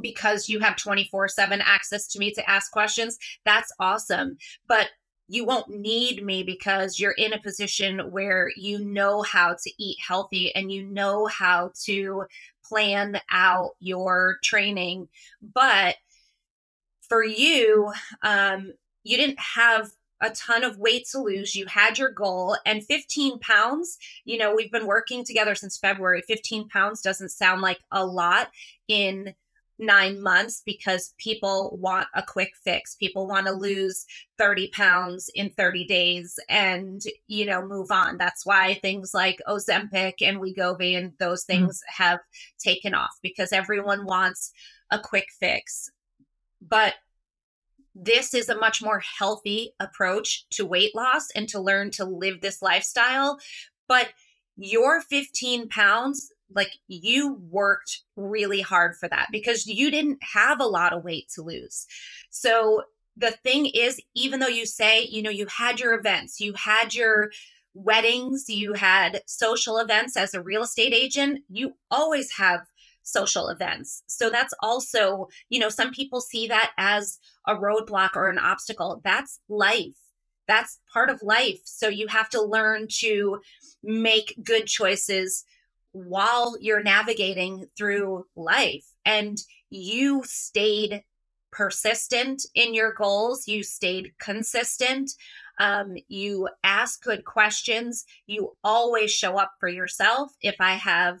because 0.00 0.48
you 0.48 0.60
have 0.60 0.76
24 0.76 1.28
7 1.28 1.60
access 1.60 2.06
to 2.08 2.18
me 2.18 2.32
to 2.32 2.50
ask 2.50 2.70
questions, 2.70 3.18
that's 3.44 3.72
awesome. 3.78 4.36
But 4.68 4.88
you 5.28 5.44
won't 5.44 5.70
need 5.70 6.24
me 6.24 6.42
because 6.42 6.98
you're 6.98 7.12
in 7.12 7.32
a 7.32 7.40
position 7.40 8.10
where 8.10 8.50
you 8.56 8.84
know 8.84 9.22
how 9.22 9.54
to 9.62 9.70
eat 9.78 9.96
healthy 10.04 10.52
and 10.56 10.72
you 10.72 10.84
know 10.84 11.26
how 11.26 11.70
to 11.84 12.24
plan 12.64 13.20
out 13.30 13.70
your 13.78 14.38
training. 14.42 15.08
But 15.40 15.94
for 17.08 17.24
you, 17.24 17.92
um, 18.22 18.72
you 19.04 19.16
didn't 19.16 19.38
have 19.38 19.90
a 20.20 20.30
ton 20.30 20.64
of 20.64 20.78
weight 20.78 21.06
to 21.12 21.18
lose. 21.18 21.54
You 21.54 21.66
had 21.66 21.98
your 21.98 22.10
goal 22.10 22.56
and 22.66 22.84
15 22.84 23.38
pounds. 23.38 23.98
You 24.24 24.38
know, 24.38 24.54
we've 24.54 24.72
been 24.72 24.86
working 24.86 25.24
together 25.24 25.54
since 25.54 25.78
February. 25.78 26.22
15 26.22 26.68
pounds 26.68 27.00
doesn't 27.00 27.30
sound 27.30 27.62
like 27.62 27.78
a 27.90 28.04
lot 28.04 28.50
in 28.88 29.34
nine 29.80 30.22
months 30.22 30.62
because 30.64 31.14
people 31.18 31.76
want 31.80 32.06
a 32.14 32.22
quick 32.22 32.52
fix. 32.62 32.94
People 32.94 33.26
want 33.26 33.46
to 33.46 33.52
lose 33.52 34.04
30 34.38 34.68
pounds 34.68 35.30
in 35.34 35.50
30 35.50 35.86
days 35.86 36.38
and, 36.48 37.00
you 37.26 37.46
know, 37.46 37.66
move 37.66 37.90
on. 37.90 38.18
That's 38.18 38.44
why 38.44 38.74
things 38.74 39.12
like 39.14 39.40
Ozempic 39.48 40.22
and 40.22 40.38
Wegovy 40.38 40.96
and 40.96 41.12
those 41.18 41.44
mm-hmm. 41.44 41.64
things 41.64 41.78
mm-hmm. 41.78 42.02
have 42.02 42.20
taken 42.58 42.94
off 42.94 43.16
because 43.22 43.52
everyone 43.52 44.04
wants 44.04 44.52
a 44.90 44.98
quick 44.98 45.26
fix. 45.40 45.90
But 46.60 46.94
this 47.94 48.34
is 48.34 48.48
a 48.48 48.58
much 48.58 48.82
more 48.82 49.02
healthy 49.18 49.72
approach 49.80 50.48
to 50.50 50.66
weight 50.66 50.94
loss 50.94 51.30
and 51.34 51.48
to 51.48 51.60
learn 51.60 51.90
to 51.92 52.04
live 52.04 52.40
this 52.40 52.62
lifestyle. 52.62 53.38
But 53.88 54.10
your 54.56 55.00
15 55.00 55.68
pounds 55.68 56.30
like 56.54 56.72
you 56.88 57.34
worked 57.50 58.02
really 58.16 58.60
hard 58.60 58.96
for 58.96 59.08
that 59.08 59.28
because 59.30 59.66
you 59.66 59.90
didn't 59.90 60.18
have 60.22 60.60
a 60.60 60.66
lot 60.66 60.92
of 60.92 61.04
weight 61.04 61.28
to 61.34 61.42
lose. 61.42 61.86
So 62.30 62.82
the 63.16 63.30
thing 63.30 63.66
is, 63.66 64.00
even 64.14 64.40
though 64.40 64.46
you 64.46 64.66
say, 64.66 65.02
you 65.04 65.22
know, 65.22 65.30
you 65.30 65.46
had 65.46 65.80
your 65.80 65.94
events, 65.94 66.40
you 66.40 66.54
had 66.54 66.94
your 66.94 67.30
weddings, 67.74 68.46
you 68.48 68.72
had 68.72 69.22
social 69.26 69.78
events 69.78 70.16
as 70.16 70.34
a 70.34 70.42
real 70.42 70.62
estate 70.62 70.92
agent, 70.92 71.40
you 71.48 71.74
always 71.90 72.32
have 72.32 72.60
social 73.02 73.48
events. 73.48 74.02
So 74.06 74.30
that's 74.30 74.54
also, 74.60 75.28
you 75.48 75.58
know, 75.58 75.68
some 75.68 75.90
people 75.90 76.20
see 76.20 76.48
that 76.48 76.72
as 76.76 77.18
a 77.46 77.54
roadblock 77.54 78.10
or 78.14 78.28
an 78.28 78.38
obstacle. 78.38 79.00
That's 79.04 79.40
life. 79.48 79.96
That's 80.46 80.80
part 80.92 81.10
of 81.10 81.22
life. 81.22 81.60
So 81.64 81.88
you 81.88 82.08
have 82.08 82.28
to 82.30 82.42
learn 82.42 82.88
to 82.98 83.40
make 83.82 84.36
good 84.42 84.66
choices 84.66 85.44
while 85.92 86.56
you're 86.60 86.82
navigating 86.82 87.66
through 87.76 88.26
life. 88.36 88.86
And 89.04 89.38
you 89.70 90.22
stayed 90.24 91.02
persistent 91.52 92.46
in 92.54 92.74
your 92.74 92.92
goals, 92.92 93.48
you 93.48 93.62
stayed 93.62 94.12
consistent. 94.20 95.10
Um, 95.58 95.96
you 96.08 96.48
ask 96.64 97.02
good 97.02 97.24
questions. 97.24 98.04
You 98.26 98.56
always 98.64 99.10
show 99.10 99.36
up 99.36 99.52
for 99.60 99.68
yourself. 99.68 100.32
If 100.40 100.56
I 100.58 100.74
have, 100.74 101.20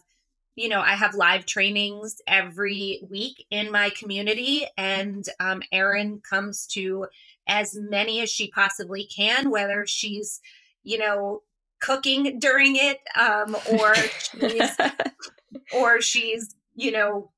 you 0.54 0.68
know, 0.68 0.80
I 0.80 0.94
have 0.94 1.14
live 1.14 1.44
trainings 1.44 2.22
every 2.26 3.02
week 3.10 3.44
in 3.50 3.70
my 3.70 3.90
community, 3.90 4.66
and 4.78 5.28
um, 5.40 5.62
Erin 5.72 6.22
comes 6.28 6.66
to 6.68 7.06
as 7.46 7.76
many 7.78 8.20
as 8.22 8.30
she 8.30 8.50
possibly 8.50 9.04
can, 9.04 9.50
whether 9.50 9.84
she's, 9.86 10.40
you 10.84 10.96
know, 10.96 11.42
cooking 11.80 12.38
during 12.38 12.76
it 12.76 13.00
um, 13.18 13.56
or 13.78 13.94
she's 13.94 14.76
or 15.74 16.00
she's 16.00 16.54
you 16.74 16.90
know 16.90 17.30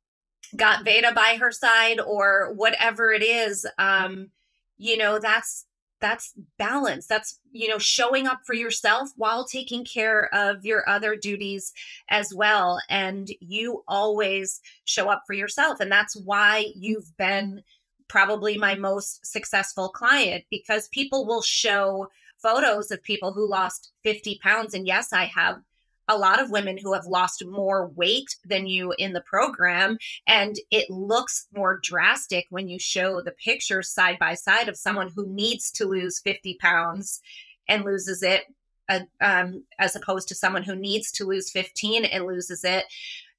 got 0.56 0.84
veda 0.84 1.12
by 1.12 1.36
her 1.40 1.50
side 1.50 1.98
or 2.00 2.52
whatever 2.54 3.10
it 3.10 3.22
is 3.22 3.66
um 3.78 4.28
you 4.76 4.96
know 4.98 5.18
that's 5.18 5.64
that's 6.02 6.34
balance. 6.58 7.06
That's 7.06 7.38
you 7.52 7.68
know 7.68 7.78
showing 7.78 8.26
up 8.26 8.40
for 8.44 8.52
yourself 8.54 9.10
while 9.16 9.46
taking 9.46 9.86
care 9.86 10.28
of 10.34 10.66
your 10.66 10.86
other 10.86 11.16
duties 11.16 11.72
as 12.10 12.34
well. 12.34 12.78
And 12.90 13.30
you 13.40 13.84
always 13.88 14.60
show 14.84 15.08
up 15.08 15.22
for 15.26 15.32
yourself. 15.32 15.80
And 15.80 15.90
that's 15.90 16.14
why 16.16 16.66
you've 16.74 17.16
been 17.16 17.62
probably 18.08 18.58
my 18.58 18.74
most 18.74 19.24
successful 19.24 19.88
client 19.88 20.44
because 20.50 20.88
people 20.88 21.24
will 21.24 21.40
show 21.40 22.08
photos 22.42 22.90
of 22.90 23.02
people 23.02 23.32
who 23.32 23.48
lost 23.48 23.92
50 24.02 24.40
pounds. 24.42 24.74
And 24.74 24.86
yes, 24.86 25.12
I 25.12 25.24
have 25.26 25.62
a 26.08 26.18
lot 26.18 26.40
of 26.40 26.50
women 26.50 26.76
who 26.76 26.92
have 26.92 27.06
lost 27.06 27.44
more 27.46 27.88
weight 27.88 28.36
than 28.44 28.66
you 28.66 28.92
in 28.98 29.12
the 29.12 29.20
program. 29.20 29.98
And 30.26 30.56
it 30.70 30.90
looks 30.90 31.46
more 31.54 31.80
drastic 31.82 32.46
when 32.50 32.68
you 32.68 32.78
show 32.78 33.22
the 33.22 33.32
pictures 33.32 33.90
side 33.90 34.18
by 34.18 34.34
side 34.34 34.68
of 34.68 34.76
someone 34.76 35.10
who 35.14 35.26
needs 35.26 35.70
to 35.72 35.86
lose 35.86 36.20
50 36.20 36.58
pounds 36.60 37.20
and 37.68 37.84
loses 37.84 38.22
it, 38.22 38.42
uh, 38.88 39.00
um, 39.20 39.64
as 39.78 39.94
opposed 39.94 40.28
to 40.28 40.34
someone 40.34 40.64
who 40.64 40.74
needs 40.74 41.12
to 41.12 41.24
lose 41.24 41.50
15 41.50 42.04
and 42.04 42.26
loses 42.26 42.64
it. 42.64 42.84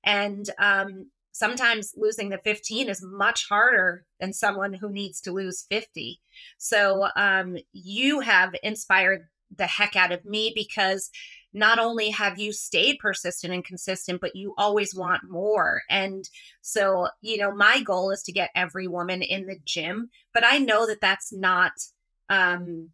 And 0.03 0.49
um, 0.57 1.07
sometimes 1.33 1.93
losing 1.97 2.29
the 2.29 2.37
15 2.37 2.87
is 2.87 3.03
much 3.03 3.49
harder 3.49 4.05
than 4.19 4.31
someone 4.31 4.71
who 4.71 4.89
needs 4.89 5.19
to 5.21 5.31
lose 5.31 5.65
50. 5.69 6.21
So 6.57 7.09
um, 7.17 7.57
you 7.73 8.21
have 8.21 8.55
inspired 8.63 9.27
the 9.55 9.65
heck 9.65 9.95
out 9.95 10.11
of 10.11 10.23
me 10.25 10.53
because 10.55 11.09
not 11.51 11.79
only 11.79 12.11
have 12.11 12.39
you 12.39 12.53
stayed 12.53 12.99
persistent 12.99 13.51
and 13.51 13.65
consistent, 13.65 14.21
but 14.21 14.35
you 14.35 14.53
always 14.57 14.95
want 14.95 15.29
more. 15.29 15.81
And 15.89 16.27
so, 16.61 17.07
you 17.21 17.37
know, 17.37 17.53
my 17.53 17.81
goal 17.81 18.11
is 18.11 18.23
to 18.23 18.31
get 18.31 18.51
every 18.55 18.87
woman 18.87 19.21
in 19.21 19.45
the 19.47 19.57
gym, 19.65 20.09
but 20.33 20.43
I 20.45 20.59
know 20.59 20.87
that 20.87 21.01
that's 21.01 21.33
not 21.33 21.73
um, 22.29 22.89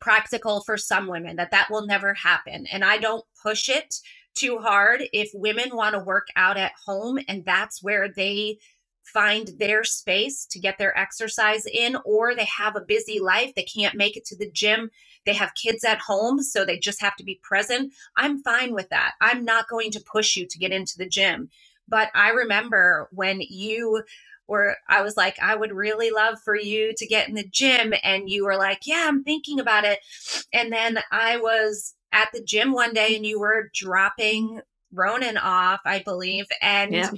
practical 0.00 0.62
for 0.64 0.76
some 0.76 1.06
women, 1.06 1.36
that 1.36 1.50
that 1.50 1.70
will 1.70 1.86
never 1.86 2.14
happen. 2.14 2.66
And 2.66 2.84
I 2.84 2.98
don't 2.98 3.24
push 3.42 3.68
it 3.68 3.94
too 4.34 4.58
hard. 4.58 5.02
If 5.12 5.30
women 5.34 5.70
want 5.74 5.94
to 5.94 6.00
work 6.00 6.28
out 6.36 6.56
at 6.56 6.72
home 6.86 7.18
and 7.28 7.44
that's 7.44 7.82
where 7.82 8.08
they 8.08 8.58
find 9.02 9.48
their 9.58 9.84
space 9.84 10.46
to 10.50 10.60
get 10.60 10.78
their 10.78 10.96
exercise 10.96 11.64
in, 11.66 11.96
or 12.04 12.34
they 12.34 12.44
have 12.44 12.76
a 12.76 12.80
busy 12.80 13.20
life, 13.20 13.54
they 13.56 13.62
can't 13.64 13.96
make 13.96 14.16
it 14.16 14.24
to 14.26 14.36
the 14.36 14.50
gym 14.50 14.90
they 15.28 15.34
have 15.34 15.52
kids 15.54 15.84
at 15.84 15.98
home, 16.00 16.42
so 16.42 16.64
they 16.64 16.78
just 16.78 17.02
have 17.02 17.14
to 17.16 17.24
be 17.24 17.38
present. 17.42 17.92
I'm 18.16 18.42
fine 18.42 18.72
with 18.72 18.88
that. 18.88 19.12
I'm 19.20 19.44
not 19.44 19.68
going 19.68 19.90
to 19.90 20.00
push 20.10 20.36
you 20.36 20.46
to 20.46 20.58
get 20.58 20.72
into 20.72 20.96
the 20.96 21.08
gym. 21.08 21.50
But 21.86 22.08
I 22.14 22.30
remember 22.30 23.08
when 23.12 23.42
you 23.42 24.02
were, 24.46 24.76
I 24.88 25.02
was 25.02 25.18
like, 25.18 25.38
I 25.38 25.54
would 25.54 25.72
really 25.72 26.10
love 26.10 26.38
for 26.42 26.56
you 26.56 26.94
to 26.96 27.06
get 27.06 27.28
in 27.28 27.34
the 27.34 27.46
gym. 27.46 27.92
And 28.02 28.30
you 28.30 28.46
were 28.46 28.56
like, 28.56 28.80
Yeah, 28.86 29.04
I'm 29.06 29.22
thinking 29.22 29.60
about 29.60 29.84
it. 29.84 29.98
And 30.54 30.72
then 30.72 30.98
I 31.12 31.36
was 31.36 31.94
at 32.12 32.28
the 32.32 32.42
gym 32.42 32.72
one 32.72 32.92
day 32.92 33.14
and 33.16 33.26
you 33.26 33.40
were 33.40 33.70
dropping 33.74 34.60
Ronan 34.92 35.36
off, 35.36 35.80
I 35.84 36.00
believe. 36.00 36.46
And 36.62 36.92
yeah. 36.92 37.10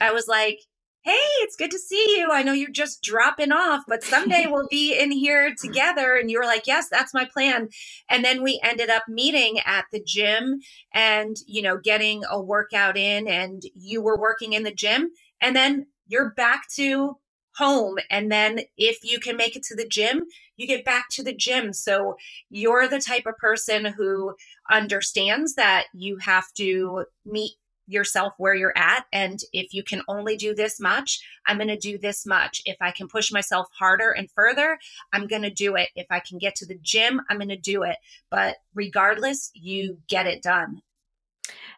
I 0.00 0.12
was 0.12 0.26
like, 0.28 0.58
hey, 1.02 1.12
it's 1.40 1.56
good 1.56 1.70
to 1.70 1.78
see 1.78 2.18
you. 2.18 2.28
I 2.30 2.42
know 2.42 2.52
you're 2.52 2.70
just 2.70 3.02
dropping 3.02 3.52
off, 3.52 3.84
but 3.88 4.02
someday 4.02 4.46
we'll 4.50 4.68
be 4.68 4.98
in 4.98 5.10
here 5.10 5.54
together. 5.60 6.16
And 6.16 6.30
you 6.30 6.38
were 6.38 6.44
like, 6.44 6.66
yes, 6.66 6.88
that's 6.90 7.14
my 7.14 7.24
plan. 7.24 7.68
And 8.10 8.24
then 8.24 8.42
we 8.42 8.60
ended 8.62 8.90
up 8.90 9.04
meeting 9.08 9.58
at 9.64 9.86
the 9.90 10.02
gym 10.04 10.60
and, 10.92 11.36
you 11.46 11.62
know, 11.62 11.78
getting 11.78 12.22
a 12.30 12.40
workout 12.40 12.96
in, 12.96 13.26
and 13.26 13.62
you 13.74 14.02
were 14.02 14.18
working 14.18 14.52
in 14.52 14.64
the 14.64 14.74
gym. 14.74 15.10
And 15.40 15.56
then 15.56 15.86
you're 16.06 16.30
back 16.30 16.62
to 16.76 17.16
home. 17.56 17.96
And 18.10 18.30
then 18.30 18.60
if 18.76 18.98
you 19.02 19.18
can 19.18 19.36
make 19.36 19.56
it 19.56 19.62
to 19.64 19.76
the 19.76 19.88
gym, 19.88 20.24
you 20.58 20.66
get 20.66 20.84
back 20.84 21.08
to 21.10 21.22
the 21.22 21.34
gym. 21.34 21.72
So 21.72 22.16
you're 22.50 22.86
the 22.86 23.00
type 23.00 23.24
of 23.24 23.38
person 23.38 23.86
who 23.86 24.34
understands 24.70 25.54
that 25.54 25.86
you 25.94 26.18
have 26.18 26.52
to 26.58 27.06
meet 27.24 27.52
yourself 27.86 28.34
where 28.36 28.54
you're 28.54 28.76
at. 28.76 29.06
And 29.12 29.40
if 29.52 29.72
you 29.72 29.82
can 29.82 30.02
only 30.08 30.36
do 30.36 30.54
this 30.54 30.78
much, 30.78 31.20
I'm 31.46 31.56
going 31.56 31.68
to 31.68 31.78
do 31.78 31.96
this 31.96 32.26
much. 32.26 32.60
If 32.66 32.76
I 32.82 32.90
can 32.90 33.08
push 33.08 33.32
myself 33.32 33.68
harder 33.78 34.10
and 34.10 34.30
further, 34.30 34.78
I'm 35.12 35.26
going 35.26 35.42
to 35.42 35.50
do 35.50 35.74
it. 35.74 35.88
If 35.96 36.06
I 36.10 36.20
can 36.20 36.36
get 36.36 36.54
to 36.56 36.66
the 36.66 36.78
gym, 36.82 37.22
I'm 37.30 37.38
going 37.38 37.48
to 37.48 37.56
do 37.56 37.82
it. 37.84 37.96
But 38.30 38.56
regardless, 38.74 39.50
you 39.54 39.98
get 40.06 40.26
it 40.26 40.42
done. 40.42 40.82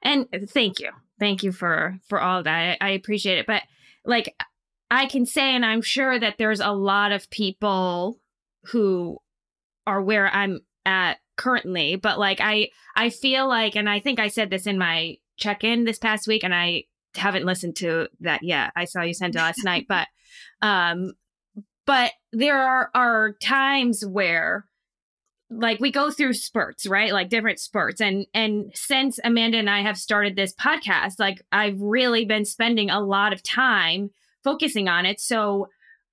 And 0.03 0.26
thank 0.49 0.81
you. 0.81 0.91
Thank 1.20 1.43
you 1.43 1.53
for 1.53 1.99
for 2.09 2.20
all 2.20 2.43
that. 2.43 2.78
I, 2.81 2.89
I 2.89 2.91
appreciate 2.91 3.39
it. 3.39 3.47
But 3.47 3.62
like 4.05 4.35
I 4.91 5.07
can 5.07 5.26
say 5.26 5.55
and 5.55 5.64
I'm 5.64 5.83
sure 5.83 6.18
that 6.18 6.37
there's 6.39 6.61
a 6.61 6.72
lot 6.72 7.12
of 7.12 7.31
people 7.31 8.18
who 8.67 9.19
are 9.87 10.03
where 10.03 10.29
I'm 10.29 10.61
at 10.85 11.19
currently, 11.37 11.97
but 11.97 12.19
like 12.19 12.41
I 12.41 12.71
I 12.97 13.11
feel 13.11 13.49
like 13.49 13.77
and 13.77 13.89
I 13.89 14.01
think 14.01 14.19
I 14.19 14.29
said 14.29 14.51
this 14.51 14.67
in 14.67 14.79
my 14.79 15.17
check 15.37 15.65
in 15.65 15.85
this 15.85 15.99
past 15.99 16.27
week, 16.27 16.45
and 16.45 16.55
I 16.55 16.85
haven't 17.15 17.47
listened 17.47 17.77
to 17.77 18.09
that 18.21 18.43
yet. 18.43 18.73
I 18.77 18.85
saw 18.85 19.03
you 19.03 19.15
sent 19.15 19.35
it 19.35 19.39
last 19.39 19.65
night, 19.65 19.87
but 19.89 20.09
um, 20.63 21.13
but 21.87 22.13
there 22.33 22.63
are 22.63 22.91
are 22.95 23.33
times 23.43 24.05
where 24.07 24.67
like 25.53 25.81
we 25.81 25.91
go 25.91 26.13
through 26.13 26.35
spurts 26.35 26.87
right? 26.87 27.13
Like 27.13 27.29
different 27.29 27.59
spurts. 27.59 28.01
And 28.01 28.27
and 28.35 28.71
since 28.75 29.19
amanda 29.25 29.59
and 29.59 29.69
i 29.69 29.83
have 29.83 29.99
started 29.99 30.37
this 30.37 30.55
podcast 30.55 31.19
like 31.19 31.43
i've 31.51 31.81
really 31.81 32.25
been 32.25 32.45
spending 32.45 32.89
a 32.89 33.01
lot 33.01 33.33
of 33.33 33.43
time 33.43 34.11
focusing 34.43 34.89
on 34.89 35.07
it. 35.07 35.21
So 35.21 35.69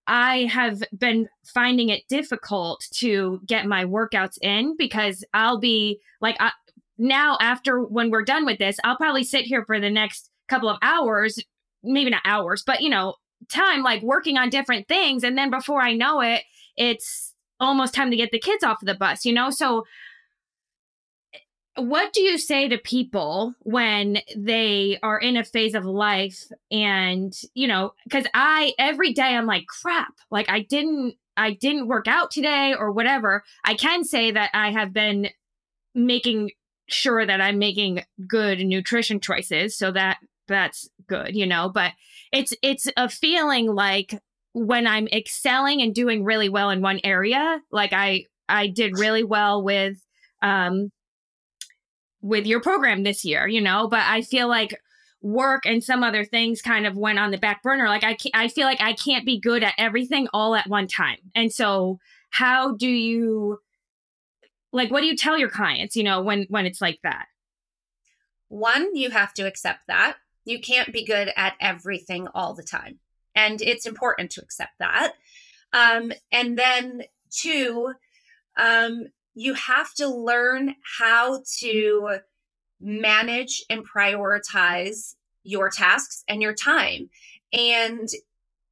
i 0.08 0.45
have 0.51 0.82
been 0.97 1.28
finding 1.45 1.89
it 1.89 2.03
difficult 2.10 2.86
to 2.91 3.41
get 3.45 3.66
my 3.66 3.86
workouts 3.86 4.38
in 4.41 4.76
because 4.78 5.24
i'll 5.34 5.60
be 5.60 5.99
like 6.22 6.36
I, 6.39 6.51
now 6.97 7.38
after 7.39 7.82
when 7.82 8.10
we're 8.10 8.24
done 8.24 8.45
with 8.45 8.58
this, 8.60 8.78
I'll 8.84 8.97
probably 8.97 9.24
sit 9.24 9.45
here 9.45 9.64
for 9.66 9.80
the 9.80 9.89
next 9.89 10.30
couple 10.47 10.70
of 10.70 10.78
hours, 10.82 11.39
maybe 11.84 12.10
not 12.10 12.22
hours, 12.26 12.64
but 12.66 12.82
you 12.82 12.89
know, 12.89 13.16
time 13.49 13.84
like 13.84 14.01
working 14.01 14.38
on 14.38 14.49
different 14.49 14.88
things. 14.88 15.24
And 15.24 15.38
then 15.38 15.49
before 15.49 15.82
I 15.82 15.93
know 15.93 16.22
it, 16.22 16.43
it's 16.76 17.34
almost 17.60 17.93
time 17.93 18.12
to 18.12 18.18
get 18.18 18.32
the 18.32 18.39
kids 18.39 18.64
off 18.64 18.82
of 18.82 18.88
the 18.88 18.95
bus, 18.95 19.26
you 19.26 19.34
know? 19.34 19.49
So 19.49 19.86
what 21.78 22.11
do 22.13 22.21
you 22.21 22.38
say 22.38 22.67
to 22.67 22.78
people 22.78 23.53
when 23.61 24.19
they 24.36 24.97
are 25.03 25.19
in 25.19 25.38
a 25.38 25.43
phase 25.43 25.75
of 25.75 25.86
life 25.86 26.45
and 26.71 27.34
you 27.53 27.67
know 27.67 27.93
because 28.03 28.25
i 28.34 28.73
every 28.80 29.13
day 29.13 29.36
i'm 29.36 29.45
like 29.45 29.65
crap 29.67 30.13
like 30.32 30.49
i 30.49 30.61
didn't 30.61 31.15
i 31.36 31.53
didn't 31.53 31.88
work 31.88 32.07
out 32.07 32.32
today 32.32 32.73
or 32.78 32.91
whatever 32.91 33.43
i 33.63 33.73
can 33.75 34.03
say 34.03 34.32
that 34.32 34.49
i 34.53 34.71
have 34.71 34.91
been 34.91 35.30
making 35.93 36.51
sure 36.88 37.25
that 37.25 37.41
I'm 37.41 37.59
making 37.59 38.03
good 38.28 38.59
nutrition 38.59 39.19
choices. 39.19 39.78
So 39.78 39.91
that 39.91 40.17
that's 40.47 40.89
good, 41.07 41.36
you 41.36 41.45
know, 41.45 41.69
but 41.69 41.91
it's 42.32 42.53
it's 42.61 42.88
a 42.95 43.09
feeling 43.09 43.67
like 43.67 44.21
when 44.53 44.88
I'm 44.88 45.07
excelling 45.07 45.82
and 45.82 45.93
doing 45.93 46.23
really 46.23 46.49
well 46.49 46.69
in 46.69 46.82
one 46.82 47.01
area, 47.03 47.61
like 47.71 47.93
I 47.93 48.25
I 48.47 48.67
did 48.67 48.97
really 48.97 49.23
well 49.23 49.61
with 49.63 49.97
um 50.41 50.91
with 52.22 52.45
your 52.45 52.61
program 52.61 53.03
this 53.03 53.24
year, 53.24 53.47
you 53.47 53.61
know, 53.61 53.88
but 53.88 54.01
I 54.01 54.22
feel 54.22 54.47
like 54.47 54.82
work 55.22 55.65
and 55.65 55.84
some 55.84 56.03
other 56.03 56.24
things 56.24 56.61
kind 56.61 56.86
of 56.86 56.95
went 56.95 57.20
on 57.20 57.32
the 57.32 57.38
back 57.38 57.63
burner. 57.63 57.88
Like 57.88 58.03
I 58.03 58.18
I 58.34 58.47
feel 58.47 58.65
like 58.65 58.82
I 58.82 58.93
can't 58.93 59.26
be 59.26 59.39
good 59.39 59.63
at 59.63 59.74
everything 59.78 60.28
all 60.34 60.55
at 60.55 60.68
one 60.68 60.88
time. 60.88 61.18
And 61.36 61.51
so 61.51 61.99
how 62.30 62.76
do 62.76 62.88
you 62.88 63.59
like 64.72 64.91
what 64.91 65.01
do 65.01 65.07
you 65.07 65.15
tell 65.15 65.38
your 65.38 65.49
clients 65.49 65.95
you 65.95 66.03
know 66.03 66.22
when 66.22 66.45
when 66.49 66.65
it's 66.65 66.82
like 66.82 66.99
that 67.03 67.28
one 68.49 68.95
you 68.95 69.09
have 69.09 69.34
to 69.34 69.47
accept 69.47 69.80
that 69.88 70.18
you 70.45 70.59
can't 70.59 70.93
be 70.93 71.05
good 71.05 71.32
at 71.36 71.53
everything 71.59 72.28
all 72.34 72.53
the 72.53 72.63
time 72.63 72.99
and 73.36 73.61
it's 73.61 73.86
important 73.86 74.32
to 74.32 74.41
accept 74.41 74.72
that 74.80 75.13
um, 75.74 76.11
and 76.32 76.57
then 76.57 77.01
two 77.30 77.93
um, 78.57 79.05
you 79.38 79.54
have 79.54 79.94
to 79.94 80.08
learn 80.08 80.76
how 81.00 81.44
to 81.60 82.20
manage 82.80 83.64
and 83.70 83.88
prioritize 83.88 85.16
your 85.44 85.70
tasks 85.70 86.24
and 86.28 86.42
your 86.42 86.54
time 86.54 87.10
and 87.54 88.10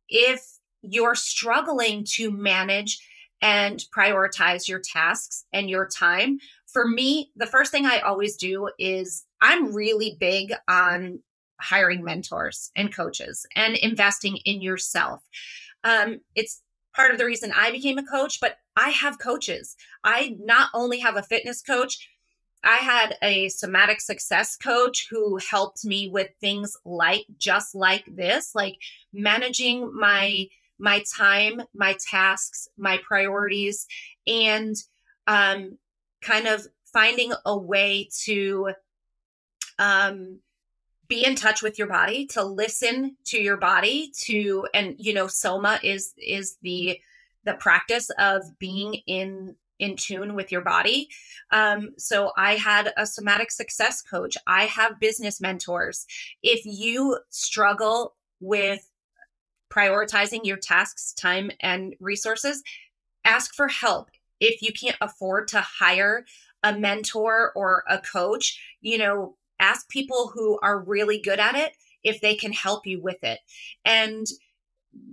if 0.10 0.58
you're 0.82 1.16
struggling 1.16 2.06
to 2.08 2.32
manage 2.32 3.00
and 3.42 3.84
prioritize 3.96 4.68
your 4.68 4.80
tasks 4.80 5.46
and 5.54 5.70
your 5.70 5.88
time. 5.88 6.40
For 6.68 6.88
me, 6.88 7.32
the 7.36 7.46
first 7.46 7.72
thing 7.72 7.86
I 7.86 8.00
always 8.00 8.36
do 8.36 8.70
is 8.80 9.26
I'm 9.42 9.74
really 9.74 10.18
big 10.20 10.54
on 10.68 11.20
hiring 11.60 12.04
mentors 12.04 12.72
and 12.76 12.94
coaches 12.94 13.46
and 13.56 13.76
investing 13.76 14.38
in 14.46 14.62
yourself. 14.62 15.22
Um, 15.84 16.20
it's 16.34 16.62
part 16.96 17.12
of 17.12 17.18
the 17.18 17.26
reason 17.26 17.52
I 17.56 17.72
became 17.72 17.98
a 17.98 18.06
coach, 18.06 18.40
but 18.40 18.58
I 18.76 18.90
have 18.90 19.20
coaches. 19.20 19.76
I 20.04 20.38
not 20.40 20.70
only 20.74 21.00
have 21.00 21.16
a 21.16 21.24
fitness 21.24 21.62
coach, 21.62 22.10
I 22.64 22.78
had 22.78 23.18
a 23.22 23.50
somatic 23.50 24.02
success 24.02 24.58
coach 24.58 25.08
who 25.12 25.38
helped 25.38 25.86
me 25.86 26.10
with 26.10 26.30
things 26.42 26.76
like 26.84 27.26
just 27.38 27.76
like 27.76 28.04
this, 28.08 28.56
like 28.56 28.78
managing 29.14 29.94
my 29.96 30.48
my 30.78 31.04
time, 31.16 31.62
my 31.74 31.96
tasks, 32.12 32.68
my 32.78 33.00
priorities, 33.08 33.88
and 34.28 34.76
um, 35.26 35.78
kind 36.22 36.48
of 36.48 36.68
finding 36.92 37.32
a 37.46 37.58
way 37.58 38.10
to 38.24 38.72
um, 39.80 40.40
be 41.08 41.26
in 41.26 41.36
touch 41.36 41.62
with 41.62 41.78
your 41.78 41.88
body, 41.88 42.26
to 42.28 42.44
listen 42.44 43.18
to 43.26 43.40
your 43.40 43.58
body, 43.58 44.12
to 44.24 44.68
and 44.74 44.96
you 44.98 45.14
know, 45.14 45.28
soma 45.28 45.80
is 45.84 46.14
is 46.18 46.58
the 46.62 47.00
the 47.44 47.54
practice 47.54 48.10
of 48.18 48.58
being 48.60 48.96
in 49.08 49.56
in 49.80 49.96
tune 49.96 50.36
with 50.36 50.52
your 50.52 50.62
body. 50.62 51.10
Um, 51.52 51.94
so 51.98 52.32
I 52.38 52.56
had 52.56 52.94
a 52.98 53.06
somatic 53.06 53.52
success 53.52 54.02
coach. 54.02 54.38
I 54.48 54.66
have 54.66 55.00
business 55.00 55.42
mentors. 55.42 56.06
If 56.42 56.62
you 56.66 57.20
struggle 57.30 58.16
with 58.40 58.90
prioritizing 59.72 60.46
your 60.46 60.58
tasks, 60.58 61.14
time, 61.14 61.52
and 61.60 61.96
resources, 62.00 62.64
ask 63.26 63.54
for 63.54 63.68
help. 63.68 64.12
If 64.40 64.62
you 64.62 64.72
can't 64.72 64.98
afford 65.02 65.50
to 65.50 65.62
hire 65.62 66.26
a 66.64 66.78
mentor 66.78 67.52
or 67.56 67.84
a 67.90 68.00
coach, 68.00 68.60
you 68.82 68.98
know, 68.98 69.36
ask 69.60 69.88
people 69.90 70.32
who 70.34 70.60
are 70.62 70.80
really 70.80 71.20
good 71.20 71.40
at 71.40 71.56
it 71.56 71.74
if 72.04 72.22
they 72.22 72.36
can 72.36 72.54
help 72.54 72.86
you 72.86 73.02
with 73.02 73.24
it. 73.24 73.40
And, 73.84 74.26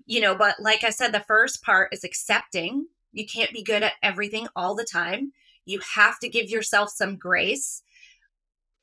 you 0.07 0.21
know, 0.21 0.35
but 0.35 0.61
like 0.61 0.85
I 0.85 0.91
said, 0.91 1.13
the 1.13 1.21
first 1.21 1.63
part 1.63 1.93
is 1.93 2.05
accepting. 2.05 2.87
You 3.13 3.27
can't 3.27 3.53
be 3.53 3.63
good 3.63 3.83
at 3.83 3.95
everything 4.03 4.49
all 4.55 4.75
the 4.75 4.87
time. 4.91 5.33
You 5.65 5.81
have 5.95 6.19
to 6.21 6.29
give 6.29 6.51
yourself 6.51 6.91
some 6.91 7.17
grace. 7.17 7.83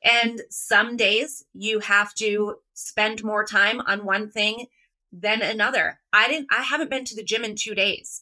And 0.04 0.42
some 0.50 0.96
days 0.98 1.44
you 1.54 1.80
have 1.80 2.14
to 2.16 2.56
spend 2.74 3.24
more 3.24 3.44
time 3.44 3.82
on 3.82 4.06
one 4.06 4.32
thing 4.32 4.68
than 5.12 5.42
another. 5.42 6.00
I 6.14 6.28
didn't, 6.28 6.48
I 6.52 6.64
haven't 6.64 6.90
been 6.90 7.06
to 7.06 7.16
the 7.16 7.24
gym 7.24 7.44
in 7.44 7.56
two 7.56 7.76
days. 7.76 8.22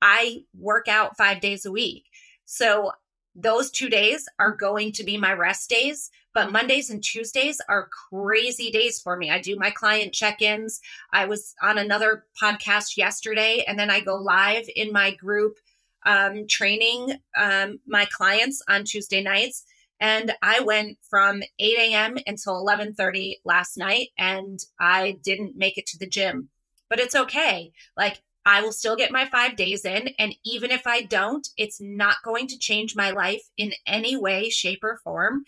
I 0.00 0.44
work 0.58 0.88
out 0.88 1.16
five 1.16 1.40
days 1.40 1.66
a 1.66 1.72
week. 1.72 2.06
So 2.46 2.92
those 3.34 3.70
two 3.70 3.88
days 3.88 4.28
are 4.38 4.54
going 4.54 4.92
to 4.92 5.04
be 5.04 5.16
my 5.16 5.32
rest 5.32 5.70
days. 5.70 6.10
But 6.32 6.52
Mondays 6.52 6.90
and 6.90 7.02
Tuesdays 7.02 7.60
are 7.68 7.88
crazy 8.10 8.70
days 8.70 9.00
for 9.00 9.16
me. 9.16 9.30
I 9.30 9.40
do 9.40 9.56
my 9.56 9.70
client 9.70 10.12
check 10.12 10.42
ins. 10.42 10.80
I 11.12 11.26
was 11.26 11.54
on 11.62 11.78
another 11.78 12.26
podcast 12.40 12.96
yesterday, 12.96 13.64
and 13.66 13.78
then 13.78 13.90
I 13.90 14.00
go 14.00 14.16
live 14.16 14.66
in 14.74 14.92
my 14.92 15.12
group 15.12 15.58
um, 16.06 16.46
training 16.46 17.18
um, 17.36 17.80
my 17.86 18.06
clients 18.06 18.62
on 18.68 18.84
Tuesday 18.84 19.22
nights. 19.22 19.64
And 20.00 20.32
I 20.40 20.60
went 20.60 20.96
from 21.10 21.42
8 21.58 21.78
a.m. 21.78 22.16
until 22.26 22.54
11:30 22.54 23.40
last 23.44 23.76
night, 23.76 24.08
and 24.16 24.58
I 24.78 25.18
didn't 25.22 25.56
make 25.56 25.76
it 25.76 25.86
to 25.88 25.98
the 25.98 26.08
gym. 26.08 26.48
But 26.88 27.00
it's 27.00 27.14
okay. 27.14 27.72
Like 27.96 28.22
I 28.46 28.62
will 28.62 28.72
still 28.72 28.96
get 28.96 29.12
my 29.12 29.26
five 29.26 29.56
days 29.56 29.84
in. 29.84 30.10
And 30.18 30.34
even 30.44 30.70
if 30.70 30.86
I 30.86 31.02
don't, 31.02 31.46
it's 31.56 31.80
not 31.80 32.16
going 32.24 32.46
to 32.48 32.58
change 32.58 32.96
my 32.96 33.10
life 33.10 33.42
in 33.56 33.72
any 33.86 34.16
way, 34.16 34.48
shape, 34.48 34.82
or 34.82 34.98
form. 35.04 35.44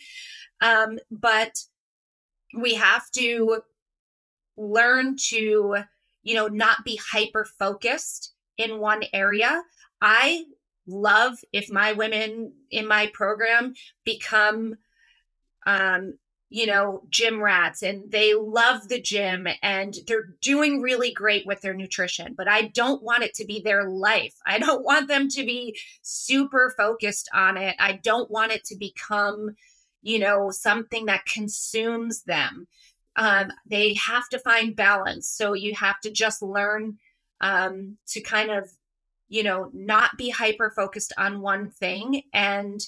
Um, 0.60 0.98
but 1.10 1.58
we 2.56 2.74
have 2.74 3.10
to 3.12 3.62
learn 4.56 5.16
to, 5.28 5.76
you 6.22 6.34
know, 6.34 6.48
not 6.48 6.84
be 6.84 7.00
hyper 7.10 7.46
focused 7.58 8.34
in 8.58 8.78
one 8.78 9.02
area. 9.12 9.62
I 10.00 10.44
love 10.86 11.38
if 11.52 11.70
my 11.70 11.92
women 11.92 12.52
in 12.70 12.86
my 12.86 13.06
program 13.14 13.74
become 14.04 14.74
um 15.64 16.14
you 16.52 16.66
know, 16.66 17.02
gym 17.08 17.42
rats 17.42 17.82
and 17.82 18.10
they 18.10 18.34
love 18.34 18.86
the 18.88 19.00
gym 19.00 19.48
and 19.62 19.96
they're 20.06 20.34
doing 20.42 20.82
really 20.82 21.10
great 21.10 21.46
with 21.46 21.62
their 21.62 21.72
nutrition, 21.72 22.34
but 22.36 22.46
I 22.46 22.68
don't 22.74 23.02
want 23.02 23.22
it 23.22 23.32
to 23.36 23.46
be 23.46 23.62
their 23.62 23.88
life. 23.88 24.34
I 24.46 24.58
don't 24.58 24.84
want 24.84 25.08
them 25.08 25.30
to 25.30 25.46
be 25.46 25.78
super 26.02 26.74
focused 26.76 27.30
on 27.32 27.56
it. 27.56 27.74
I 27.78 27.92
don't 27.92 28.30
want 28.30 28.52
it 28.52 28.64
to 28.64 28.76
become, 28.76 29.56
you 30.02 30.18
know, 30.18 30.50
something 30.50 31.06
that 31.06 31.24
consumes 31.24 32.24
them. 32.24 32.68
Um, 33.16 33.50
they 33.64 33.94
have 33.94 34.28
to 34.28 34.38
find 34.38 34.76
balance. 34.76 35.30
So 35.30 35.54
you 35.54 35.74
have 35.76 36.00
to 36.00 36.10
just 36.10 36.42
learn 36.42 36.98
um, 37.40 37.96
to 38.08 38.20
kind 38.20 38.50
of, 38.50 38.70
you 39.30 39.42
know, 39.42 39.70
not 39.72 40.18
be 40.18 40.28
hyper 40.28 40.70
focused 40.76 41.14
on 41.16 41.40
one 41.40 41.70
thing 41.70 42.24
and 42.34 42.78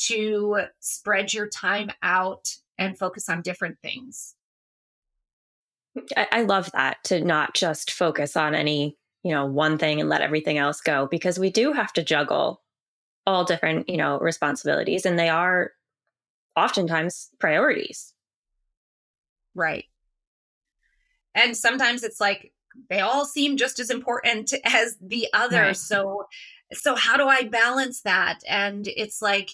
to 0.00 0.64
spread 0.80 1.32
your 1.32 1.48
time 1.48 1.90
out 2.02 2.56
and 2.78 2.98
focus 2.98 3.28
on 3.28 3.42
different 3.42 3.78
things. 3.82 4.34
I, 6.16 6.28
I 6.32 6.42
love 6.42 6.70
that 6.72 7.02
to 7.04 7.24
not 7.24 7.54
just 7.54 7.92
focus 7.92 8.36
on 8.36 8.54
any, 8.54 8.96
you 9.22 9.32
know, 9.32 9.46
one 9.46 9.78
thing 9.78 10.00
and 10.00 10.08
let 10.08 10.20
everything 10.20 10.58
else 10.58 10.80
go 10.80 11.06
because 11.10 11.38
we 11.38 11.50
do 11.50 11.72
have 11.72 11.92
to 11.94 12.04
juggle 12.04 12.62
all 13.26 13.44
different, 13.44 13.88
you 13.88 13.96
know, 13.96 14.18
responsibilities 14.18 15.06
and 15.06 15.18
they 15.18 15.28
are 15.28 15.72
oftentimes 16.54 17.30
priorities. 17.38 18.12
Right. 19.54 19.84
And 21.34 21.56
sometimes 21.56 22.02
it's 22.02 22.20
like 22.20 22.52
they 22.90 23.00
all 23.00 23.24
seem 23.24 23.56
just 23.56 23.80
as 23.80 23.90
important 23.90 24.52
as 24.64 24.96
the 25.00 25.28
other. 25.32 25.62
Right. 25.62 25.76
So 25.76 26.26
so 26.72 26.94
how 26.96 27.16
do 27.16 27.28
I 27.28 27.44
balance 27.44 28.02
that? 28.02 28.40
And 28.48 28.88
it's 28.88 29.22
like, 29.22 29.50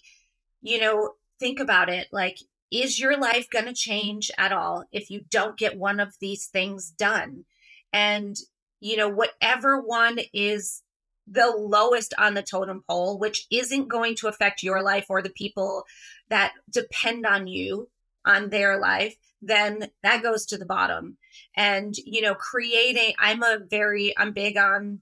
you 0.63 0.81
know, 0.81 1.13
think 1.39 1.61
about 1.61 1.91
it. 1.91 2.09
Like 2.11 2.39
is 2.73 2.99
your 2.99 3.19
life 3.19 3.49
going 3.51 3.67
to 3.67 3.75
change 3.75 4.31
at 4.39 4.53
all 4.53 4.85
if 4.91 5.11
you 5.11 5.23
don't 5.31 5.59
get 5.59 5.79
one 5.79 6.01
of 6.01 6.15
these 6.21 6.47
things 6.47 6.91
done? 6.91 7.45
And, 7.93 8.37
you 8.81 8.97
know, 8.97 9.09
whatever 9.09 9.81
one 9.81 10.19
is 10.33 10.83
the 11.27 11.53
lowest 11.57 12.15
on 12.19 12.35
the 12.35 12.43
totem 12.43 12.83
pole, 12.89 13.19
which 13.19 13.47
isn't 13.51 13.89
going 13.89 14.17
to 14.17 14.29
affect 14.29 14.63
your 14.63 14.83
life 14.83 15.07
or 15.09 15.23
the 15.23 15.31
people 15.31 15.85
that 16.31 16.53
depend 16.71 17.27
on 17.27 17.47
you 17.47 17.89
on 18.25 18.51
their 18.51 18.79
life, 18.81 19.15
then 19.41 19.91
that 20.03 20.23
goes 20.23 20.47
to 20.47 20.57
the 20.57 20.67
bottom. 20.67 21.19
And, 21.57 21.95
you 21.97 22.23
know, 22.23 22.35
creating, 22.35 23.15
I'm 23.19 23.43
a 23.43 23.59
very, 23.69 24.17
I'm 24.17 24.33
big 24.33 24.57
on, 24.57 25.01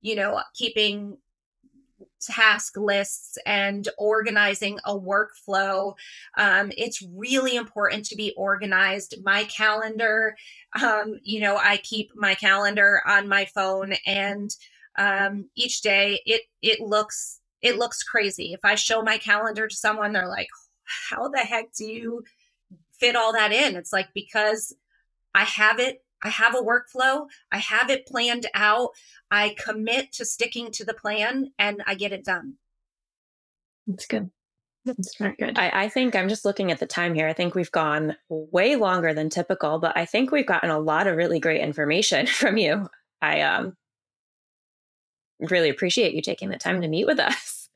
you 0.00 0.16
know, 0.16 0.40
keeping 0.54 1.18
task 2.26 2.76
lists 2.76 3.38
and 3.46 3.88
organizing 3.98 4.78
a 4.84 4.98
workflow. 4.98 5.94
Um, 6.36 6.72
it's 6.76 7.02
really 7.02 7.56
important 7.56 8.04
to 8.06 8.16
be 8.16 8.32
organized. 8.36 9.16
My 9.24 9.44
calendar, 9.44 10.36
um, 10.80 11.18
you 11.22 11.40
know, 11.40 11.56
I 11.56 11.78
keep 11.78 12.10
my 12.14 12.34
calendar 12.34 13.00
on 13.06 13.28
my 13.28 13.46
phone, 13.46 13.94
and 14.06 14.50
um, 14.98 15.48
each 15.54 15.82
day 15.82 16.20
it 16.26 16.42
it 16.60 16.80
looks 16.80 17.40
it 17.60 17.78
looks 17.78 18.02
crazy. 18.02 18.52
If 18.52 18.60
I 18.64 18.74
show 18.74 19.02
my 19.02 19.18
calendar 19.18 19.68
to 19.68 19.76
someone, 19.76 20.12
they're 20.12 20.28
like, 20.28 20.48
"How 21.10 21.28
the 21.28 21.38
heck 21.38 21.72
do 21.74 21.86
you 21.86 22.24
fit 22.98 23.16
all 23.16 23.32
that 23.32 23.52
in?" 23.52 23.76
It's 23.76 23.92
like 23.92 24.08
because 24.14 24.74
I 25.34 25.44
have 25.44 25.78
it 25.78 26.04
I 26.22 26.28
have 26.28 26.54
a 26.54 26.62
workflow, 26.62 27.26
I 27.50 27.58
have 27.58 27.90
it 27.90 28.06
planned 28.06 28.46
out, 28.54 28.90
I 29.30 29.56
commit 29.58 30.12
to 30.12 30.24
sticking 30.24 30.70
to 30.72 30.84
the 30.84 30.94
plan, 30.94 31.52
and 31.58 31.82
I 31.86 31.94
get 31.94 32.12
it 32.12 32.24
done. 32.24 32.54
That's 33.86 34.06
good. 34.06 34.30
That's 34.84 35.16
very 35.16 35.36
good. 35.38 35.58
I, 35.58 35.84
I, 35.84 35.88
think 35.88 36.16
I'm 36.16 36.28
just 36.28 36.44
looking 36.44 36.72
at 36.72 36.80
the 36.80 36.86
time 36.86 37.14
here. 37.14 37.28
I 37.28 37.32
think 37.32 37.54
we've 37.54 37.70
gone 37.70 38.16
way 38.28 38.74
longer 38.74 39.14
than 39.14 39.30
typical, 39.30 39.78
but 39.78 39.96
I 39.96 40.04
think 40.04 40.32
we've 40.32 40.46
gotten 40.46 40.70
a 40.70 40.78
lot 40.78 41.06
of 41.06 41.16
really 41.16 41.38
great 41.38 41.60
information 41.60 42.26
from 42.40 42.56
you. 42.56 42.88
I 43.20 43.42
um 43.42 43.76
really 45.38 45.68
appreciate 45.68 46.14
you 46.14 46.22
taking 46.22 46.48
the 46.48 46.56
time 46.56 46.80
to 46.80 46.88
meet 46.88 47.06
with 47.06 47.18
us. 47.18 47.58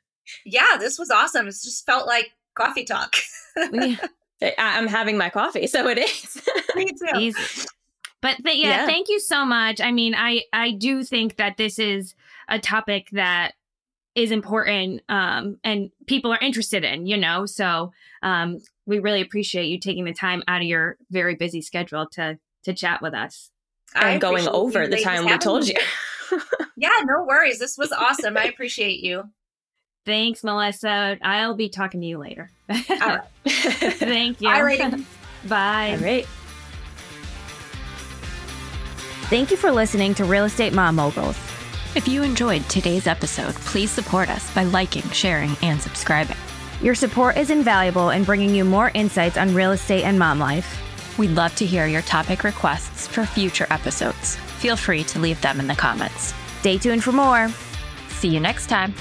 Yeah, 0.45 0.77
this 0.81 0.99
was 0.99 1.09
awesome. 1.09 1.47
It 1.47 1.53
just 1.53 1.87
felt 1.87 2.09
like 2.09 2.33
coffee 2.57 2.83
talk. 2.83 3.15
yeah. 3.73 3.97
I'm 4.59 4.89
having 4.89 5.17
my 5.17 5.31
coffee, 5.31 5.69
so 5.69 5.87
it 5.87 5.99
is. 5.99 6.43
Me 6.75 6.87
too. 6.87 7.33
Easy. 8.27 8.37
But 8.37 8.45
th- 8.45 8.63
yeah, 8.63 8.69
yeah, 8.69 8.87
thank 8.87 9.09
you 9.09 9.21
so 9.21 9.45
much. 9.45 9.81
I 9.81 9.93
mean, 9.93 10.15
I 10.15 10.43
I 10.53 10.73
do 10.73 11.05
think 11.05 11.37
that 11.37 11.57
this 11.57 11.79
is 11.79 12.15
a 12.49 12.59
topic 12.59 13.09
that 13.13 13.53
is 14.15 14.31
important 14.31 15.03
um, 15.09 15.59
and 15.63 15.91
people 16.07 16.33
are 16.33 16.39
interested 16.41 16.85
in, 16.85 17.07
you 17.07 17.17
know. 17.17 17.47
So 17.47 17.93
um, 18.23 18.59
we 18.87 18.99
really 18.99 19.21
appreciate 19.21 19.67
you 19.67 19.79
taking 19.79 20.05
the 20.05 20.15
time 20.15 20.43
out 20.49 20.63
of 20.63 20.67
your 20.67 20.97
very 21.11 21.35
busy 21.35 21.61
schedule 21.61 22.07
to 22.13 22.39
to 22.65 22.75
chat 22.75 23.03
with 23.03 23.15
us. 23.15 23.51
And 23.95 24.21
going 24.21 24.49
over 24.49 24.87
the 24.89 25.03
time 25.03 25.25
we 25.27 25.39
told 25.39 25.69
you. 25.69 25.79
yeah, 26.77 26.91
no 27.05 27.25
worries. 27.25 27.59
This 27.59 27.79
was 27.79 27.93
awesome. 27.93 28.37
I 28.37 28.45
appreciate 28.45 29.01
you. 29.01 29.25
Thanks, 30.05 30.45
Melissa. 30.45 31.19
I'll 31.23 31.55
be 31.55 31.69
talking 31.69 32.01
to 32.01 32.07
you 32.07 32.19
later. 32.19 32.51
All 32.69 32.77
right. 32.99 33.21
Thank 33.47 34.41
you. 34.41 34.49
Bye. 34.49 35.05
Bye. 35.49 35.97
All 35.97 36.05
right. 36.05 36.27
Thank 39.29 39.51
you 39.51 39.57
for 39.57 39.73
listening 39.73 40.15
to 40.15 40.25
Real 40.25 40.45
Estate 40.45 40.73
Mom 40.73 40.95
Moguls. 40.95 41.37
If 41.97 42.07
you 42.07 42.23
enjoyed 42.23 42.63
today's 42.69 43.09
episode, 43.09 43.57
please 43.57 43.91
support 43.91 44.29
us 44.31 44.55
by 44.55 44.63
liking, 44.63 45.03
sharing, 45.11 45.57
and 45.63 45.83
subscribing. 45.83 46.37
Your 46.81 46.95
support 46.95 47.37
is 47.37 47.51
invaluable 47.51 48.11
in 48.11 48.23
bringing 48.23 48.55
you 48.55 48.65
more 48.65 48.93
insights 48.95 49.37
on 49.37 49.53
real 49.53 49.73
estate 49.73 50.05
and 50.05 50.17
mom 50.17 50.39
life. 50.39 51.19
We'd 51.19 51.33
love 51.33 51.57
to 51.57 51.67
hear 51.67 51.89
your 51.89 52.03
topic 52.03 52.45
requests 52.45 53.09
for 53.09 53.27
future 53.27 53.67
episodes. 53.71 54.37
Feel 54.37 54.77
free 54.77 55.03
to 55.03 55.19
leave 55.19 55.41
them 55.41 55.59
in 55.59 55.67
the 55.67 55.75
comments. 55.75 56.33
Stay 56.61 56.79
tuned 56.79 57.03
for 57.03 57.11
more. 57.11 57.49
See 58.09 58.29
you 58.29 58.39
next 58.39 58.69
time. 58.69 58.95